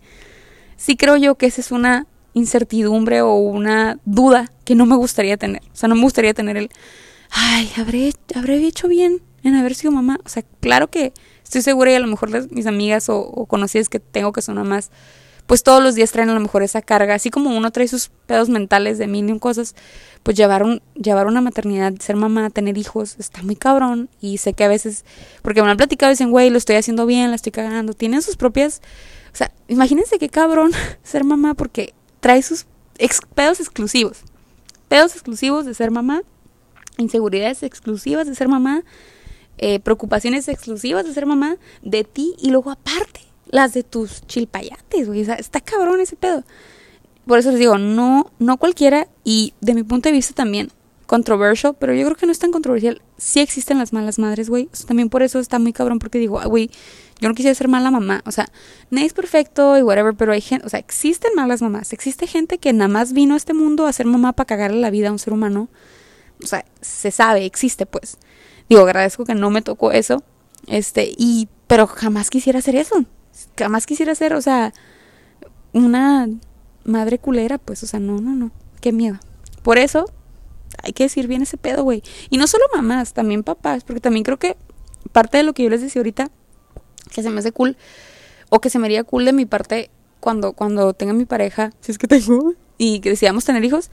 sí 0.76 0.96
creo 0.96 1.16
yo 1.16 1.34
que 1.36 1.46
esa 1.46 1.60
es 1.60 1.72
una 1.72 2.06
incertidumbre 2.34 3.22
o 3.22 3.34
una 3.34 3.98
duda 4.04 4.52
que 4.64 4.74
no 4.74 4.86
me 4.86 4.96
gustaría 4.96 5.36
tener. 5.36 5.62
O 5.72 5.76
sea, 5.76 5.88
no 5.88 5.94
me 5.94 6.02
gustaría 6.02 6.34
tener 6.34 6.56
el, 6.56 6.70
ay, 7.30 7.70
habré, 7.76 8.12
habré 8.34 8.56
hecho 8.66 8.88
bien 8.88 9.22
en 9.42 9.54
haber 9.54 9.74
sido 9.74 9.92
mamá. 9.92 10.20
O 10.24 10.28
sea, 10.28 10.44
claro 10.60 10.88
que 10.88 11.12
estoy 11.48 11.62
segura 11.62 11.90
y 11.90 11.94
a 11.94 12.00
lo 12.00 12.06
mejor 12.06 12.30
mis 12.50 12.66
amigas 12.66 13.08
o, 13.08 13.46
conocidas 13.46 13.88
que 13.88 14.00
tengo 14.00 14.32
que 14.32 14.42
son 14.42 14.56
mamás, 14.56 14.90
pues 15.46 15.62
todos 15.62 15.82
los 15.82 15.94
días 15.94 16.12
traen 16.12 16.28
a 16.28 16.34
lo 16.34 16.40
mejor 16.40 16.62
esa 16.62 16.82
carga, 16.82 17.14
así 17.14 17.30
como 17.30 17.56
uno 17.56 17.70
trae 17.70 17.88
sus 17.88 18.10
pedos 18.26 18.50
mentales 18.50 18.98
de 18.98 19.06
mil 19.06 19.30
y 19.30 19.38
cosas, 19.38 19.74
pues 20.22 20.36
llevar, 20.36 20.62
un, 20.62 20.82
llevar 20.94 21.26
una 21.26 21.40
maternidad, 21.40 21.94
ser 22.00 22.16
mamá, 22.16 22.50
tener 22.50 22.76
hijos, 22.76 23.16
está 23.18 23.42
muy 23.42 23.56
cabrón. 23.56 24.10
Y 24.20 24.36
sé 24.36 24.52
que 24.52 24.64
a 24.64 24.68
veces, 24.68 25.06
porque 25.40 25.62
me 25.62 25.70
han 25.70 25.78
platicado 25.78 26.10
dicen, 26.10 26.30
güey, 26.30 26.50
lo 26.50 26.58
estoy 26.58 26.76
haciendo 26.76 27.06
bien, 27.06 27.30
la 27.30 27.36
estoy 27.36 27.52
cagando, 27.52 27.94
tienen 27.94 28.20
sus 28.20 28.36
propias, 28.36 28.82
o 29.32 29.36
sea, 29.36 29.50
imagínense 29.68 30.18
qué 30.18 30.28
cabrón 30.28 30.72
ser 31.02 31.24
mamá 31.24 31.54
porque 31.54 31.94
trae 32.20 32.42
sus 32.42 32.66
pedos 33.34 33.58
exclusivos, 33.58 34.18
pedos 34.88 35.14
exclusivos 35.14 35.64
de 35.64 35.72
ser 35.72 35.90
mamá, 35.90 36.20
inseguridades 36.98 37.62
exclusivas 37.62 38.26
de 38.26 38.34
ser 38.34 38.48
mamá, 38.48 38.82
eh, 39.58 39.80
preocupaciones 39.80 40.48
exclusivas 40.48 41.04
de 41.04 41.12
ser 41.12 41.26
mamá 41.26 41.56
de 41.82 42.04
ti 42.04 42.34
y 42.38 42.50
luego 42.50 42.70
aparte 42.70 43.20
las 43.50 43.72
de 43.74 43.82
tus 43.82 44.26
chilpayates, 44.26 45.06
güey. 45.06 45.20
está 45.20 45.60
cabrón 45.60 46.00
ese 46.00 46.16
pedo. 46.16 46.44
por 47.26 47.38
eso 47.38 47.50
les 47.50 47.58
digo, 47.58 47.78
no, 47.78 48.30
no 48.38 48.56
cualquiera, 48.56 49.08
y 49.24 49.54
de 49.60 49.74
mi 49.74 49.82
punto 49.82 50.08
de 50.08 50.14
vista 50.14 50.34
también, 50.34 50.70
controversial, 51.06 51.74
pero 51.78 51.94
yo 51.94 52.04
creo 52.04 52.16
que 52.16 52.26
no 52.26 52.32
es 52.32 52.38
tan 52.38 52.52
controversial. 52.52 53.00
Sí 53.16 53.40
existen 53.40 53.78
las 53.78 53.92
malas 53.92 54.18
madres, 54.18 54.50
güey. 54.50 54.68
también 54.86 55.08
por 55.08 55.22
eso 55.22 55.38
está 55.40 55.58
muy 55.58 55.72
cabrón, 55.72 55.98
porque 55.98 56.18
digo, 56.18 56.40
güey, 56.46 56.70
yo 57.18 57.28
no 57.28 57.34
quisiera 57.34 57.54
ser 57.54 57.66
mala 57.66 57.90
mamá. 57.90 58.22
O 58.26 58.30
sea, 58.30 58.46
nadie 58.90 59.06
es 59.06 59.14
perfecto 59.14 59.76
y 59.78 59.82
whatever, 59.82 60.14
pero 60.14 60.32
hay 60.32 60.42
gente, 60.42 60.66
o 60.66 60.68
sea, 60.68 60.78
existen 60.78 61.32
malas 61.34 61.62
mamás. 61.62 61.94
Existe 61.94 62.26
gente 62.26 62.58
que 62.58 62.74
nada 62.74 62.88
más 62.88 63.14
vino 63.14 63.34
a 63.34 63.36
este 63.38 63.54
mundo 63.54 63.86
a 63.86 63.92
ser 63.92 64.06
mamá 64.06 64.34
para 64.34 64.46
cagarle 64.46 64.80
la 64.80 64.90
vida 64.90 65.08
a 65.08 65.12
un 65.12 65.18
ser 65.18 65.32
humano. 65.32 65.68
O 66.44 66.46
sea, 66.46 66.64
se 66.82 67.10
sabe, 67.10 67.46
existe, 67.46 67.86
pues. 67.86 68.18
Digo, 68.68 68.82
agradezco 68.82 69.24
que 69.24 69.34
no 69.34 69.50
me 69.50 69.62
tocó 69.62 69.92
eso. 69.92 70.22
Este, 70.66 71.12
y, 71.16 71.48
pero 71.66 71.86
jamás 71.86 72.30
quisiera 72.30 72.58
hacer 72.58 72.76
eso. 72.76 73.04
Jamás 73.56 73.86
quisiera 73.86 74.14
ser, 74.14 74.34
o 74.34 74.42
sea, 74.42 74.72
una 75.72 76.28
madre 76.84 77.18
culera, 77.18 77.58
pues, 77.58 77.82
o 77.82 77.86
sea, 77.86 78.00
no, 78.00 78.20
no, 78.20 78.34
no. 78.34 78.50
Qué 78.80 78.92
miedo. 78.92 79.18
Por 79.62 79.78
eso, 79.78 80.06
hay 80.82 80.92
que 80.92 81.04
decir 81.04 81.26
bien 81.26 81.42
ese 81.42 81.56
pedo, 81.56 81.82
güey. 81.82 82.02
Y 82.30 82.38
no 82.38 82.46
solo 82.46 82.64
mamás, 82.74 83.12
también 83.12 83.42
papás, 83.42 83.84
porque 83.84 84.00
también 84.00 84.24
creo 84.24 84.38
que 84.38 84.56
parte 85.12 85.38
de 85.38 85.44
lo 85.44 85.52
que 85.52 85.62
yo 85.64 85.70
les 85.70 85.80
decía 85.80 86.00
ahorita, 86.00 86.30
que 87.12 87.22
se 87.22 87.30
me 87.30 87.40
hace 87.40 87.52
cool, 87.52 87.76
o 88.50 88.60
que 88.60 88.70
se 88.70 88.78
me 88.78 88.86
haría 88.86 89.04
cool 89.04 89.24
de 89.24 89.32
mi 89.32 89.46
parte 89.46 89.90
cuando, 90.20 90.52
cuando 90.52 90.94
tenga 90.94 91.12
mi 91.12 91.24
pareja, 91.24 91.72
si 91.80 91.92
es 91.92 91.98
que 91.98 92.06
tengo, 92.08 92.54
y 92.78 93.00
que 93.00 93.10
decidamos 93.10 93.44
tener 93.44 93.64
hijos, 93.64 93.90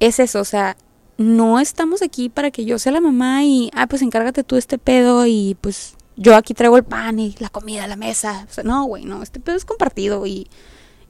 es 0.00 0.18
eso, 0.18 0.40
o 0.40 0.44
sea, 0.44 0.76
no 1.18 1.60
estamos 1.60 2.02
aquí 2.02 2.28
para 2.28 2.50
que 2.50 2.64
yo 2.64 2.78
sea 2.78 2.92
la 2.92 3.00
mamá 3.00 3.44
y, 3.44 3.70
ah, 3.74 3.86
pues 3.86 4.02
encárgate 4.02 4.44
tú 4.44 4.56
este 4.56 4.78
pedo 4.78 5.26
y 5.26 5.56
pues 5.60 5.96
yo 6.16 6.34
aquí 6.34 6.54
traigo 6.54 6.76
el 6.76 6.84
pan 6.84 7.18
y 7.18 7.34
la 7.38 7.48
comida 7.48 7.86
la 7.86 7.96
mesa. 7.96 8.46
O 8.48 8.52
sea, 8.52 8.64
no, 8.64 8.84
güey, 8.84 9.04
no, 9.04 9.22
este 9.22 9.40
pedo 9.40 9.56
es 9.56 9.64
compartido 9.64 10.26
y, 10.26 10.48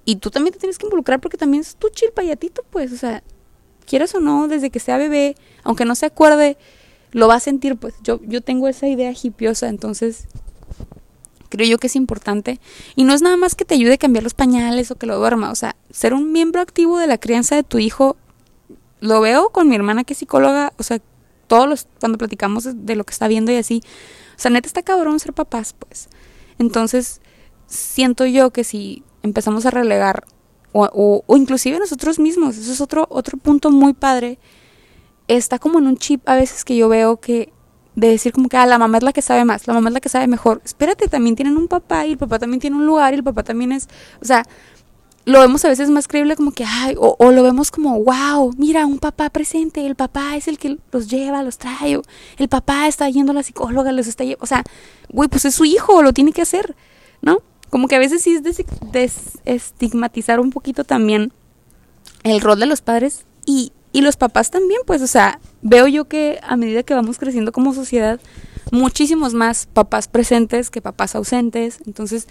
y 0.05 0.17
tú 0.17 0.31
también 0.31 0.53
te 0.53 0.61
tienes 0.61 0.79
que 0.79 0.87
involucrar 0.87 1.21
porque 1.21 1.37
también 1.37 1.63
es 1.63 1.77
tu 1.77 1.89
chilpayatito, 1.89 2.65
pues, 2.71 2.93
o 2.93 2.97
sea, 2.97 3.23
quieras 3.87 4.15
o 4.15 4.21
no, 4.21 4.49
desde 4.49 4.71
que 4.71 4.81
sea 4.81 4.99
bebé, 4.99 5.37
aunque 5.65 5.85
no 5.85 5.95
se 5.95 6.07
acuerde, 6.07 6.57
lo 7.13 7.29
va 7.29 7.37
a 7.37 7.41
sentir, 7.41 7.77
pues 7.77 7.95
yo, 8.03 8.21
yo 8.25 8.41
tengo 8.43 8.69
esa 8.69 8.89
idea 8.89 9.13
hipiosa, 9.21 9.69
entonces 9.69 10.27
creo 11.49 11.67
yo 11.67 11.79
que 11.79 11.87
es 11.87 11.97
importante. 11.97 12.61
Y 12.95 13.05
no 13.05 13.15
es 13.15 13.23
nada 13.23 13.37
más 13.37 13.55
que 13.55 13.65
te 13.65 13.75
ayude 13.75 13.95
a 13.95 13.99
cambiar 13.99 14.25
los 14.25 14.35
pañales 14.35 14.91
o 14.91 14.97
que 14.97 15.07
lo 15.07 15.19
duerma, 15.19 15.51
o 15.51 15.55
sea, 15.55 15.77
ser 15.91 16.15
un 16.15 16.33
miembro 16.33 16.61
activo 16.61 16.99
de 16.99 17.07
la 17.07 17.19
crianza 17.19 17.57
de 17.57 17.63
tu 17.63 17.79
hijo, 17.79 18.17
lo 19.01 19.21
veo 19.21 19.51
con 19.51 19.69
mi 19.69 19.75
hermana 19.75 20.05
que 20.05 20.15
es 20.15 20.19
psicóloga, 20.19 20.73
o 20.79 20.83
sea, 20.83 21.01
todos 21.47 21.69
los, 21.69 21.87
cuando 22.01 22.19
platicamos 22.19 22.69
de 22.87 22.97
lo 22.97 23.05
que 23.05 23.13
está 23.13 23.29
viendo 23.29 23.53
y 23.53 23.57
así, 23.57 23.83
o 24.37 24.39
sea, 24.39 24.51
neta 24.51 24.67
está 24.67 24.83
cabrón 24.83 25.21
ser 25.21 25.33
papás, 25.33 25.75
pues. 25.79 26.09
Entonces, 26.59 27.21
siento 27.67 28.27
yo 28.27 28.51
que 28.51 28.65
si 28.65 29.05
empezamos 29.23 29.67
a 29.67 29.71
relegar 29.71 30.25
o, 30.73 31.23
o, 31.27 31.37
inclusive 31.37 31.79
nosotros 31.79 32.19
mismos. 32.19 32.57
Eso 32.59 32.73
es 32.73 32.81
otro, 32.81 33.07
otro 33.11 33.39
punto 33.39 33.71
muy 33.71 33.95
padre. 33.95 34.39
Está 35.27 35.59
como 35.59 35.79
en 35.79 35.87
un 35.87 35.97
chip 35.97 36.29
a 36.29 36.37
veces 36.37 36.65
que 36.65 36.77
yo 36.77 36.89
veo 36.89 37.19
que 37.19 37.53
de 37.95 38.11
decir 38.11 38.33
como 38.33 38.51
que 38.51 38.59
ah, 38.59 38.67
la 38.67 38.79
mamá 38.79 38.99
es 38.99 39.03
la 39.03 39.15
que 39.15 39.23
sabe 39.23 39.47
más, 39.47 39.67
la 39.67 39.73
mamá 39.73 39.89
es 39.89 39.95
la 39.95 40.01
que 40.01 40.11
sabe 40.11 40.27
mejor. 40.27 40.61
Espérate, 40.65 41.09
también 41.09 41.35
tienen 41.35 41.57
un 41.57 41.67
papá 41.67 42.07
y 42.07 42.13
el 42.13 42.19
papá 42.19 42.39
también 42.39 42.61
tiene 42.61 42.77
un 42.77 42.85
lugar 42.85 43.15
y 43.15 43.17
el 43.17 43.25
papá 43.25 43.43
también 43.43 43.73
es, 43.73 43.89
o 44.21 44.25
sea, 44.25 44.45
lo 45.27 45.41
vemos 45.41 45.65
a 45.65 45.69
veces 45.69 45.91
más 45.91 46.09
creíble 46.09 46.37
como 46.37 46.53
que, 46.53 46.65
ay, 46.65 46.95
o, 46.99 47.31
lo 47.31 47.43
vemos 47.43 47.71
como, 47.71 48.03
wow, 48.03 48.55
mira, 48.57 48.87
un 48.87 48.99
papá 48.99 49.29
presente, 49.29 49.85
el 49.87 49.97
papá 49.97 50.37
es 50.37 50.49
el 50.49 50.57
que 50.57 50.79
los 50.93 51.09
lleva, 51.09 51.43
los 51.43 51.59
trae, 51.59 52.01
el 52.39 52.49
papá 52.49 52.89
está 52.89 53.11
yendo 53.11 53.33
a 53.33 53.35
la 53.35 53.43
psicóloga, 53.43 53.93
los 53.93 54.07
está 54.07 54.25
llevando, 54.25 54.45
o 54.45 54.47
sea, 54.47 54.65
güey, 55.11 55.29
pues 55.29 55.45
es 55.45 55.55
su 55.55 55.65
hijo, 55.65 56.03
lo 56.03 56.15
tiene 56.15 56.33
que 56.33 56.43
hacer, 56.43 56.75
¿no? 57.21 57.43
como 57.71 57.89
que 57.89 57.97
a 57.97 57.99
veces 57.99 58.23
sí 58.23 58.33
es 58.35 58.43
desestigmatizar 58.93 60.41
un 60.41 60.51
poquito 60.51 60.85
también 60.85 61.33
el 62.23 62.41
rol 62.41 62.59
de 62.59 62.67
los 62.67 62.81
padres 62.81 63.25
y, 63.45 63.73
y 63.93 64.03
los 64.03 64.17
papás 64.17 64.51
también, 64.51 64.81
pues, 64.87 65.03
o 65.03 65.07
sea, 65.07 65.41
veo 65.63 65.87
yo 65.87 66.07
que 66.07 66.39
a 66.43 66.57
medida 66.57 66.83
que 66.83 66.95
vamos 66.95 67.19
creciendo 67.19 67.53
como 67.53 67.75
sociedad, 67.75 68.21
muchísimos 68.73 69.35
más 69.35 69.67
papás 69.67 70.09
presentes 70.09 70.71
que 70.71 70.81
papás 70.81 71.15
ausentes. 71.15 71.79
Entonces, 71.87 72.27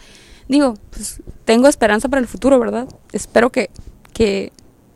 digo, 0.47 0.75
pues 0.91 1.21
tengo 1.45 1.67
esperanza 1.67 2.09
para 2.09 2.21
el 2.21 2.27
futuro, 2.27 2.59
¿verdad? 2.59 2.87
Espero 3.11 3.51
que, 3.51 3.69
que 4.13 4.51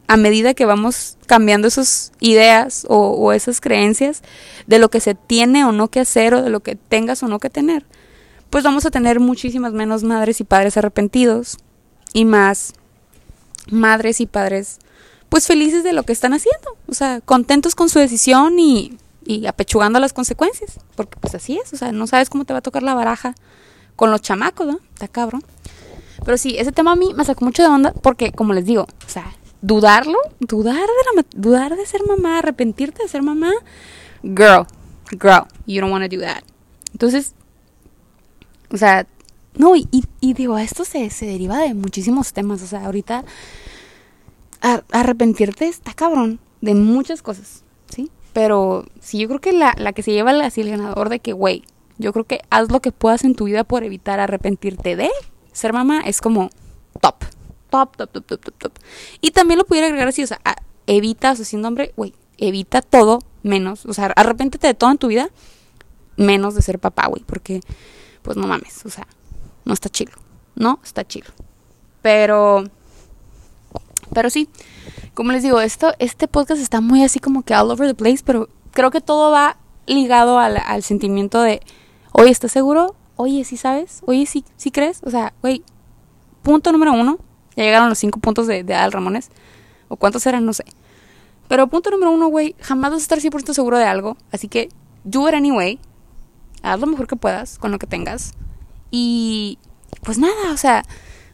a 0.07 0.17
medida 0.17 0.53
que 0.53 0.65
vamos 0.65 1.17
cambiando 1.27 1.67
esas 1.67 2.11
ideas 2.19 2.85
o, 2.89 3.11
o, 3.11 3.31
esas 3.31 3.61
creencias 3.61 4.23
de 4.67 4.79
lo 4.79 4.89
que 4.89 4.99
se 4.99 5.15
tiene 5.15 5.65
o 5.65 5.71
no 5.71 5.89
que 5.89 5.99
hacer 5.99 6.33
o 6.33 6.41
de 6.41 6.49
lo 6.49 6.61
que 6.61 6.75
tengas 6.75 7.21
o 7.23 7.27
no 7.27 7.39
que 7.39 7.49
tener, 7.49 7.85
pues 8.49 8.63
vamos 8.63 8.85
a 8.85 8.91
tener 8.91 9.19
muchísimas 9.19 9.73
menos 9.73 10.03
madres 10.03 10.41
y 10.41 10.43
padres 10.43 10.77
arrepentidos 10.77 11.57
y 12.13 12.25
más 12.25 12.73
madres 13.69 14.19
y 14.19 14.25
padres 14.25 14.79
pues 15.29 15.45
felices 15.45 15.83
de 15.83 15.93
lo 15.93 16.03
que 16.03 16.11
están 16.11 16.33
haciendo, 16.33 16.75
o 16.87 16.93
sea, 16.95 17.21
contentos 17.21 17.75
con 17.75 17.87
su 17.87 17.99
decisión 17.99 18.57
y, 18.57 18.97
y 19.23 19.45
apechugando 19.45 19.99
las 19.99 20.11
consecuencias, 20.11 20.79
porque 20.95 21.19
pues 21.19 21.35
así 21.35 21.59
es, 21.63 21.71
o 21.71 21.77
sea, 21.77 21.91
no 21.91 22.07
sabes 22.07 22.31
cómo 22.31 22.45
te 22.45 22.53
va 22.53 22.59
a 22.59 22.63
tocar 22.63 22.81
la 22.81 22.95
baraja 22.95 23.35
con 23.99 24.11
los 24.11 24.21
chamacos, 24.21 24.65
¿no? 24.65 24.79
Está 24.93 25.09
cabrón. 25.09 25.43
Pero 26.23 26.37
sí, 26.37 26.55
ese 26.57 26.71
tema 26.71 26.93
a 26.93 26.95
mí 26.95 27.13
me 27.13 27.25
sacó 27.25 27.43
mucho 27.43 27.63
de 27.63 27.67
onda 27.67 27.91
porque, 27.91 28.31
como 28.31 28.53
les 28.53 28.63
digo, 28.63 28.83
o 28.83 29.09
sea, 29.09 29.35
dudarlo, 29.61 30.17
dudar 30.39 30.75
de, 30.77 31.15
la, 31.17 31.25
dudar 31.35 31.75
de 31.75 31.85
ser 31.85 32.07
mamá, 32.07 32.37
arrepentirte 32.37 33.03
de 33.03 33.09
ser 33.09 33.23
mamá, 33.23 33.51
girl, 34.23 34.65
girl, 35.11 35.43
you 35.67 35.81
don't 35.81 35.91
want 35.91 36.09
to 36.09 36.15
do 36.15 36.21
that. 36.21 36.43
Entonces, 36.93 37.35
o 38.71 38.77
sea, 38.77 39.05
no, 39.55 39.75
y, 39.75 39.89
digo, 40.21 40.57
esto 40.57 40.85
se, 40.85 41.09
se 41.09 41.25
deriva 41.25 41.57
de 41.57 41.73
muchísimos 41.73 42.31
temas. 42.31 42.61
O 42.61 42.67
sea, 42.67 42.85
ahorita 42.85 43.25
arrepentirte 44.93 45.67
está 45.67 45.93
cabrón 45.93 46.39
de 46.61 46.73
muchas 46.73 47.21
cosas, 47.21 47.65
¿sí? 47.93 48.09
Pero 48.31 48.85
sí, 49.01 49.17
yo 49.17 49.27
creo 49.27 49.41
que 49.41 49.51
la, 49.51 49.75
la 49.77 49.91
que 49.91 50.03
se 50.03 50.13
lleva 50.13 50.31
así 50.45 50.61
el 50.61 50.69
ganador 50.69 51.09
de 51.09 51.19
que, 51.19 51.33
güey, 51.33 51.65
yo 51.99 52.13
creo 52.13 52.25
que 52.25 52.41
haz 52.49 52.71
lo 52.71 52.79
que 52.79 52.91
puedas 52.91 53.23
en 53.23 53.35
tu 53.35 53.43
vida 53.45 53.63
por 53.63 53.83
evitar 53.83 54.19
arrepentirte 54.19 54.95
de 54.95 55.11
ser 55.51 55.73
mamá 55.73 56.01
es 56.05 56.21
como 56.21 56.49
top. 57.01 57.25
Top, 57.69 57.95
top, 57.97 58.09
top, 58.09 58.25
top, 58.25 58.41
top, 58.41 58.55
top. 58.57 58.71
Y 59.21 59.29
también 59.29 59.59
lo 59.59 59.65
pudiera 59.65 59.85
agregar 59.85 60.07
así, 60.07 60.23
o 60.23 60.27
sea, 60.27 60.39
evita, 60.87 61.33
o 61.33 61.35
sea, 61.35 61.45
siendo 61.45 61.67
hombre, 61.67 61.93
güey, 61.95 62.15
evita 62.39 62.81
todo 62.81 63.19
menos, 63.43 63.85
o 63.85 63.93
sea, 63.93 64.07
arrepéntete 64.15 64.65
de 64.65 64.73
todo 64.73 64.89
en 64.89 64.97
tu 64.97 65.07
vida 65.07 65.29
menos 66.17 66.55
de 66.55 66.61
ser 66.61 66.79
papá, 66.79 67.07
güey, 67.07 67.23
porque 67.23 67.61
pues 68.23 68.37
no 68.37 68.47
mames, 68.47 68.85
o 68.85 68.89
sea, 68.89 69.07
no 69.65 69.73
está 69.73 69.89
chido, 69.89 70.13
no 70.55 70.79
está 70.83 71.05
chido. 71.05 71.27
Pero, 72.01 72.63
pero 74.13 74.29
sí, 74.29 74.49
como 75.13 75.31
les 75.31 75.43
digo, 75.43 75.61
esto, 75.61 75.93
este 75.99 76.27
podcast 76.27 76.61
está 76.61 76.81
muy 76.81 77.03
así 77.03 77.19
como 77.19 77.43
que 77.43 77.53
all 77.53 77.69
over 77.69 77.87
the 77.87 77.95
place, 77.95 78.23
pero 78.25 78.49
creo 78.71 78.89
que 78.89 79.01
todo 79.01 79.31
va 79.31 79.57
ligado 79.85 80.39
al, 80.39 80.57
al 80.57 80.83
sentimiento 80.83 81.41
de, 81.41 81.61
oye, 82.19 82.31
¿estás 82.31 82.51
seguro? 82.51 82.95
Oye, 83.15 83.43
¿sí 83.43 83.57
sabes? 83.57 84.01
Oye, 84.05 84.25
¿sí, 84.25 84.43
sí 84.57 84.71
crees? 84.71 85.01
O 85.03 85.09
sea, 85.09 85.33
güey, 85.41 85.63
punto 86.41 86.71
número 86.71 86.93
uno, 86.93 87.17
ya 87.55 87.63
llegaron 87.63 87.89
los 87.89 87.97
cinco 87.97 88.19
puntos 88.19 88.47
de, 88.47 88.63
de 88.63 88.73
Al 88.75 88.91
Ramones, 88.91 89.29
o 89.87 89.95
cuántos 89.95 90.25
eran, 90.25 90.45
no 90.45 90.53
sé. 90.53 90.65
Pero 91.47 91.67
punto 91.67 91.89
número 91.89 92.11
uno, 92.11 92.27
güey, 92.27 92.55
jamás 92.59 92.91
vas 92.91 92.99
a 92.99 93.03
estar 93.03 93.19
100% 93.19 93.53
seguro 93.53 93.77
de 93.77 93.85
algo, 93.85 94.17
así 94.31 94.47
que 94.47 94.69
do 95.03 95.27
it 95.27 95.35
anyway, 95.35 95.79
haz 96.61 96.79
lo 96.79 96.87
mejor 96.87 97.07
que 97.07 97.15
puedas 97.15 97.57
con 97.57 97.71
lo 97.71 97.79
que 97.79 97.87
tengas. 97.87 98.33
Y 98.91 99.57
pues 100.03 100.17
nada, 100.17 100.51
o 100.51 100.57
sea, 100.57 100.83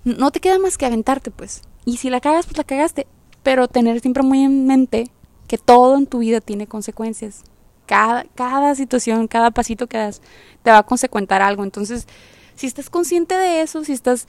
no 0.03 0.31
te 0.31 0.39
queda 0.39 0.59
más 0.59 0.77
que 0.77 0.85
aventarte, 0.85 1.31
pues. 1.31 1.61
Y 1.83 1.97
si 1.97 2.09
la 2.09 2.21
cagas, 2.21 2.45
pues 2.45 2.57
la 2.57 2.63
cagaste. 2.63 3.07
Pero 3.43 3.67
tener 3.67 3.99
siempre 3.99 4.23
muy 4.23 4.41
en 4.41 4.65
mente 4.65 5.09
que 5.47 5.57
todo 5.57 5.95
en 5.97 6.07
tu 6.07 6.19
vida 6.19 6.41
tiene 6.41 6.67
consecuencias. 6.67 7.43
Cada, 7.85 8.25
cada 8.35 8.75
situación, 8.75 9.27
cada 9.27 9.51
pasito 9.51 9.87
que 9.87 9.97
das, 9.97 10.21
te 10.63 10.71
va 10.71 10.79
a 10.79 10.83
consecuentar 10.83 11.41
algo. 11.41 11.63
Entonces, 11.63 12.07
si 12.55 12.67
estás 12.67 12.89
consciente 12.89 13.35
de 13.35 13.61
eso, 13.61 13.83
si 13.83 13.93
estás 13.93 14.25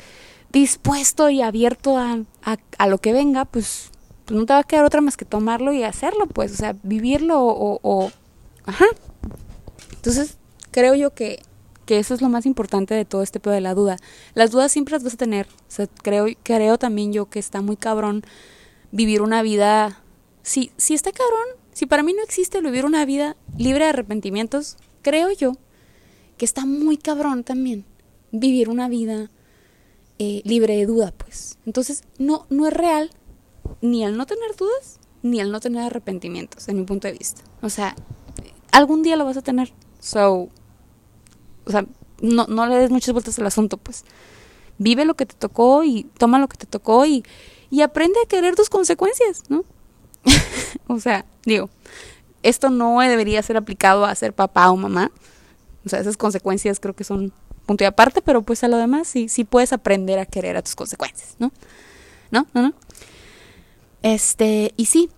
dispuesto 0.52 1.30
y 1.30 1.42
abierto 1.42 1.96
a, 1.96 2.18
a, 2.78 2.86
lo 2.86 2.98
que 2.98 3.12
venga, 3.12 3.44
pues, 3.44 3.90
pues, 4.24 4.38
no 4.38 4.46
te 4.46 4.52
va 4.52 4.60
a 4.60 4.64
quedar 4.64 4.84
otra 4.84 5.00
más 5.00 5.16
que 5.16 5.24
tomarlo 5.24 5.72
y 5.72 5.82
hacerlo, 5.82 6.26
pues, 6.26 6.52
o 6.52 6.56
sea, 6.56 6.76
vivirlo 6.82 7.42
o, 7.42 7.78
o 7.82 8.10
ajá. 8.64 8.86
Entonces, 9.94 10.38
creo 10.70 10.94
yo 10.94 11.14
que, 11.14 11.42
que 11.86 11.98
eso 11.98 12.12
es 12.12 12.20
lo 12.20 12.28
más 12.28 12.44
importante 12.44 12.94
de 12.94 13.04
todo 13.04 13.22
este 13.22 13.40
pedo 13.40 13.54
de 13.54 13.60
la 13.60 13.74
duda. 13.74 13.96
Las 14.34 14.50
dudas 14.50 14.72
siempre 14.72 14.92
las 14.92 15.04
vas 15.04 15.14
a 15.14 15.16
tener. 15.16 15.46
O 15.46 15.70
sea, 15.70 15.86
creo, 16.02 16.26
creo 16.42 16.78
también 16.78 17.12
yo 17.12 17.26
que 17.30 17.38
está 17.38 17.62
muy 17.62 17.76
cabrón 17.76 18.24
vivir 18.90 19.22
una 19.22 19.40
vida. 19.42 20.00
Si, 20.42 20.70
si 20.76 20.94
está 20.94 21.12
cabrón, 21.12 21.46
si 21.76 21.84
para 21.84 22.02
mí 22.02 22.14
no 22.14 22.22
existe 22.22 22.62
vivir 22.62 22.86
una 22.86 23.04
vida 23.04 23.36
libre 23.58 23.84
de 23.84 23.90
arrepentimientos, 23.90 24.78
creo 25.02 25.30
yo 25.30 25.52
que 26.38 26.46
está 26.46 26.64
muy 26.64 26.96
cabrón 26.96 27.44
también 27.44 27.84
vivir 28.32 28.70
una 28.70 28.88
vida 28.88 29.30
eh, 30.18 30.40
libre 30.46 30.74
de 30.74 30.86
duda, 30.86 31.12
pues. 31.12 31.58
Entonces, 31.66 32.04
no, 32.18 32.46
no 32.48 32.66
es 32.66 32.72
real 32.72 33.10
ni 33.82 34.06
el 34.06 34.16
no 34.16 34.24
tener 34.24 34.56
dudas, 34.56 35.00
ni 35.20 35.38
el 35.38 35.52
no 35.52 35.60
tener 35.60 35.82
arrepentimientos, 35.82 36.66
en 36.68 36.78
mi 36.78 36.84
punto 36.86 37.08
de 37.08 37.12
vista. 37.12 37.42
O 37.60 37.68
sea, 37.68 37.94
algún 38.72 39.02
día 39.02 39.16
lo 39.16 39.26
vas 39.26 39.36
a 39.36 39.42
tener. 39.42 39.74
So, 40.00 40.48
o 41.66 41.70
sea, 41.70 41.84
no, 42.22 42.66
le 42.66 42.76
des 42.76 42.90
muchas 42.90 43.12
vueltas 43.12 43.38
al 43.38 43.48
asunto, 43.48 43.76
pues. 43.76 44.06
Vive 44.78 45.04
lo 45.04 45.12
que 45.12 45.26
te 45.26 45.34
tocó 45.34 45.84
y 45.84 46.04
toma 46.16 46.38
lo 46.38 46.48
que 46.48 46.56
te 46.56 46.66
tocó 46.66 47.04
y, 47.04 47.22
y 47.68 47.82
aprende 47.82 48.18
a 48.24 48.28
querer 48.28 48.56
tus 48.56 48.70
consecuencias, 48.70 49.42
¿no? 49.50 49.66
O 50.86 51.00
sea, 51.00 51.24
digo, 51.44 51.70
esto 52.42 52.70
no 52.70 53.00
debería 53.00 53.42
ser 53.42 53.56
aplicado 53.56 54.04
a 54.04 54.14
ser 54.14 54.32
papá 54.32 54.70
o 54.70 54.76
mamá. 54.76 55.10
O 55.84 55.88
sea, 55.88 56.00
esas 56.00 56.16
consecuencias 56.16 56.80
creo 56.80 56.94
que 56.94 57.04
son 57.04 57.32
punto 57.66 57.84
y 57.84 57.86
aparte, 57.86 58.22
pero 58.22 58.42
pues 58.42 58.62
a 58.64 58.68
lo 58.68 58.76
demás 58.76 59.08
sí, 59.08 59.28
sí 59.28 59.44
puedes 59.44 59.72
aprender 59.72 60.18
a 60.18 60.26
querer 60.26 60.56
a 60.56 60.62
tus 60.62 60.74
consecuencias, 60.74 61.36
¿no? 61.38 61.52
¿No? 62.30 62.46
¿No? 62.54 62.62
¿No? 62.62 62.74
Este, 64.02 64.72
y 64.76 64.86
sí, 64.86 65.10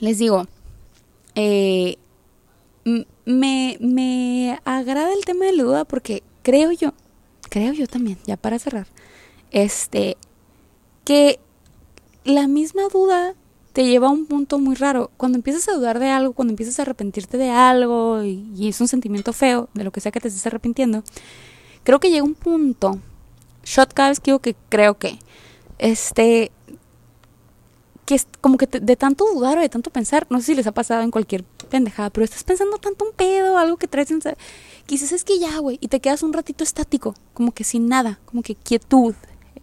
les 0.00 0.18
digo, 0.18 0.46
eh, 1.34 1.96
me, 3.24 3.78
me 3.80 4.60
agrada 4.64 5.12
el 5.12 5.24
tema 5.24 5.46
de 5.46 5.52
la 5.52 5.62
duda 5.62 5.84
porque 5.84 6.22
creo 6.42 6.72
yo, 6.72 6.92
creo 7.48 7.72
yo 7.72 7.86
también, 7.86 8.18
ya 8.26 8.36
para 8.36 8.58
cerrar, 8.58 8.86
este, 9.50 10.16
que 11.04 11.40
la 12.24 12.46
misma 12.48 12.82
duda 12.92 13.34
te 13.72 13.84
lleva 13.84 14.08
a 14.08 14.10
un 14.10 14.26
punto 14.26 14.58
muy 14.58 14.74
raro. 14.74 15.10
Cuando 15.16 15.36
empiezas 15.36 15.68
a 15.68 15.72
dudar 15.72 15.98
de 15.98 16.08
algo, 16.08 16.32
cuando 16.34 16.52
empiezas 16.52 16.78
a 16.78 16.82
arrepentirte 16.82 17.38
de 17.38 17.50
algo 17.50 18.22
y, 18.22 18.68
es 18.68 18.80
un 18.80 18.88
sentimiento 18.88 19.32
feo 19.32 19.68
de 19.74 19.84
lo 19.84 19.90
que 19.90 20.00
sea 20.00 20.12
que 20.12 20.20
te 20.20 20.28
estés 20.28 20.46
arrepintiendo, 20.46 21.02
creo 21.82 21.98
que 22.00 22.10
llega 22.10 22.24
un 22.24 22.34
punto, 22.34 22.98
shot 23.64 23.92
cada 23.92 24.10
vez 24.10 24.20
que 24.20 24.30
digo 24.30 24.40
que 24.40 24.54
creo 24.68 24.98
que, 24.98 25.18
este, 25.78 26.52
que 28.04 28.14
es 28.14 28.26
como 28.40 28.58
que 28.58 28.66
de 28.66 28.96
tanto 28.96 29.24
dudar 29.32 29.58
o 29.58 29.60
de 29.60 29.68
tanto 29.68 29.90
pensar, 29.90 30.26
no 30.28 30.38
sé 30.40 30.46
si 30.46 30.54
les 30.54 30.66
ha 30.66 30.72
pasado 30.72 31.02
en 31.02 31.10
cualquier 31.10 31.44
pendejada, 31.70 32.10
pero 32.10 32.24
estás 32.24 32.44
pensando 32.44 32.76
tanto 32.78 33.06
un 33.06 33.12
pedo, 33.12 33.56
algo 33.56 33.78
que 33.78 33.88
traes, 33.88 34.08
dices, 34.86 35.12
es 35.12 35.24
que 35.24 35.38
ya, 35.38 35.58
güey, 35.58 35.78
y 35.80 35.88
te 35.88 36.00
quedas 36.00 36.22
un 36.22 36.34
ratito 36.34 36.62
estático, 36.62 37.14
como 37.32 37.52
que 37.52 37.64
sin 37.64 37.88
nada, 37.88 38.20
como 38.26 38.42
que 38.42 38.54
quietud, 38.54 39.14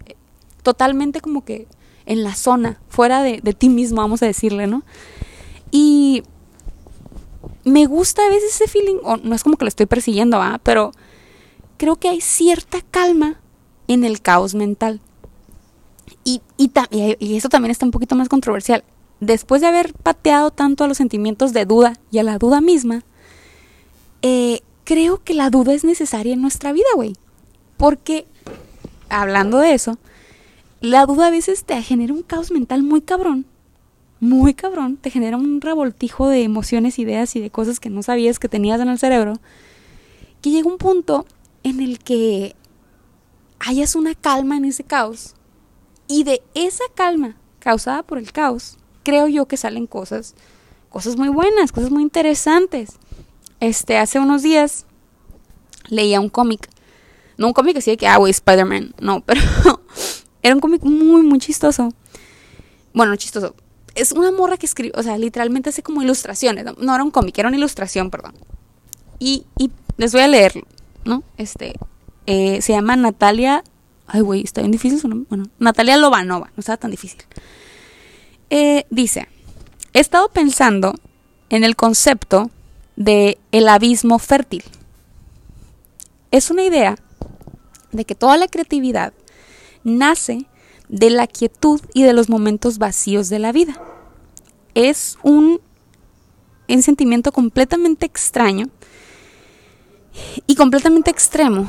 eh, 0.08 0.16
totalmente 0.64 1.22
como 1.22 1.46
que 1.46 1.68
en 2.10 2.24
la 2.24 2.36
zona, 2.36 2.82
fuera 2.90 3.22
de, 3.22 3.40
de 3.42 3.54
ti 3.54 3.70
mismo, 3.70 4.02
vamos 4.02 4.22
a 4.24 4.26
decirle, 4.26 4.68
¿no? 4.68 4.84
Y 5.72 6.24
me 7.64 7.86
gusta 7.86 8.26
a 8.26 8.30
veces 8.30 8.56
ese 8.56 8.68
feeling, 8.68 8.98
o 9.04 9.18
no 9.18 9.36
es 9.36 9.44
como 9.44 9.58
que 9.58 9.66
lo 9.66 9.70
estoy 9.70 9.86
persiguiendo, 9.86 10.42
¿ah? 10.42 10.60
pero 10.64 10.92
creo 11.78 11.96
que 11.98 12.10
hay 12.10 12.20
cierta 12.20 12.80
calma 12.82 13.40
en 13.88 14.04
el 14.04 14.22
caos 14.22 14.56
mental. 14.56 15.00
Y, 16.24 16.42
y, 16.58 16.72
y, 17.20 17.38
eso 17.38 17.50
también 17.50 17.72
está 17.72 17.86
un 17.86 17.92
poquito 17.92 18.16
más 18.16 18.28
controversial. 18.28 18.84
Después 19.20 19.62
de 19.62 19.68
haber 19.68 19.94
pateado 19.94 20.50
tanto 20.50 20.84
a 20.84 20.88
los 20.88 20.98
sentimientos 20.98 21.54
de 21.54 21.66
duda 21.66 21.94
y 22.12 22.18
a 22.18 22.24
la 22.24 22.40
duda 22.40 22.60
misma, 22.60 23.04
eh, 24.24 24.62
creo 24.84 25.24
que 25.24 25.36
la 25.36 25.50
duda 25.50 25.74
es 25.74 25.84
necesaria 25.84 26.34
en 26.34 26.42
nuestra 26.42 26.74
vida, 26.74 26.88
güey. 26.96 27.16
Porque, 27.78 28.26
hablando 29.10 29.60
de 29.60 29.74
eso, 29.74 30.00
la 30.82 31.06
duda 31.06 31.28
a 31.28 31.32
veces 31.32 31.66
te 31.66 31.82
genera 31.82 32.14
un 32.14 32.24
caos 32.24 32.52
mental 32.52 32.84
muy 32.84 33.02
cabrón, 33.02 33.46
muy 34.20 34.54
cabrón, 34.54 34.98
te 34.98 35.10
genera 35.10 35.38
un 35.38 35.62
revoltijo 35.62 36.28
de 36.28 36.44
emociones, 36.44 37.00
ideas 37.00 37.36
y 37.36 37.40
de 37.40 37.50
cosas 37.50 37.80
que 37.80 37.90
no 37.90 38.04
sabías 38.04 38.40
que 38.40 38.50
tenías 38.50 38.80
en 38.80 38.90
el 38.90 39.00
cerebro, 39.00 39.40
que 40.42 40.52
llega 40.52 40.70
un 40.70 40.78
punto 40.78 41.26
en 41.64 41.82
el 41.82 42.00
que 42.00 42.56
hayas 43.60 43.96
una 43.96 44.16
calma 44.16 44.58
en 44.58 44.66
ese 44.66 44.84
caos 44.84 45.36
y 46.08 46.24
de 46.24 46.42
esa 46.54 46.84
calma 46.96 47.36
causada 47.60 48.04
por 48.04 48.18
el 48.18 48.32
caos, 48.32 48.78
creo 49.04 49.28
yo 49.28 49.48
que 49.48 49.58
salen 49.58 49.86
cosas, 49.86 50.36
cosas 50.90 51.18
muy 51.18 51.30
buenas, 51.30 51.72
cosas 51.72 51.92
muy 51.92 52.04
interesantes. 52.04 52.92
Este, 53.60 53.98
hace 53.98 54.20
unos 54.20 54.44
días 54.44 54.86
leía 55.90 56.22
un 56.22 56.30
cómic, 56.30 56.70
no 57.38 57.48
un 57.48 57.54
cómic 57.54 57.78
así 57.78 57.92
de 57.92 57.98
que, 57.98 58.08
ah, 58.08 58.18
güey, 58.18 58.32
Spider-Man, 58.32 58.96
no, 59.00 59.22
pero 59.26 59.42
era 60.42 60.56
un 60.56 60.62
cómic 60.62 60.84
muy, 60.84 61.22
muy 61.22 61.40
chistoso. 61.40 61.94
Bueno, 62.94 63.16
chistoso. 63.16 63.56
Es 63.96 64.12
una 64.12 64.32
morra 64.32 64.58
que 64.58 64.66
escribe, 64.66 64.94
o 64.98 65.04
sea, 65.04 65.18
literalmente 65.18 65.70
hace 65.70 65.84
como 65.84 66.02
ilustraciones. 66.02 66.66
No, 66.78 66.96
era 66.96 67.04
un 67.04 67.12
cómic, 67.12 67.38
era 67.38 67.50
una 67.50 67.58
ilustración, 67.58 68.10
perdón. 68.10 68.34
Y, 69.20 69.46
y 69.58 69.72
les 69.98 70.14
voy 70.14 70.22
a 70.22 70.28
leerlo, 70.28 70.64
¿no? 71.04 71.24
Este, 71.38 71.76
eh, 72.26 72.62
se 72.62 72.74
llama 72.74 72.96
Natalia. 72.96 73.64
Ay, 74.08 74.22
güey, 74.22 74.44
está 74.44 74.62
bien 74.62 74.72
difícil 74.72 75.00
su 75.00 75.08
nombre. 75.08 75.28
Bueno, 75.30 75.50
Natalia 75.60 75.98
Lobanova, 75.98 76.52
no 76.56 76.62
estaba 76.62 76.78
tan 76.78 76.92
difícil. 76.92 77.22
Eh, 78.50 78.86
dice: 78.90 79.28
He 79.94 80.00
estado 80.00 80.30
pensando 80.30 80.96
en 81.50 81.64
el 81.64 81.76
concepto 81.76 82.50
de 82.96 83.38
el 83.52 83.68
abismo 83.68 84.20
fértil. 84.20 84.64
Es 86.32 86.52
una 86.52 86.64
idea 86.64 86.98
de 87.92 88.06
que 88.06 88.16
toda 88.16 88.38
la 88.38 88.48
creatividad 88.48 89.14
nace 89.84 90.46
de 90.90 91.10
la 91.10 91.28
quietud 91.28 91.82
y 91.94 92.04
de 92.04 92.14
los 92.14 92.30
momentos 92.30 92.78
vacíos 92.78 93.30
de 93.30 93.40
la 93.40 93.52
vida. 93.52 93.80
Es 94.74 95.18
un, 95.24 95.62
sentimiento 96.82 97.32
completamente 97.32 98.06
extraño 98.06 98.68
y 100.46 100.56
completamente 100.56 101.10
extremo 101.10 101.68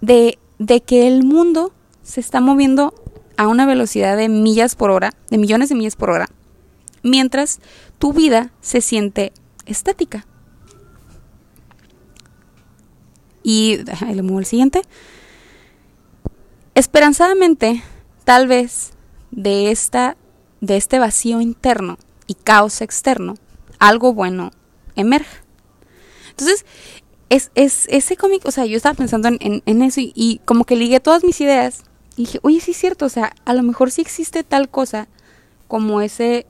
de, 0.00 0.38
de 0.58 0.82
que 0.82 1.06
el 1.06 1.24
mundo 1.24 1.72
se 2.02 2.20
está 2.20 2.40
moviendo 2.40 2.94
a 3.36 3.48
una 3.48 3.66
velocidad 3.66 4.16
de 4.16 4.28
millas 4.28 4.76
por 4.76 4.90
hora, 4.90 5.14
de 5.30 5.38
millones 5.38 5.70
de 5.70 5.74
millas 5.74 5.96
por 5.96 6.10
hora, 6.10 6.28
mientras 7.02 7.60
tu 7.98 8.12
vida 8.12 8.52
se 8.60 8.80
siente 8.80 9.32
estática. 9.66 10.26
Y 13.42 13.78
le 14.12 14.22
muevo 14.22 14.38
el 14.38 14.46
siguiente. 14.46 14.82
Esperanzadamente, 16.82 17.80
tal 18.24 18.48
vez 18.48 18.90
de 19.30 19.70
esta 19.70 20.16
de 20.60 20.76
este 20.76 20.98
vacío 20.98 21.40
interno 21.40 21.96
y 22.26 22.34
caos 22.34 22.80
externo, 22.80 23.36
algo 23.78 24.12
bueno 24.14 24.50
emerja. 24.96 25.44
Entonces, 26.30 26.66
es, 27.28 27.52
es 27.54 27.86
ese 27.88 28.16
cómic, 28.16 28.44
o 28.46 28.50
sea, 28.50 28.66
yo 28.66 28.76
estaba 28.76 28.96
pensando 28.96 29.28
en, 29.28 29.82
eso 29.82 30.00
y, 30.02 30.40
como 30.44 30.64
que 30.64 30.74
ligué 30.74 30.98
todas 30.98 31.22
mis 31.22 31.40
ideas 31.40 31.84
y 32.16 32.22
dije, 32.22 32.40
oye, 32.42 32.58
sí 32.58 32.72
es 32.72 32.78
cierto, 32.78 33.06
o 33.06 33.10
sea, 33.10 33.32
a 33.44 33.54
lo 33.54 33.62
mejor 33.62 33.92
sí 33.92 34.00
existe 34.00 34.42
tal 34.42 34.68
cosa 34.68 35.06
como 35.68 36.00
ese, 36.00 36.46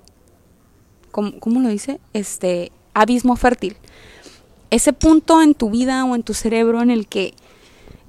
como, 1.11 1.39
¿cómo 1.41 1.61
lo 1.61 1.69
dice? 1.69 2.01
Este 2.15 2.73
abismo 2.95 3.37
fértil. 3.37 3.77
Ese 4.71 4.95
punto 4.95 5.43
en 5.43 5.53
tu 5.53 5.69
vida 5.69 6.03
o 6.07 6.15
en 6.15 6.23
tu 6.23 6.33
cerebro 6.33 6.81
en 6.81 6.91
el 6.91 7.07
que 7.07 7.35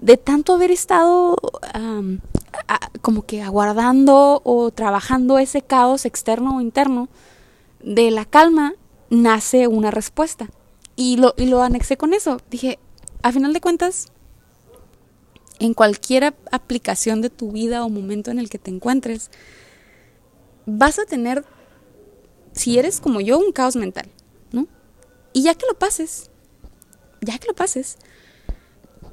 de 0.04 0.18
tanto 0.18 0.54
haber 0.54 0.70
estado 0.70 1.38
como 3.02 3.26
que 3.26 3.42
aguardando 3.42 4.42
o 4.44 4.70
trabajando 4.70 5.40
ese 5.40 5.62
caos 5.62 6.06
externo 6.06 6.58
o 6.58 6.62
interno, 6.62 7.08
de 7.82 8.12
la 8.12 8.26
calma 8.26 8.74
nace 9.10 9.68
una 9.68 9.92
respuesta. 9.92 10.50
Y 10.98 11.16
lo, 11.18 11.34
y 11.38 11.46
lo 11.46 11.64
anexé 11.64 11.96
con 11.96 12.14
eso. 12.14 12.38
Dije, 12.52 12.80
a 13.22 13.32
final 13.32 13.54
de 13.54 13.62
cuentas, 13.62 14.12
en 15.60 15.74
cualquier 15.74 16.36
aplicación 16.52 17.22
de 17.22 17.30
tu 17.30 17.54
vida 17.54 17.86
o 17.86 17.90
momento 17.90 18.30
en 18.30 18.40
el 18.40 18.50
que 18.50 18.60
te 18.60 18.72
encuentres, 18.72 19.32
vas 20.66 21.00
a 21.00 21.06
tener, 21.06 21.46
si 22.52 22.78
eres 22.78 23.00
como 23.00 23.22
yo, 23.22 23.40
un 23.40 23.54
caos 23.54 23.78
mental, 23.78 24.10
¿no? 24.52 24.68
Y 25.32 25.44
ya 25.44 25.56
que 25.56 25.66
lo 25.66 25.80
pases, 25.80 26.30
ya 27.22 27.40
que 27.40 27.48
lo 27.48 27.56
pases, 27.56 27.98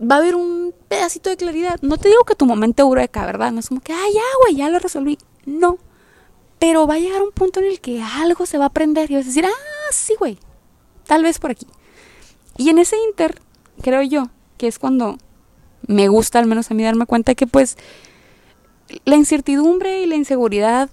va 0.01 0.17
a 0.17 0.19
haber 0.19 0.35
un 0.35 0.75
pedacito 0.89 1.31
de 1.31 1.37
claridad. 1.37 1.79
No 1.83 1.99
te 1.99 2.09
digo 2.09 2.25
que 2.25 2.35
tu 2.35 2.47
momento 2.47 2.83
eureka, 2.83 3.27
¿verdad? 3.27 3.53
No 3.53 3.61
es 3.61 3.69
como 3.69 3.81
que, 3.81 3.93
ay, 3.93 4.15
ya, 4.15 4.23
güey, 4.43 4.57
ya 4.57 4.71
lo 4.71 4.79
resolví. 4.79 5.19
No. 5.45 5.79
Pero 6.59 6.87
va 6.87 6.95
a 6.95 6.99
llegar 6.99 7.23
un 7.23 7.33
punto 7.33 7.61
en 7.61 7.67
el 7.67 7.81
que 7.81 8.03
algo 8.03 8.47
se 8.47 8.59
va 8.59 8.65
a 8.65 8.69
aprender 8.69 9.11
y 9.11 9.15
vas 9.15 9.25
a 9.25 9.29
decir, 9.29 9.47
ah, 9.47 9.93
sí, 9.93 10.15
güey, 10.19 10.39
tal 11.07 11.23
vez 11.23 11.39
por 11.39 11.51
aquí. 11.51 11.67
Y 12.57 12.69
en 12.71 12.79
ese 12.79 12.97
inter, 13.09 13.41
creo 13.83 14.03
yo, 14.03 14.29
que 14.59 14.67
es 14.67 14.79
cuando 14.79 15.19
me 15.87 16.09
gusta 16.09 16.39
al 16.39 16.47
menos 16.47 16.71
a 16.71 16.75
mí 16.75 16.83
darme 16.83 17.07
cuenta 17.07 17.35
que 17.35 17.47
pues 17.47 17.79
la 19.05 19.17
incertidumbre 19.17 20.03
y 20.03 20.07
la 20.07 20.17
inseguridad 20.17 20.91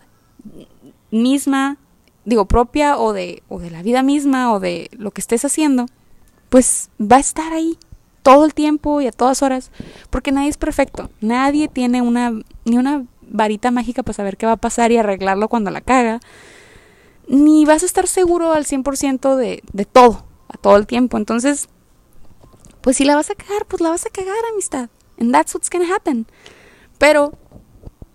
misma, 1.12 1.78
digo, 2.24 2.46
propia 2.46 2.98
o 2.98 3.12
de, 3.12 3.44
o 3.50 3.60
de 3.60 3.70
la 3.70 3.82
vida 3.82 4.04
misma 4.04 4.54
o 4.54 4.60
de 4.60 4.90
lo 4.94 5.12
que 5.12 5.22
estés 5.22 5.44
haciendo, 5.44 5.88
pues 6.50 6.90
va 7.00 7.18
a 7.18 7.22
estar 7.22 7.52
ahí 7.52 7.78
todo 8.28 8.44
el 8.44 8.54
tiempo 8.54 9.00
y 9.00 9.08
a 9.08 9.14
todas 9.14 9.42
horas, 9.42 9.72
porque 10.10 10.34
nadie 10.34 10.50
es 10.50 10.58
perfecto, 10.58 11.10
nadie 11.22 11.70
tiene 11.70 12.02
una 12.02 12.34
ni 12.66 12.78
una 12.78 13.06
varita 13.22 13.72
mágica 13.72 14.04
para 14.04 14.16
saber 14.16 14.36
qué 14.36 14.46
va 14.46 14.52
a 14.52 14.58
pasar 14.58 14.92
y 14.92 14.98
arreglarlo 14.98 15.48
cuando 15.48 15.72
la 15.72 15.80
caga, 15.80 16.20
ni 17.30 17.64
vas 17.64 17.84
a 17.84 17.86
estar 17.86 18.06
seguro 18.06 18.52
al 18.52 18.66
100% 18.66 19.38
de, 19.38 19.64
de 19.72 19.86
todo, 19.86 20.26
a 20.50 20.58
todo 20.58 20.76
el 20.76 20.88
tiempo, 20.88 21.16
entonces, 21.16 21.70
pues 22.82 22.98
si 22.98 23.06
la 23.06 23.16
vas 23.16 23.30
a 23.30 23.36
cagar, 23.36 23.66
pues 23.66 23.82
la 23.82 23.92
vas 23.92 24.06
a 24.06 24.10
cagar, 24.10 24.36
amistad, 24.52 24.90
and 25.22 25.32
that's 25.32 25.56
what's 25.56 25.70
gonna 25.70 25.96
happen, 25.96 26.28
pero 26.98 27.32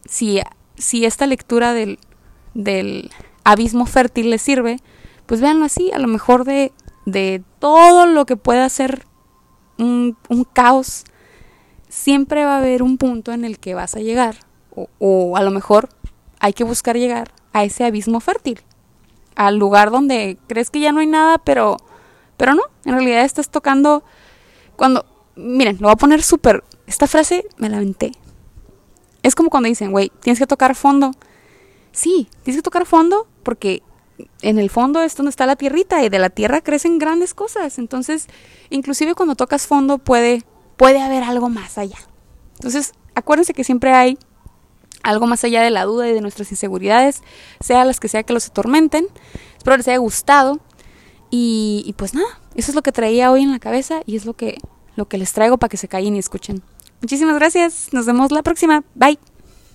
si, 0.04 0.42
si 0.76 1.06
esta 1.06 1.26
lectura 1.26 1.72
del, 1.72 1.98
del 2.52 3.10
abismo 3.44 3.86
fértil 3.86 4.28
les 4.28 4.42
sirve, 4.42 4.76
pues 5.24 5.40
véanlo 5.40 5.64
así, 5.64 5.90
a 5.90 5.98
lo 5.98 6.08
mejor 6.08 6.44
de, 6.44 6.70
de 7.06 7.42
todo 7.60 8.04
lo 8.04 8.26
que 8.26 8.36
pueda 8.36 8.68
ser 8.68 9.06
un, 9.82 10.16
caos, 10.52 11.04
siempre 11.88 12.44
va 12.44 12.56
a 12.56 12.58
haber 12.58 12.82
un 12.82 12.98
punto 12.98 13.32
en 13.32 13.44
el 13.44 13.58
que 13.58 13.74
vas 13.74 13.94
a 13.94 14.00
llegar. 14.00 14.36
O, 14.98 15.36
a 15.36 15.42
lo 15.42 15.50
mejor 15.50 15.88
hay 16.40 16.52
que 16.52 16.64
buscar 16.64 16.96
llegar 16.96 17.32
a 17.52 17.64
ese 17.64 17.84
abismo 17.84 18.20
fértil, 18.20 18.60
al 19.36 19.56
lugar 19.58 19.90
donde 19.90 20.38
crees 20.46 20.70
que 20.70 20.80
ya 20.80 20.92
no 20.92 21.00
hay 21.00 21.06
nada, 21.06 21.38
pero, 21.38 21.76
pero 22.36 22.54
no, 22.54 22.62
en 22.84 22.94
realidad 22.94 23.24
estás 23.24 23.50
tocando 23.50 24.02
cuando, 24.76 25.04
miren, 25.36 25.76
lo 25.80 25.88
voy 25.88 25.92
a 25.92 25.96
poner 25.96 26.22
súper, 26.22 26.64
esta 26.86 27.06
frase 27.06 27.46
me 27.58 27.68
la 27.68 27.76
aventé. 27.76 28.12
Es 29.22 29.34
como 29.34 29.50
cuando 29.50 29.68
dicen, 29.68 29.92
güey, 29.92 30.10
tienes 30.20 30.38
que 30.38 30.46
tocar 30.46 30.74
fondo. 30.74 31.12
Sí, 31.92 32.28
tienes 32.42 32.58
que 32.58 32.64
tocar 32.64 32.86
fondo 32.86 33.28
porque 33.42 33.82
en 34.42 34.58
el 34.58 34.70
fondo 34.70 35.02
es 35.02 35.16
donde 35.16 35.30
está 35.30 35.46
la 35.46 35.56
tierrita 35.56 36.02
y 36.02 36.08
de 36.08 36.18
la 36.18 36.30
tierra 36.30 36.60
crecen 36.60 36.98
grandes 36.98 37.34
cosas. 37.34 37.78
Entonces, 37.78 38.26
inclusive 38.70 39.14
cuando 39.14 39.34
tocas 39.34 39.66
fondo 39.66 39.98
puede, 39.98 40.42
puede 40.76 41.00
haber 41.00 41.22
algo 41.22 41.48
más 41.48 41.78
allá. 41.78 41.98
Entonces, 42.54 42.92
acuérdense 43.14 43.54
que 43.54 43.64
siempre 43.64 43.92
hay 43.92 44.18
algo 45.02 45.26
más 45.26 45.42
allá 45.44 45.62
de 45.62 45.70
la 45.70 45.84
duda 45.84 46.08
y 46.08 46.12
de 46.12 46.20
nuestras 46.20 46.50
inseguridades, 46.50 47.22
sea 47.60 47.84
las 47.84 47.98
que 48.00 48.08
sea 48.08 48.22
que 48.22 48.32
los 48.32 48.46
atormenten. 48.48 49.06
Espero 49.56 49.76
les 49.76 49.88
haya 49.88 49.98
gustado. 49.98 50.60
Y, 51.30 51.82
y, 51.86 51.94
pues 51.94 52.14
nada, 52.14 52.28
eso 52.54 52.70
es 52.70 52.74
lo 52.74 52.82
que 52.82 52.92
traía 52.92 53.32
hoy 53.32 53.42
en 53.42 53.52
la 53.52 53.58
cabeza 53.58 54.02
y 54.04 54.16
es 54.16 54.26
lo 54.26 54.34
que, 54.34 54.58
lo 54.96 55.08
que 55.08 55.16
les 55.16 55.32
traigo 55.32 55.56
para 55.56 55.70
que 55.70 55.78
se 55.78 55.88
callen 55.88 56.14
y 56.14 56.18
escuchen. 56.18 56.62
Muchísimas 57.00 57.34
gracias. 57.36 57.88
Nos 57.92 58.06
vemos 58.06 58.30
la 58.30 58.42
próxima. 58.42 58.84
Bye. 58.94 59.31